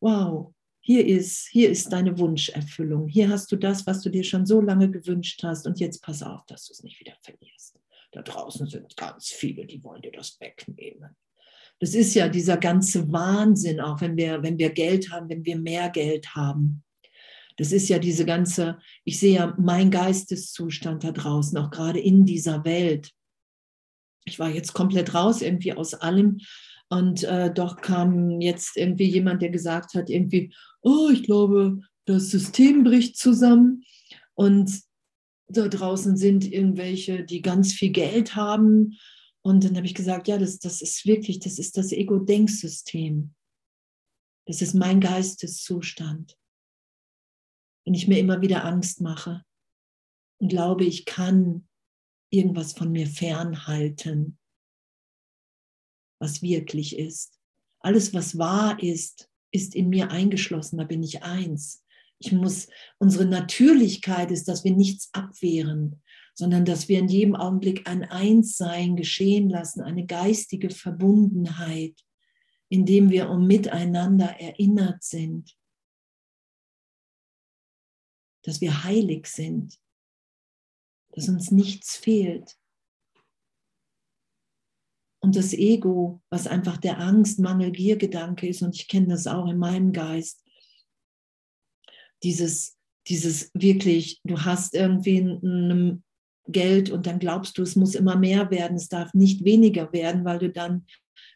Wow, 0.01 0.55
hier 0.81 1.07
ist, 1.07 1.49
hier 1.49 1.71
ist 1.71 1.93
deine 1.93 2.19
Wunscherfüllung. 2.19 3.09
Hier 3.09 3.29
hast 3.29 3.51
du 3.51 3.57
das, 3.57 3.87
was 3.87 4.01
du 4.03 4.11
dir 4.11 4.25
schon 4.25 4.47
so 4.47 4.61
lange 4.61 4.91
gewünscht 4.91 5.43
hast. 5.43 5.67
Und 5.67 5.81
jetzt 5.81 6.03
pass 6.03 6.23
auf, 6.23 6.45
dass 6.47 6.67
du 6.67 6.73
es 6.73 6.83
nicht 6.83 7.01
wieder 7.01 7.17
verlierst. 7.23 7.79
Da 8.13 8.23
draußen 8.23 8.67
sind 8.67 8.97
ganz 8.97 9.29
viele, 9.29 9.67
die 9.67 9.83
wollen 9.83 10.03
dir 10.03 10.13
das 10.13 10.39
wegnehmen. 10.41 11.17
Das 11.81 11.95
ist 11.95 12.15
ja 12.15 12.29
dieser 12.29 12.57
ganze 12.57 13.11
Wahnsinn, 13.11 13.81
auch 13.81 14.01
wenn 14.01 14.17
wir, 14.17 14.43
wenn 14.43 14.59
wir 14.59 14.71
Geld 14.71 15.11
haben, 15.11 15.29
wenn 15.29 15.45
wir 15.45 15.59
mehr 15.59 15.91
Geld 15.91 16.35
haben. 16.35 16.85
Das 17.57 17.73
ist 17.73 17.89
ja 17.89 17.99
diese 17.99 18.25
ganze, 18.25 18.79
ich 19.05 19.19
sehe 19.19 19.37
ja 19.37 19.55
mein 19.59 19.91
Geisteszustand 19.91 21.05
da 21.05 21.13
draußen, 21.13 21.57
auch 21.59 21.71
gerade 21.71 22.01
in 22.01 22.25
dieser 22.25 22.65
Welt. 22.65 23.11
Ich 24.25 24.39
war 24.39 24.49
jetzt 24.49 24.73
komplett 24.73 25.15
raus 25.15 25.43
irgendwie 25.43 25.73
aus 25.73 25.95
allem 25.95 26.39
und 26.89 27.25
äh, 27.25 27.53
doch 27.53 27.77
kam 27.81 28.41
jetzt 28.41 28.77
irgendwie 28.77 29.09
jemand, 29.09 29.43
der 29.43 29.51
gesagt 29.51 29.95
hat, 29.95 30.11
irgendwie, 30.11 30.53
oh, 30.83 31.09
ich 31.13 31.23
glaube, 31.23 31.81
das 32.05 32.31
System 32.31 32.85
bricht 32.85 33.17
zusammen 33.17 33.85
und 34.35 34.83
da 35.49 35.69
draußen 35.69 36.17
sind 36.17 36.51
irgendwelche, 36.51 37.25
die 37.25 37.43
ganz 37.43 37.73
viel 37.73 37.91
Geld 37.91 38.37
haben 38.37 38.99
und 39.45 39.65
dann 39.65 39.77
habe 39.77 39.87
ich 39.87 39.95
gesagt, 39.95 40.29
ja, 40.29 40.39
das, 40.39 40.59
das 40.59 40.83
ist 40.83 41.05
wirklich, 41.05 41.41
das 41.41 41.59
ist 41.59 41.77
das 41.77 41.93
Ego-Denksystem. 41.93 43.35
Das 44.47 44.63
ist 44.63 44.75
mein 44.75 45.01
Geisteszustand. 45.01 46.39
Wenn 47.85 47.95
ich 47.95 48.07
mir 48.07 48.19
immer 48.19 48.41
wieder 48.41 48.65
Angst 48.65 49.01
mache 49.01 49.45
und 50.41 50.49
glaube, 50.49 50.85
ich 50.85 51.05
kann 51.05 51.69
irgendwas 52.31 52.73
von 52.73 52.93
mir 52.93 53.07
fernhalten, 53.07 54.39
was 56.21 56.43
wirklich 56.43 56.97
ist. 56.97 57.41
Alles, 57.81 58.15
was 58.15 58.39
wahr 58.39 58.81
ist, 58.81 59.29
ist 59.53 59.75
in 59.75 59.89
mir 59.89 60.11
eingeschlossen, 60.11 60.79
da 60.79 60.85
bin 60.85 61.03
ich 61.03 61.23
eins. 61.25 61.85
Ich 62.21 62.31
muss, 62.31 62.69
unsere 62.99 63.27
Natürlichkeit 63.27 64.31
ist, 64.31 64.47
dass 64.47 64.63
wir 64.63 64.73
nichts 64.73 65.11
abwehren, 65.13 66.02
sondern 66.35 66.65
dass 66.65 66.89
wir 66.89 66.99
in 66.99 67.09
jedem 67.09 67.37
Augenblick 67.37 67.89
ein 67.89 68.05
Einssein 68.05 68.97
geschehen 68.97 69.51
lassen, 69.51 69.83
eine 69.83 70.07
geistige 70.07 70.71
Verbundenheit, 70.71 72.01
indem 72.69 73.11
wir 73.11 73.29
um 73.29 73.47
miteinander 73.47 74.41
erinnert 74.41 75.03
sind, 75.03 75.55
dass 78.45 78.61
wir 78.61 78.85
heilig 78.85 79.27
sind, 79.27 79.79
dass 81.11 81.29
uns 81.29 81.51
nichts 81.51 81.97
fehlt. 81.97 82.57
Und 85.21 85.37
das 85.37 85.53
Ego, 85.53 86.21
was 86.31 86.49
einfach 86.49 86.79
der 86.79 86.99
Angst, 86.99 87.39
Mangel, 87.39 87.71
Gier-Gedanke 87.71 88.49
ist, 88.49 88.63
und 88.63 88.75
ich 88.75 88.89
kenne 88.89 89.09
das 89.09 89.27
auch 89.27 89.47
in 89.47 89.59
meinem 89.59 89.93
Geist, 89.93 90.43
dieses, 92.25 92.77
dieses 93.07 93.51
wirklich, 93.55 94.21
du 94.25 94.41
hast 94.41 94.75
irgendwie 94.75 95.21
einen 95.21 96.05
Geld 96.47 96.91
und 96.91 97.07
dann 97.07 97.19
glaubst 97.19 97.57
du, 97.57 97.63
es 97.63 97.77
muss 97.77 97.95
immer 97.95 98.17
mehr 98.17 98.51
werden, 98.51 98.77
es 98.77 98.89
darf 98.89 99.15
nicht 99.15 99.45
weniger 99.45 99.93
werden, 99.93 100.25
weil 100.25 100.39
du 100.39 100.51
dann 100.51 100.87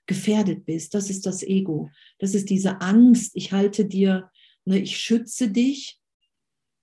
gefährdet 0.06 0.64
bist. 0.64 0.94
Das 0.94 1.10
ist 1.10 1.26
das 1.26 1.42
Ego. 1.42 1.90
Das 2.18 2.34
ist 2.34 2.50
diese 2.50 2.80
Angst, 2.80 3.32
ich 3.34 3.52
halte 3.52 3.84
dir, 3.84 4.30
ne, 4.64 4.78
ich 4.78 4.98
schütze 4.98 5.50
dich, 5.50 5.98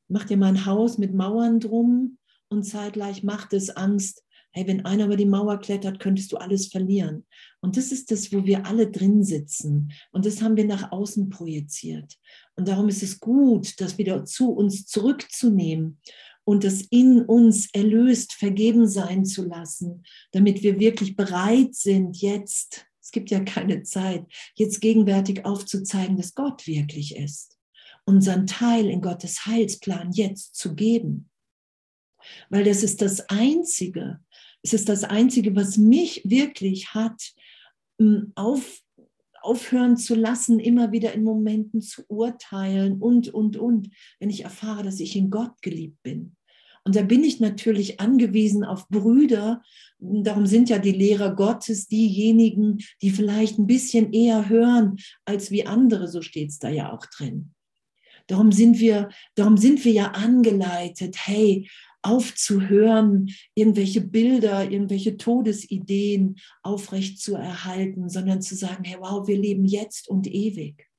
mach 0.08 0.26
dir 0.26 0.38
mein 0.38 0.66
Haus 0.66 0.98
mit 0.98 1.14
Mauern 1.14 1.60
drum 1.60 2.18
und 2.50 2.64
zeitgleich 2.64 3.24
macht 3.24 3.54
es 3.54 3.70
Angst, 3.70 4.24
hey, 4.52 4.68
wenn 4.68 4.86
einer 4.86 5.06
über 5.06 5.18
die 5.18 5.26
Mauer 5.26 5.58
klettert, 5.58 6.00
könntest 6.00 6.32
du 6.32 6.38
alles 6.38 6.68
verlieren. 6.68 7.26
Und 7.60 7.76
das 7.76 7.92
ist 7.92 8.12
das, 8.12 8.32
wo 8.32 8.46
wir 8.46 8.68
alle 8.68 8.90
drin 8.90 9.24
sitzen. 9.24 9.92
Und 10.12 10.28
das 10.28 10.42
haben 10.42 10.56
wir 10.56 10.66
nach 10.66 10.92
außen 10.92 11.30
projiziert. 11.30 12.14
Und 12.56 12.68
darum 12.68 12.88
ist 12.88 13.02
es 13.02 13.20
gut, 13.20 13.82
das 13.82 13.98
wieder 13.98 14.26
zu 14.26 14.52
uns 14.52 14.86
zurückzunehmen 14.86 16.00
und 16.46 16.64
das 16.64 16.82
in 16.82 17.22
uns 17.22 17.70
erlöst, 17.74 18.34
vergeben 18.34 18.88
sein 18.88 19.26
zu 19.26 19.44
lassen, 19.44 20.04
damit 20.32 20.62
wir 20.64 20.80
wirklich 20.80 21.16
bereit 21.16 21.74
sind, 21.76 22.18
jetzt, 22.22 22.86
es 23.02 23.12
gibt 23.12 23.32
ja 23.32 23.40
keine 23.40 23.84
Zeit, 23.84 24.26
jetzt 24.56 24.82
gegenwärtig 24.82 25.46
aufzuzeigen, 25.46 26.18
dass 26.18 26.36
Gott 26.36 26.68
wirklich 26.68 27.16
ist, 27.16 27.58
unseren 28.06 28.48
Teil 28.48 28.90
in 28.90 29.02
Gottes 29.02 29.46
Heilsplan 29.46 30.12
jetzt 30.12 30.56
zu 30.56 30.76
geben. 30.76 31.30
Weil 32.50 32.64
das 32.64 32.84
ist 32.84 33.02
das 33.02 33.30
Einzige, 33.30 34.20
es 34.62 34.74
ist 34.74 34.90
das 34.90 35.04
Einzige, 35.04 35.56
was 35.56 35.78
mich 35.78 36.22
wirklich 36.24 36.94
hat 36.94 37.34
hm, 38.00 38.32
auf, 38.36 38.82
aufhören 39.44 39.98
zu 39.98 40.16
lassen, 40.16 40.60
immer 40.60 40.92
wieder 40.92 41.14
in 41.14 41.24
Momenten 41.24 41.82
zu 41.82 42.04
urteilen 42.08 43.02
und, 43.02 43.34
und, 43.34 43.58
und, 43.58 43.90
wenn 44.20 44.30
ich 44.30 44.44
erfahre, 44.44 44.84
dass 44.84 45.00
ich 45.00 45.16
in 45.16 45.30
Gott 45.30 45.62
geliebt 45.62 46.02
bin. 46.04 46.36
Und 46.86 46.96
da 46.96 47.02
bin 47.02 47.24
ich 47.24 47.40
natürlich 47.40 48.00
angewiesen 48.02 48.64
auf 48.64 48.90
Brüder. 48.90 49.62
Darum 50.00 50.46
sind 50.46 50.70
ja 50.70 50.80
die 50.80 50.92
Lehrer 50.92 51.34
Gottes 51.34 51.88
diejenigen, 51.88 52.80
die 53.02 53.10
vielleicht 53.10 53.58
ein 53.58 53.68
bisschen 53.68 54.12
eher 54.12 54.50
hören 54.50 54.98
als 55.24 55.50
wie 55.50 55.66
andere, 55.66 56.08
so 56.08 56.22
steht 56.22 56.50
es 56.50 56.60
da 56.60 56.70
ja 56.70 56.92
auch 56.92 57.06
drin. 57.06 57.54
Darum 58.28 58.52
sind 58.52 58.80
wir, 58.80 59.10
darum 59.36 59.58
sind 59.58 59.84
wir 59.86 59.92
ja 59.92 60.08
angeleitet, 60.12 61.16
hey, 61.26 61.70
aufzuhören, 62.04 63.34
irgendwelche 63.56 64.02
Bilder, 64.02 64.70
irgendwelche 64.70 65.18
Todesideen 65.18 66.36
aufrecht 66.62 67.20
zu 67.20 67.36
erhalten, 67.36 68.10
sondern 68.10 68.42
zu 68.42 68.56
sagen, 68.56 68.84
hey, 68.84 68.98
wow, 69.00 69.28
wir 69.28 69.38
leben 69.38 69.66
jetzt 69.66 70.08
und 70.10 70.28
ewig. 70.28 70.90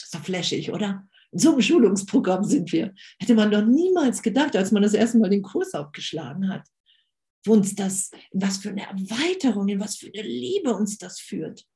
ist 0.00 0.14
doch 0.14 0.22
flashig, 0.22 0.72
oder? 0.72 1.08
In 1.32 1.38
so 1.38 1.52
einem 1.52 1.62
Schulungsprogramm 1.62 2.44
sind 2.44 2.70
wir. 2.72 2.94
Hätte 3.18 3.34
man 3.34 3.50
doch 3.50 3.64
niemals 3.64 4.22
gedacht, 4.22 4.54
als 4.56 4.72
man 4.72 4.82
das 4.82 4.94
erste 4.94 5.18
Mal 5.18 5.30
den 5.30 5.42
Kurs 5.42 5.74
aufgeschlagen 5.74 6.48
hat, 6.48 6.66
wo 7.44 7.54
uns 7.54 7.74
das, 7.74 8.10
in 8.30 8.42
was 8.42 8.58
für 8.58 8.70
eine 8.70 8.86
Erweiterung, 8.86 9.68
in 9.68 9.80
was 9.80 9.96
für 9.96 10.06
eine 10.06 10.22
Liebe 10.22 10.74
uns 10.74 10.98
das 10.98 11.18
führt. 11.20 11.66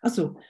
Achso, 0.00 0.40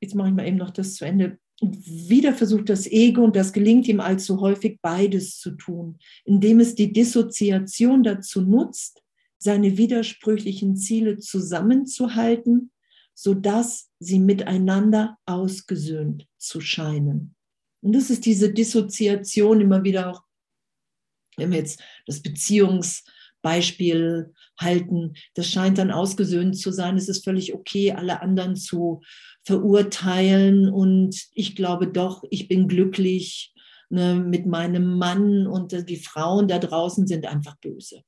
jetzt 0.00 0.14
mache 0.14 0.28
ich 0.28 0.34
mal 0.34 0.46
eben 0.46 0.56
noch 0.56 0.70
das 0.70 0.94
zu 0.94 1.04
Ende. 1.04 1.38
Wieder 1.60 2.34
versucht 2.34 2.68
das 2.68 2.86
Ego, 2.86 3.24
und 3.24 3.34
das 3.34 3.52
gelingt 3.52 3.88
ihm 3.88 3.98
allzu 4.00 4.40
häufig, 4.40 4.78
beides 4.80 5.38
zu 5.38 5.50
tun, 5.52 5.98
indem 6.24 6.60
es 6.60 6.76
die 6.76 6.92
Dissoziation 6.92 8.04
dazu 8.04 8.42
nutzt, 8.42 9.02
seine 9.38 9.76
widersprüchlichen 9.76 10.76
Ziele 10.76 11.18
zusammenzuhalten, 11.18 12.70
sodass 13.14 13.90
sie 13.98 14.20
miteinander 14.20 15.18
ausgesöhnt 15.26 16.28
zu 16.36 16.60
scheinen. 16.60 17.34
Und 17.80 17.94
das 17.94 18.10
ist 18.10 18.26
diese 18.26 18.52
Dissoziation 18.52 19.60
immer 19.60 19.84
wieder 19.84 20.10
auch, 20.10 20.24
wenn 21.36 21.52
wir 21.52 21.58
jetzt 21.58 21.80
das 22.06 22.20
Beziehungsbeispiel 22.20 24.34
halten, 24.58 25.14
das 25.34 25.48
scheint 25.48 25.78
dann 25.78 25.92
ausgesöhnt 25.92 26.58
zu 26.58 26.72
sein. 26.72 26.96
Es 26.96 27.08
ist 27.08 27.22
völlig 27.24 27.54
okay, 27.54 27.92
alle 27.92 28.22
anderen 28.22 28.56
zu 28.56 29.02
verurteilen. 29.48 30.68
Und 30.68 31.26
ich 31.32 31.56
glaube 31.56 31.88
doch, 31.88 32.22
ich 32.30 32.48
bin 32.48 32.68
glücklich 32.68 33.54
ne, 33.88 34.14
mit 34.14 34.44
meinem 34.44 34.98
Mann 34.98 35.46
und 35.46 35.88
die 35.88 35.96
Frauen 35.96 36.48
da 36.48 36.58
draußen 36.58 37.06
sind 37.06 37.26
einfach 37.26 37.56
böse. 37.56 38.02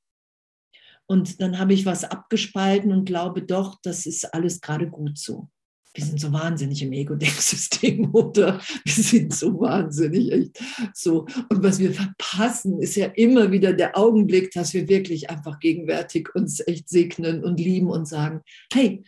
Und 1.07 1.41
dann 1.41 1.57
habe 1.57 1.73
ich 1.73 1.85
was 1.85 2.03
abgespalten 2.03 2.91
und 2.91 3.05
glaube 3.05 3.41
doch, 3.41 3.79
das 3.81 4.05
ist 4.05 4.33
alles 4.35 4.61
gerade 4.61 4.87
gut 4.87 5.17
so. 5.17 5.49
wir 5.95 6.05
sind 6.05 6.21
so 6.21 6.31
wahnsinnig 6.31 6.83
im 6.83 6.93
Ego-Denksystem, 6.93 8.11
oder? 8.13 8.61
Wir 8.85 8.93
sind 8.93 9.33
so 9.33 9.59
wahnsinnig, 9.59 10.31
echt 10.31 10.63
so. 10.93 11.25
Und 11.49 11.63
was 11.63 11.79
wir 11.79 11.91
verpassen, 11.91 12.79
ist 12.79 12.95
ja 12.95 13.07
immer 13.07 13.51
wieder 13.51 13.73
der 13.73 13.97
Augenblick, 13.97 14.51
dass 14.51 14.75
wir 14.75 14.87
wirklich 14.87 15.31
einfach 15.31 15.59
gegenwärtig 15.59 16.29
uns 16.35 16.61
echt 16.67 16.87
segnen 16.87 17.43
und 17.43 17.59
lieben 17.59 17.89
und 17.89 18.07
sagen, 18.07 18.41
hey, 18.71 19.03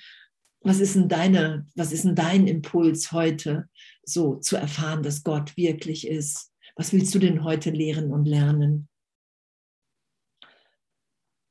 was 0.64 0.80
ist 0.80 0.96
denn 0.96 1.10
deine, 1.10 1.68
was 1.76 1.92
ist 1.92 2.06
denn 2.06 2.16
dein 2.16 2.48
Impuls 2.48 3.12
heute, 3.12 3.70
so 4.04 4.36
zu 4.36 4.56
erfahren, 4.56 5.04
dass 5.04 5.24
Gott 5.24 5.56
wirklich 5.58 6.08
ist? 6.08 6.52
Was 6.76 6.94
willst 6.94 7.14
du 7.14 7.20
denn 7.20 7.44
heute 7.44 7.70
lehren 7.70 8.12
und 8.12 8.26
lernen? 8.26 8.88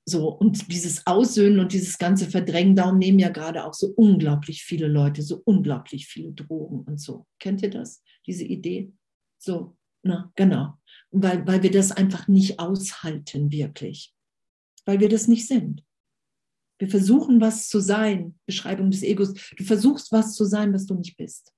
So, 0.04 0.28
und 0.28 0.72
dieses 0.72 1.06
Aussöhnen 1.06 1.60
und 1.60 1.72
dieses 1.72 1.96
ganze 1.96 2.28
Verdrängen, 2.28 2.74
darum 2.74 2.98
nehmen 2.98 3.20
ja 3.20 3.28
gerade 3.28 3.64
auch 3.64 3.74
so 3.74 3.92
unglaublich 3.94 4.64
viele 4.64 4.88
Leute, 4.88 5.22
so 5.22 5.40
unglaublich 5.44 6.08
viele 6.08 6.32
Drogen 6.32 6.80
und 6.80 7.00
so. 7.00 7.26
Kennt 7.38 7.62
ihr 7.62 7.70
das, 7.70 8.02
diese 8.26 8.44
Idee? 8.44 8.92
So, 9.38 9.76
na, 10.02 10.32
genau. 10.34 10.74
Weil, 11.10 11.46
weil 11.46 11.62
wir 11.62 11.70
das 11.70 11.92
einfach 11.92 12.26
nicht 12.26 12.58
aushalten, 12.58 13.52
wirklich. 13.52 14.12
Weil 14.84 14.98
wir 14.98 15.08
das 15.08 15.28
nicht 15.28 15.46
sind. 15.46 15.84
Wir 16.82 16.90
versuchen, 16.90 17.40
was 17.40 17.68
zu 17.68 17.78
sein, 17.78 18.36
Beschreibung 18.44 18.90
des 18.90 19.04
Egos. 19.04 19.34
Du 19.56 19.62
versuchst, 19.62 20.10
was 20.10 20.34
zu 20.34 20.44
sein, 20.44 20.72
was 20.72 20.84
du 20.84 20.96
nicht 20.96 21.16
bist. 21.16 21.54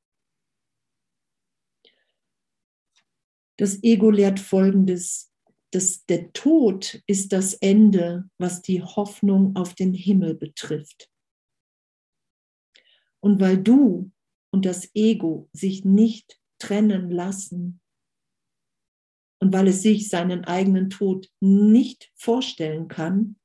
Das 3.56 3.82
Ego 3.82 4.10
lehrt 4.10 4.38
Folgendes 4.38 5.32
das, 5.70 6.04
der 6.04 6.30
Tod 6.34 7.02
ist 7.06 7.32
das 7.32 7.54
Ende, 7.54 8.28
was 8.36 8.60
die 8.60 8.82
Hoffnung 8.82 9.56
auf 9.56 9.74
den 9.74 9.94
Himmel 9.94 10.34
betrifft. 10.34 11.10
Und 13.20 13.40
weil 13.40 13.56
du 13.56 14.12
und 14.50 14.66
das 14.66 14.94
Ego 14.94 15.48
sich 15.54 15.86
nicht 15.86 16.38
trennen 16.58 17.10
lassen 17.10 17.80
und 19.40 19.54
weil 19.54 19.68
es 19.68 19.80
sich 19.80 20.10
seinen 20.10 20.44
eigenen 20.44 20.90
Tod 20.90 21.32
nicht 21.40 22.12
vorstellen 22.14 22.88
kann, 22.88 23.36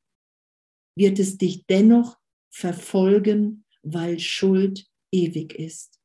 wird 0.96 1.20
es 1.20 1.38
dich 1.38 1.66
dennoch 1.66 2.18
verfolgen, 2.50 3.66
weil 3.84 4.20
Schuld 4.20 4.88
ewig 5.12 5.54
ist. 5.54 6.00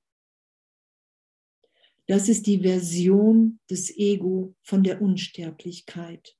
Das 2.06 2.28
ist 2.28 2.46
die 2.46 2.60
Version 2.60 3.60
des 3.70 3.96
Ego 3.96 4.54
von 4.62 4.82
der 4.82 5.00
Unsterblichkeit. 5.00 6.36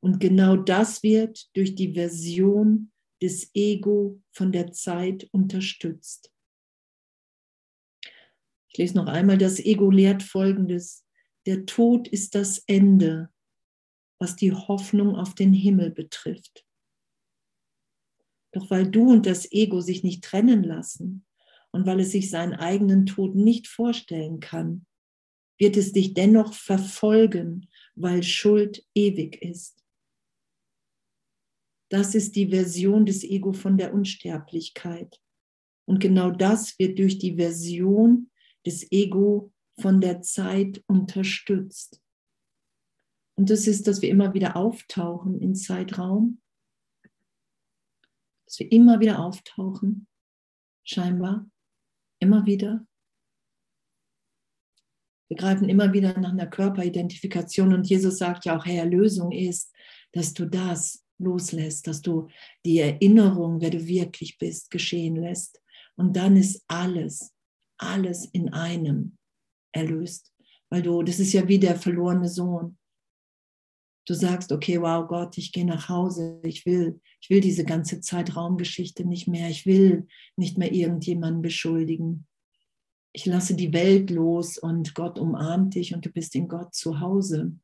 Und 0.00 0.20
genau 0.20 0.56
das 0.56 1.02
wird 1.02 1.48
durch 1.56 1.74
die 1.74 1.94
Version 1.94 2.92
des 3.22 3.50
Ego 3.54 4.22
von 4.30 4.52
der 4.52 4.72
Zeit 4.72 5.28
unterstützt. 5.32 6.30
Ich 8.68 8.78
lese 8.78 8.94
noch 8.94 9.06
einmal, 9.06 9.38
das 9.38 9.58
Ego 9.58 9.90
lehrt 9.90 10.22
Folgendes. 10.22 11.06
Der 11.46 11.64
Tod 11.64 12.08
ist 12.08 12.34
das 12.34 12.58
Ende, 12.66 13.32
was 14.18 14.36
die 14.36 14.52
Hoffnung 14.52 15.16
auf 15.16 15.34
den 15.34 15.54
Himmel 15.54 15.90
betrifft. 15.90 16.65
Doch 18.56 18.70
weil 18.70 18.90
du 18.90 19.10
und 19.12 19.26
das 19.26 19.52
Ego 19.52 19.82
sich 19.82 20.02
nicht 20.02 20.24
trennen 20.24 20.64
lassen, 20.64 21.26
und 21.72 21.84
weil 21.84 22.00
es 22.00 22.10
sich 22.10 22.30
seinen 22.30 22.54
eigenen 22.54 23.04
Tod 23.04 23.34
nicht 23.34 23.68
vorstellen 23.68 24.40
kann, 24.40 24.86
wird 25.58 25.76
es 25.76 25.92
dich 25.92 26.14
dennoch 26.14 26.54
verfolgen, 26.54 27.68
weil 27.94 28.22
Schuld 28.22 28.82
ewig 28.94 29.42
ist. 29.42 29.84
Das 31.90 32.14
ist 32.14 32.34
die 32.34 32.48
Version 32.48 33.04
des 33.04 33.24
Ego 33.24 33.52
von 33.52 33.76
der 33.76 33.92
Unsterblichkeit. 33.92 35.20
Und 35.84 36.00
genau 36.00 36.30
das 36.30 36.78
wird 36.78 36.98
durch 36.98 37.18
die 37.18 37.36
Version 37.36 38.30
des 38.64 38.90
Ego 38.90 39.52
von 39.78 40.00
der 40.00 40.22
Zeit 40.22 40.82
unterstützt. 40.86 42.00
Und 43.38 43.50
das 43.50 43.66
ist, 43.66 43.86
dass 43.86 44.00
wir 44.00 44.08
immer 44.08 44.32
wieder 44.32 44.56
auftauchen 44.56 45.42
in 45.42 45.54
Zeitraum, 45.54 46.40
dass 48.46 48.58
wir 48.58 48.72
immer 48.72 49.00
wieder 49.00 49.18
auftauchen, 49.18 50.06
scheinbar, 50.84 51.46
Immer 52.18 52.46
wieder. 52.46 52.86
Wir 55.28 55.36
greifen 55.36 55.68
immer 55.68 55.92
wieder 55.92 56.18
nach 56.18 56.30
einer 56.30 56.46
Körperidentifikation 56.46 57.74
und 57.74 57.88
Jesus 57.88 58.18
sagt 58.18 58.44
ja 58.44 58.56
auch, 58.56 58.64
hey, 58.64 58.78
Erlösung 58.78 59.32
ist, 59.32 59.74
dass 60.12 60.32
du 60.32 60.46
das 60.46 61.04
loslässt, 61.18 61.86
dass 61.86 62.00
du 62.00 62.28
die 62.64 62.78
Erinnerung, 62.78 63.60
wer 63.60 63.70
du 63.70 63.86
wirklich 63.86 64.38
bist, 64.38 64.70
geschehen 64.70 65.16
lässt. 65.16 65.60
Und 65.96 66.16
dann 66.16 66.36
ist 66.36 66.64
alles, 66.68 67.34
alles 67.78 68.26
in 68.26 68.52
einem 68.52 69.18
erlöst. 69.72 70.32
Weil 70.70 70.82
du, 70.82 71.02
das 71.02 71.18
ist 71.18 71.32
ja 71.32 71.46
wie 71.48 71.58
der 71.58 71.76
verlorene 71.76 72.28
Sohn. 72.28 72.78
Du 74.06 74.14
sagst, 74.14 74.52
okay, 74.52 74.80
wow 74.80 75.06
Gott, 75.06 75.36
ich 75.36 75.52
gehe 75.52 75.64
nach 75.64 75.88
Hause, 75.88 76.40
ich 76.44 76.64
will, 76.64 77.00
ich 77.20 77.28
will 77.28 77.40
diese 77.40 77.64
ganze 77.64 78.00
Zeitraumgeschichte 78.00 79.04
nicht 79.04 79.26
mehr, 79.26 79.50
ich 79.50 79.66
will 79.66 80.06
nicht 80.36 80.58
mehr 80.58 80.72
irgendjemanden 80.72 81.42
beschuldigen. 81.42 82.26
Ich 83.12 83.26
lasse 83.26 83.56
die 83.56 83.72
Welt 83.72 84.10
los 84.10 84.58
und 84.58 84.94
Gott 84.94 85.18
umarmt 85.18 85.74
dich 85.74 85.92
und 85.92 86.06
du 86.06 86.10
bist 86.10 86.34
in 86.36 86.46
Gott 86.46 86.74
zu 86.74 87.00
Hause. 87.00 87.56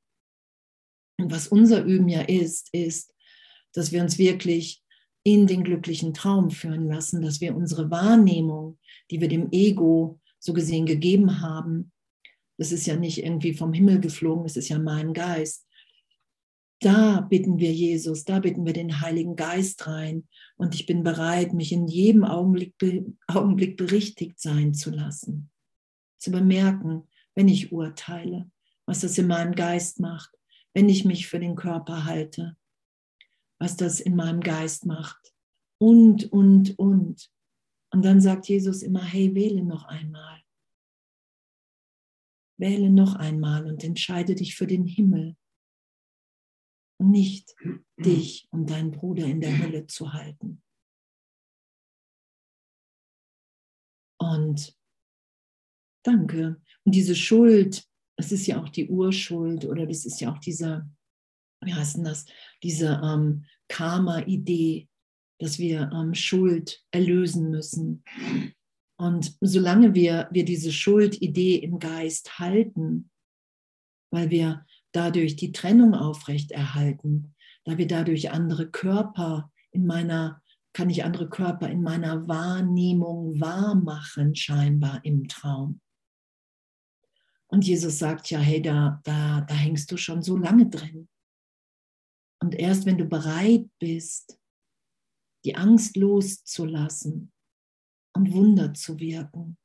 Und 1.18 1.30
was 1.30 1.47
unser 1.47 1.84
Üben 1.84 2.09
ja 2.09 2.22
ist, 2.22 2.68
ist, 2.72 3.14
dass 3.72 3.93
wir 3.93 4.03
uns 4.03 4.18
wirklich 4.18 4.82
in 5.24 5.47
den 5.47 5.62
glücklichen 5.62 6.14
Traum 6.14 6.51
führen 6.51 6.88
lassen, 6.88 7.22
dass 7.22 7.40
wir 7.40 7.55
unsere 7.55 7.90
Wahrnehmung, 7.90 8.78
die 9.11 9.20
wir 9.20 9.28
dem 9.28 9.53
Ego 9.53 10.20
so 10.40 10.53
gesehen 10.53 10.86
gegeben 10.86 11.40
haben, 11.40 11.93
das 12.59 12.72
ist 12.72 12.86
ja 12.86 12.97
nicht 12.97 13.22
irgendwie 13.22 13.55
vom 13.55 13.72
Himmel 13.72 14.01
geflogen, 14.01 14.45
das 14.45 14.57
ist 14.57 14.68
ja 14.68 14.78
mein 14.78 15.12
Geist, 15.12 15.66
da 16.85 17.20
bitten 17.20 17.59
wir 17.59 17.72
Jesus, 17.72 18.24
da 18.24 18.41
bitten 18.41 18.66
wir 18.66 18.72
den 18.72 19.01
Heiligen 19.01 19.37
Geist 19.37 19.87
rein. 19.87 20.26
Und 20.57 20.74
ich 20.74 20.87
bin 20.87 21.03
bereit, 21.03 21.53
mich 21.53 21.72
in 21.72 21.87
jedem 21.87 22.24
Augenblick, 22.24 22.74
Augenblick 23.28 23.76
berichtigt 23.76 24.41
sein 24.41 24.74
zu 24.74 24.91
lassen. 24.91 25.51
Zu 26.18 26.30
bemerken, 26.30 27.09
wenn 27.35 27.49
ich 27.49 27.72
urteile, 27.72 28.51
was 28.87 29.01
das 29.01 29.16
in 29.18 29.28
meinem 29.28 29.55
Geist 29.55 30.01
macht, 30.01 30.30
wenn 30.74 30.89
ich 30.89 31.05
mich 31.05 31.28
für 31.28 31.39
den 31.39 31.57
Körper 31.57 32.05
halte, 32.05 32.57
was 33.59 33.76
das 33.76 34.01
in 34.01 34.16
meinem 34.16 34.41
Geist 34.41 34.87
macht. 34.87 35.33
Und, 35.78 36.33
und, 36.33 36.78
und. 36.78 37.30
Und 37.91 38.05
dann 38.05 38.20
sagt 38.20 38.49
Jesus 38.49 38.83
immer, 38.83 39.03
hey, 39.03 39.35
wähle 39.35 39.62
noch 39.62 39.85
einmal. 39.85 40.41
Wähle 42.57 42.91
noch 42.91 43.14
einmal 43.14 43.66
und 43.66 43.85
entscheide 43.85 44.35
dich 44.35 44.55
für 44.55 44.66
den 44.66 44.87
Himmel 44.87 45.37
nicht 47.03 47.55
dich 47.97 48.49
und 48.51 48.71
deinen 48.71 48.91
Bruder 48.91 49.25
in 49.25 49.41
der 49.41 49.59
Hölle 49.59 49.87
zu 49.87 50.13
halten. 50.13 50.63
Und 54.19 54.77
danke. 56.05 56.61
Und 56.85 56.95
diese 56.95 57.17
Schuld, 57.17 57.85
das 58.17 58.33
ist 58.33 58.47
ja 58.47 58.63
auch 58.63 58.69
die 58.69 58.89
Urschuld 58.89 59.65
oder 59.65 59.87
das 59.87 60.05
ist 60.05 60.21
ja 60.21 60.33
auch 60.33 60.39
diese, 60.39 60.89
wie 61.65 61.75
heißt 61.75 61.97
denn 61.97 62.05
das, 62.05 62.27
diese 62.63 63.01
ähm, 63.03 63.45
Karma-Idee, 63.69 64.89
dass 65.41 65.59
wir 65.59 65.91
ähm, 65.93 66.15
Schuld 66.15 66.85
erlösen 66.93 67.51
müssen. 67.51 68.05
Und 68.97 69.37
solange 69.41 69.95
wir, 69.95 70.29
wir 70.31 70.45
diese 70.45 70.71
Schuldidee 70.71 71.57
im 71.57 71.81
Geist 71.81 72.39
halten, 72.39 73.11
weil 74.13 74.31
wir 74.31 74.65
dadurch 74.93 75.36
die 75.36 75.53
Trennung 75.53 75.95
aufrechterhalten, 75.95 77.34
da 77.64 77.78
wir 77.78 77.86
dadurch 77.86 78.30
andere 78.30 78.70
Körper 78.70 79.51
in 79.70 79.86
meiner, 79.86 80.43
kann 80.72 80.90
ich 80.90 81.05
andere 81.05 81.28
Körper 81.28 81.68
in 81.68 81.82
meiner 81.82 82.28
Wahrnehmung 82.28 83.40
wahrmachen, 83.40 84.34
scheinbar 84.34 85.05
im 85.05 85.28
Traum. 85.28 85.80
Und 87.49 87.66
Jesus 87.66 87.99
sagt 87.99 88.30
ja, 88.30 88.38
hey, 88.38 88.62
da, 88.62 89.01
da, 89.05 89.43
da 89.43 89.55
hängst 89.55 89.90
du 89.93 89.97
schon 89.97 90.22
so 90.22 90.36
lange 90.36 90.70
drin. 90.70 91.09
Und 92.40 92.55
erst 92.55 92.86
wenn 92.86 92.99
du 92.99 93.05
bereit 93.05 93.68
bist, 93.78 94.38
die 95.45 95.55
Angst 95.55 95.97
loszulassen 95.97 97.30
und 98.14 98.32
Wunder 98.32 98.72
zu 98.74 98.99
wirken, 98.99 99.59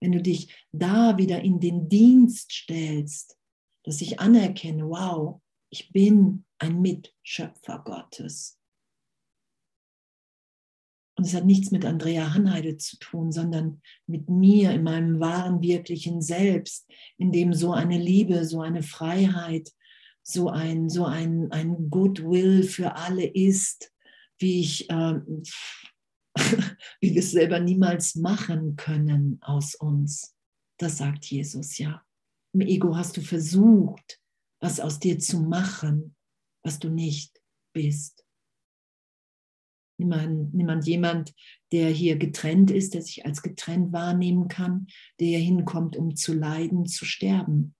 wenn 0.00 0.12
du 0.12 0.22
dich 0.22 0.52
da 0.72 1.16
wieder 1.18 1.42
in 1.42 1.60
den 1.60 1.88
Dienst 1.88 2.50
stellst, 2.52 3.38
dass 3.84 4.00
ich 4.00 4.20
anerkenne, 4.20 4.88
wow, 4.88 5.40
ich 5.70 5.90
bin 5.92 6.44
ein 6.58 6.80
Mitschöpfer 6.80 7.80
Gottes. 7.84 8.58
Und 11.16 11.26
es 11.26 11.34
hat 11.34 11.44
nichts 11.44 11.70
mit 11.70 11.84
Andrea 11.84 12.32
Hanheide 12.34 12.78
zu 12.78 12.98
tun, 12.98 13.32
sondern 13.32 13.82
mit 14.06 14.28
mir 14.28 14.72
in 14.72 14.82
meinem 14.82 15.20
wahren, 15.20 15.60
wirklichen 15.60 16.22
Selbst, 16.22 16.90
in 17.18 17.32
dem 17.32 17.52
so 17.52 17.72
eine 17.72 17.98
Liebe, 17.98 18.44
so 18.44 18.60
eine 18.60 18.82
Freiheit, 18.82 19.70
so 20.22 20.48
ein, 20.48 20.88
so 20.88 21.04
ein, 21.04 21.50
ein 21.52 21.90
Goodwill 21.90 22.62
für 22.62 22.96
alle 22.96 23.26
ist, 23.26 23.92
wie 24.38 24.60
ich, 24.60 24.88
äh, 24.90 25.20
wie 27.00 27.14
wir 27.14 27.18
es 27.20 27.32
selber 27.32 27.60
niemals 27.60 28.14
machen 28.14 28.76
können 28.76 29.38
aus 29.42 29.74
uns. 29.74 30.34
Das 30.78 30.98
sagt 30.98 31.26
Jesus 31.26 31.78
ja. 31.78 32.02
Im 32.54 32.60
Ego 32.60 32.96
hast 32.96 33.16
du 33.16 33.22
versucht, 33.22 34.20
was 34.60 34.78
aus 34.78 34.98
dir 34.98 35.18
zu 35.18 35.40
machen, 35.40 36.14
was 36.62 36.78
du 36.78 36.88
nicht 36.88 37.40
bist. 37.74 38.24
Niemand, 39.98 40.54
niemand 40.54 40.86
jemand, 40.86 41.34
der 41.70 41.88
hier 41.88 42.16
getrennt 42.16 42.70
ist, 42.70 42.94
der 42.94 43.02
sich 43.02 43.24
als 43.24 43.42
getrennt 43.42 43.92
wahrnehmen 43.92 44.48
kann, 44.48 44.86
der 45.20 45.28
hier 45.28 45.38
hinkommt, 45.38 45.96
um 45.96 46.16
zu 46.16 46.34
leiden, 46.34 46.86
zu 46.86 47.04
sterben. 47.04 47.74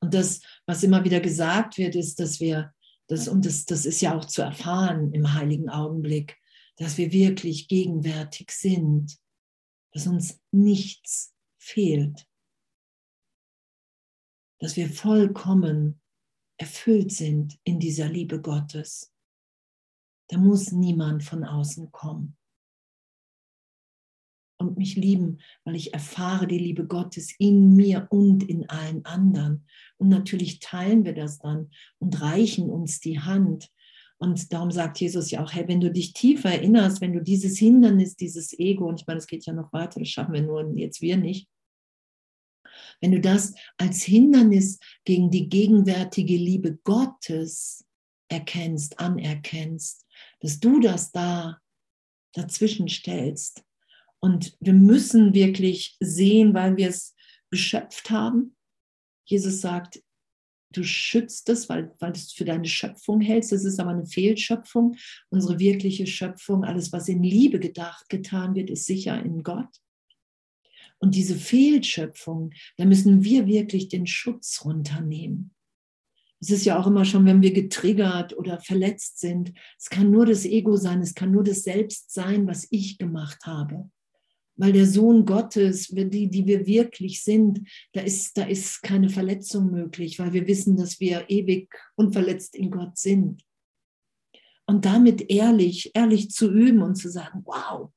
Und 0.00 0.14
das, 0.14 0.40
was 0.66 0.82
immer 0.82 1.04
wieder 1.04 1.20
gesagt 1.20 1.76
wird, 1.76 1.94
ist, 1.94 2.20
dass 2.20 2.40
wir, 2.40 2.72
das, 3.08 3.28
und 3.28 3.44
das, 3.44 3.66
das 3.66 3.84
ist 3.84 4.00
ja 4.00 4.16
auch 4.16 4.24
zu 4.24 4.42
erfahren 4.42 5.12
im 5.12 5.34
heiligen 5.34 5.68
Augenblick, 5.68 6.38
dass 6.76 6.96
wir 6.96 7.12
wirklich 7.12 7.68
gegenwärtig 7.68 8.50
sind, 8.50 9.18
dass 9.92 10.06
uns 10.06 10.40
nichts 10.50 11.34
fehlt, 11.58 12.26
dass 14.60 14.76
wir 14.76 14.88
vollkommen 14.88 16.00
erfüllt 16.58 17.10
sind 17.10 17.58
in 17.64 17.80
dieser 17.80 18.08
Liebe 18.08 18.40
Gottes. 18.40 19.12
Da 20.28 20.38
muss 20.38 20.70
niemand 20.70 21.24
von 21.24 21.42
außen 21.42 21.90
kommen 21.90 22.36
und 24.60 24.76
mich 24.76 24.94
lieben, 24.94 25.38
weil 25.64 25.74
ich 25.74 25.92
erfahre 25.94 26.46
die 26.46 26.58
Liebe 26.58 26.86
Gottes 26.86 27.34
in 27.38 27.74
mir 27.74 28.06
und 28.10 28.48
in 28.48 28.68
allen 28.68 29.04
anderen. 29.04 29.64
Und 29.96 30.08
natürlich 30.08 30.60
teilen 30.60 31.04
wir 31.04 31.14
das 31.14 31.38
dann 31.38 31.70
und 31.98 32.20
reichen 32.20 32.70
uns 32.70 33.00
die 33.00 33.18
Hand. 33.18 33.70
Und 34.18 34.52
darum 34.52 34.70
sagt 34.70 35.00
Jesus 35.00 35.30
ja 35.30 35.42
auch, 35.42 35.52
hey, 35.52 35.66
wenn 35.66 35.80
du 35.80 35.90
dich 35.90 36.12
tiefer 36.12 36.50
erinnerst, 36.50 37.00
wenn 37.00 37.14
du 37.14 37.22
dieses 37.22 37.58
Hindernis, 37.58 38.16
dieses 38.16 38.56
Ego, 38.58 38.86
und 38.86 39.00
ich 39.00 39.06
meine, 39.06 39.18
es 39.18 39.26
geht 39.26 39.46
ja 39.46 39.54
noch 39.54 39.72
weiter, 39.72 39.98
das 39.98 40.08
schaffen 40.08 40.34
wir 40.34 40.42
nur 40.42 40.76
jetzt 40.76 41.00
wir 41.00 41.16
nicht, 41.16 41.48
wenn 43.00 43.12
du 43.12 43.20
das 43.20 43.54
als 43.78 44.02
Hindernis 44.02 44.78
gegen 45.04 45.30
die 45.30 45.48
gegenwärtige 45.48 46.36
Liebe 46.36 46.78
Gottes 46.84 47.84
erkennst, 48.28 48.98
anerkennst, 49.00 50.06
dass 50.40 50.60
du 50.60 50.80
das 50.80 51.10
da 51.12 51.60
dazwischen 52.34 52.88
stellst. 52.88 53.64
Und 54.20 54.56
wir 54.60 54.74
müssen 54.74 55.34
wirklich 55.34 55.96
sehen, 56.00 56.54
weil 56.54 56.76
wir 56.76 56.88
es 56.88 57.14
geschöpft 57.50 58.10
haben. 58.10 58.54
Jesus 59.24 59.60
sagt, 59.60 60.02
du 60.72 60.84
schützt 60.84 61.48
es, 61.48 61.68
weil, 61.68 61.94
weil 61.98 62.12
du 62.12 62.18
es 62.18 62.32
für 62.32 62.44
deine 62.44 62.66
Schöpfung 62.66 63.20
hältst. 63.20 63.52
Es 63.52 63.64
ist 63.64 63.80
aber 63.80 63.90
eine 63.90 64.06
Fehlschöpfung. 64.06 64.96
Unsere 65.30 65.58
wirkliche 65.58 66.06
Schöpfung, 66.06 66.64
alles, 66.64 66.92
was 66.92 67.08
in 67.08 67.22
Liebe 67.22 67.58
gedacht, 67.58 68.08
getan 68.08 68.54
wird, 68.54 68.70
ist 68.70 68.86
sicher 68.86 69.20
in 69.20 69.42
Gott. 69.42 69.80
Und 71.00 71.14
diese 71.14 71.34
Fehlschöpfung, 71.34 72.52
da 72.76 72.84
müssen 72.84 73.24
wir 73.24 73.46
wirklich 73.46 73.88
den 73.88 74.06
Schutz 74.06 74.64
runternehmen. 74.64 75.52
Es 76.40 76.50
ist 76.50 76.64
ja 76.64 76.78
auch 76.78 76.86
immer 76.86 77.04
schon, 77.04 77.26
wenn 77.26 77.42
wir 77.42 77.52
getriggert 77.52 78.36
oder 78.36 78.60
verletzt 78.60 79.18
sind, 79.18 79.52
es 79.78 79.90
kann 79.90 80.10
nur 80.10 80.24
das 80.24 80.44
Ego 80.44 80.76
sein, 80.76 81.00
es 81.00 81.14
kann 81.14 81.32
nur 81.32 81.44
das 81.44 81.64
Selbst 81.64 82.12
sein, 82.12 82.46
was 82.46 82.66
ich 82.70 82.96
gemacht 82.98 83.44
habe 83.44 83.90
weil 84.60 84.74
der 84.74 84.84
Sohn 84.84 85.24
Gottes, 85.24 85.88
die, 85.88 86.28
die 86.28 86.46
wir 86.46 86.66
wirklich 86.66 87.24
sind, 87.24 87.66
da 87.94 88.02
ist, 88.02 88.36
da 88.36 88.42
ist 88.42 88.82
keine 88.82 89.08
Verletzung 89.08 89.70
möglich, 89.70 90.18
weil 90.18 90.34
wir 90.34 90.46
wissen, 90.46 90.76
dass 90.76 91.00
wir 91.00 91.24
ewig 91.30 91.72
unverletzt 91.96 92.54
in 92.54 92.70
Gott 92.70 92.98
sind. 92.98 93.42
Und 94.66 94.84
damit 94.84 95.30
ehrlich, 95.30 95.92
ehrlich 95.94 96.30
zu 96.30 96.52
üben 96.52 96.82
und 96.82 96.96
zu 96.96 97.08
sagen, 97.08 97.40
wow, 97.46 97.90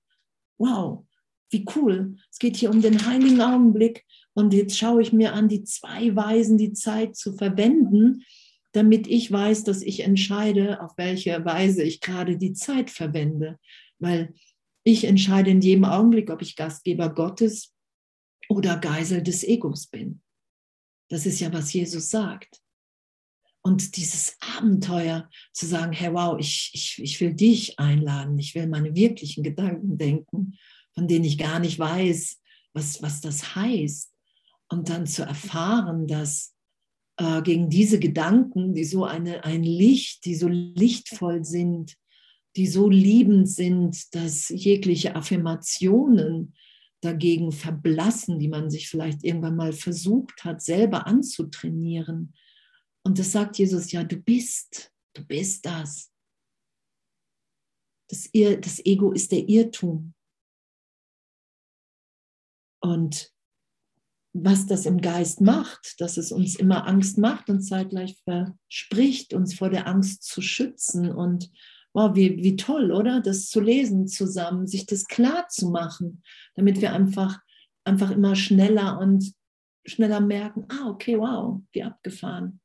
wow, 0.57 1.05
wie 1.53 1.65
cool. 1.75 2.15
Es 2.31 2.39
geht 2.39 2.57
hier 2.57 2.69
um 2.69 2.81
den 2.81 3.05
heiligen 3.05 3.41
Augenblick. 3.41 4.05
Und 4.33 4.53
jetzt 4.53 4.77
schaue 4.77 5.01
ich 5.01 5.13
mir 5.13 5.33
an, 5.33 5.47
die 5.47 5.63
zwei 5.63 6.15
Weisen, 6.15 6.57
die 6.57 6.73
Zeit 6.73 7.15
zu 7.15 7.33
verwenden, 7.33 8.23
damit 8.71 9.07
ich 9.07 9.31
weiß, 9.31 9.63
dass 9.63 9.81
ich 9.83 10.01
entscheide, 10.01 10.81
auf 10.81 10.91
welche 10.97 11.45
Weise 11.45 11.83
ich 11.83 12.01
gerade 12.01 12.37
die 12.37 12.53
Zeit 12.53 12.89
verwende. 12.89 13.59
Weil 13.99 14.33
ich 14.83 15.05
entscheide 15.05 15.51
in 15.51 15.61
jedem 15.61 15.85
Augenblick, 15.85 16.29
ob 16.31 16.41
ich 16.41 16.55
Gastgeber 16.55 17.13
Gottes 17.13 17.73
oder 18.49 18.77
Geisel 18.77 19.21
des 19.21 19.43
Egos 19.43 19.87
bin. 19.87 20.21
Das 21.09 21.25
ist 21.25 21.39
ja, 21.39 21.53
was 21.53 21.71
Jesus 21.71 22.09
sagt. 22.09 22.59
Und 23.61 23.95
dieses 23.95 24.35
Abenteuer 24.57 25.29
zu 25.53 25.65
sagen, 25.65 25.93
hey, 25.93 26.13
wow, 26.13 26.37
ich, 26.37 26.71
ich, 26.73 27.01
ich 27.01 27.21
will 27.21 27.33
dich 27.33 27.79
einladen, 27.79 28.37
ich 28.37 28.55
will 28.55 28.67
meine 28.67 28.93
wirklichen 28.93 29.41
Gedanken 29.41 29.97
denken, 29.97 30.57
von 30.93 31.07
denen 31.07 31.25
ich 31.25 31.37
gar 31.37 31.59
nicht 31.59 31.79
weiß, 31.79 32.39
was, 32.73 33.01
was 33.01 33.21
das 33.21 33.55
heißt. 33.55 34.11
Und 34.69 34.89
dann 34.89 35.05
zu 35.05 35.23
erfahren, 35.23 36.07
dass 36.07 36.53
äh, 37.17 37.41
gegen 37.41 37.69
diese 37.69 37.99
Gedanken, 37.99 38.73
die 38.73 38.85
so 38.85 39.05
eine, 39.05 39.43
ein 39.43 39.63
Licht, 39.63 40.25
die 40.25 40.35
so 40.35 40.47
lichtvoll 40.47 41.43
sind, 41.45 41.95
die 42.55 42.67
so 42.67 42.89
liebend 42.89 43.49
sind, 43.49 44.13
dass 44.15 44.49
jegliche 44.49 45.15
Affirmationen 45.15 46.53
dagegen 47.01 47.51
verblassen, 47.51 48.39
die 48.39 48.47
man 48.47 48.69
sich 48.69 48.89
vielleicht 48.89 49.23
irgendwann 49.23 49.55
mal 49.55 49.73
versucht 49.73 50.43
hat, 50.43 50.61
selber 50.61 51.05
anzutrainieren. 51.05 52.33
Und 53.03 53.19
das 53.19 53.31
sagt 53.31 53.57
Jesus, 53.57 53.91
ja, 53.91 54.03
du 54.03 54.17
bist, 54.17 54.91
du 55.13 55.25
bist 55.25 55.65
das. 55.65 56.11
Das, 58.09 58.29
das 58.31 58.85
Ego 58.85 59.11
ist 59.11 59.31
der 59.31 59.47
Irrtum. 59.49 60.13
Und 62.83 63.31
was 64.33 64.65
das 64.65 64.85
im 64.85 64.99
Geist 64.99 65.41
macht, 65.41 66.01
dass 66.01 66.17
es 66.17 66.31
uns 66.31 66.55
immer 66.55 66.87
Angst 66.87 67.17
macht 67.17 67.49
und 67.49 67.61
zeitgleich 67.61 68.21
verspricht, 68.23 69.33
uns 69.33 69.53
vor 69.53 69.69
der 69.69 69.87
Angst 69.87 70.23
zu 70.23 70.41
schützen 70.41 71.11
und 71.11 71.51
wow, 71.93 72.15
wie, 72.15 72.37
wie 72.43 72.55
toll, 72.55 72.91
oder? 72.91 73.21
Das 73.21 73.49
zu 73.49 73.61
lesen 73.61 74.07
zusammen, 74.07 74.67
sich 74.67 74.85
das 74.87 75.05
klar 75.05 75.47
zu 75.49 75.69
machen, 75.69 76.23
damit 76.55 76.81
wir 76.81 76.91
einfach, 76.91 77.39
einfach 77.85 78.09
immer 78.09 78.35
schneller 78.35 78.99
und 78.99 79.33
schneller 79.85 80.19
merken, 80.19 80.65
ah, 80.69 80.89
okay, 80.89 81.17
wow, 81.17 81.61
wie 81.71 81.83
abgefahren. 81.83 82.59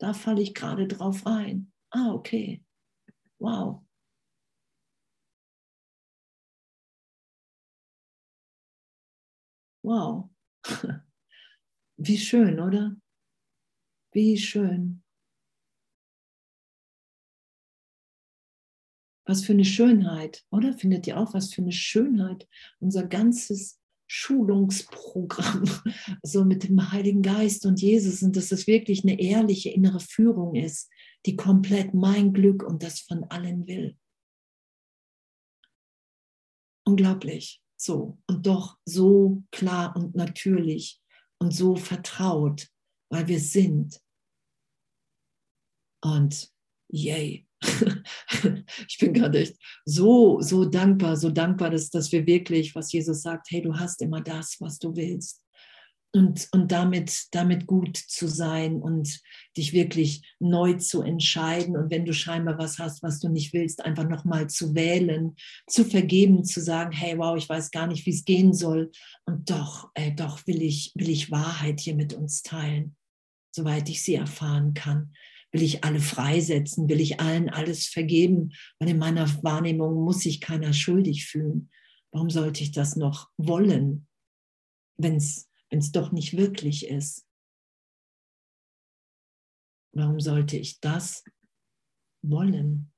Da 0.00 0.14
falle 0.14 0.40
ich 0.40 0.54
gerade 0.54 0.88
drauf 0.88 1.26
rein. 1.26 1.72
Ah, 1.90 2.12
okay. 2.12 2.64
Wow. 3.38 3.84
Wow. 9.84 10.30
Wie 11.96 12.16
schön, 12.16 12.58
oder? 12.58 12.96
Wie 14.12 14.38
schön. 14.38 15.02
Was 19.26 19.44
für 19.44 19.52
eine 19.52 19.64
Schönheit, 19.64 20.44
oder? 20.50 20.72
Findet 20.72 21.06
ihr 21.06 21.18
auch, 21.18 21.34
was 21.34 21.52
für 21.52 21.60
eine 21.60 21.72
Schönheit? 21.72 22.48
Unser 22.80 23.06
ganzes 23.06 23.78
Schulungsprogramm, 24.06 25.64
so 26.22 26.44
mit 26.44 26.64
dem 26.64 26.90
Heiligen 26.90 27.22
Geist 27.22 27.66
und 27.66 27.80
Jesus 27.80 28.22
und 28.22 28.36
dass 28.36 28.52
es 28.52 28.66
wirklich 28.66 29.02
eine 29.02 29.20
ehrliche 29.20 29.70
innere 29.70 30.00
Führung 30.00 30.54
ist, 30.54 30.90
die 31.26 31.36
komplett 31.36 31.92
mein 31.92 32.32
Glück 32.32 32.62
und 32.62 32.82
das 32.82 33.00
von 33.00 33.24
allen 33.24 33.66
will. 33.66 33.98
Unglaublich, 36.86 37.63
so 37.76 38.18
und 38.26 38.46
doch 38.46 38.78
so 38.84 39.42
klar 39.50 39.94
und 39.96 40.14
natürlich 40.14 41.00
und 41.38 41.52
so 41.52 41.76
vertraut, 41.76 42.68
weil 43.10 43.28
wir 43.28 43.40
sind. 43.40 44.00
Und 46.02 46.50
yay, 46.88 47.46
ich 48.88 48.98
bin 48.98 49.12
gerade 49.12 49.40
echt 49.40 49.56
so, 49.84 50.40
so 50.40 50.64
dankbar, 50.64 51.16
so 51.16 51.30
dankbar, 51.30 51.70
dass, 51.70 51.90
dass 51.90 52.12
wir 52.12 52.26
wirklich, 52.26 52.74
was 52.74 52.92
Jesus 52.92 53.22
sagt, 53.22 53.50
hey, 53.50 53.62
du 53.62 53.74
hast 53.74 54.02
immer 54.02 54.20
das, 54.20 54.60
was 54.60 54.78
du 54.78 54.94
willst. 54.94 55.43
Und, 56.16 56.46
und 56.52 56.70
damit, 56.70 57.26
damit 57.32 57.66
gut 57.66 57.96
zu 57.96 58.28
sein 58.28 58.80
und 58.80 59.20
dich 59.56 59.72
wirklich 59.72 60.22
neu 60.38 60.74
zu 60.74 61.02
entscheiden. 61.02 61.76
Und 61.76 61.90
wenn 61.90 62.04
du 62.04 62.14
scheinbar 62.14 62.56
was 62.56 62.78
hast, 62.78 63.02
was 63.02 63.18
du 63.18 63.28
nicht 63.28 63.52
willst, 63.52 63.84
einfach 63.84 64.08
nochmal 64.08 64.48
zu 64.48 64.76
wählen, 64.76 65.34
zu 65.66 65.84
vergeben, 65.84 66.44
zu 66.44 66.60
sagen, 66.60 66.92
hey, 66.92 67.18
wow, 67.18 67.36
ich 67.36 67.48
weiß 67.48 67.72
gar 67.72 67.88
nicht, 67.88 68.06
wie 68.06 68.10
es 68.10 68.24
gehen 68.24 68.52
soll. 68.52 68.92
Und 69.26 69.50
doch, 69.50 69.90
ey, 69.94 70.14
doch 70.14 70.46
will 70.46 70.62
ich, 70.62 70.92
will 70.94 71.08
ich 71.08 71.32
Wahrheit 71.32 71.80
hier 71.80 71.96
mit 71.96 72.12
uns 72.14 72.42
teilen, 72.42 72.94
soweit 73.50 73.88
ich 73.88 74.04
sie 74.04 74.14
erfahren 74.14 74.72
kann. 74.72 75.12
Will 75.50 75.62
ich 75.62 75.82
alle 75.82 76.00
freisetzen? 76.00 76.88
Will 76.88 77.00
ich 77.00 77.18
allen 77.18 77.48
alles 77.48 77.86
vergeben? 77.86 78.52
Weil 78.78 78.90
in 78.90 78.98
meiner 78.98 79.28
Wahrnehmung 79.42 80.04
muss 80.04 80.20
sich 80.20 80.40
keiner 80.40 80.72
schuldig 80.72 81.26
fühlen. 81.26 81.70
Warum 82.12 82.30
sollte 82.30 82.62
ich 82.62 82.70
das 82.70 82.94
noch 82.94 83.30
wollen, 83.36 84.06
wenn 85.74 85.80
es 85.80 85.90
doch 85.90 86.12
nicht 86.12 86.36
wirklich 86.36 86.86
ist? 86.86 87.26
Warum 89.92 90.20
sollte 90.20 90.56
ich 90.56 90.78
das 90.78 91.24
wollen? 92.22 92.92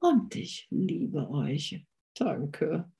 und 0.00 0.34
ich 0.34 0.66
liebe 0.70 1.30
euch. 1.30 1.82
Danke. 2.12 2.92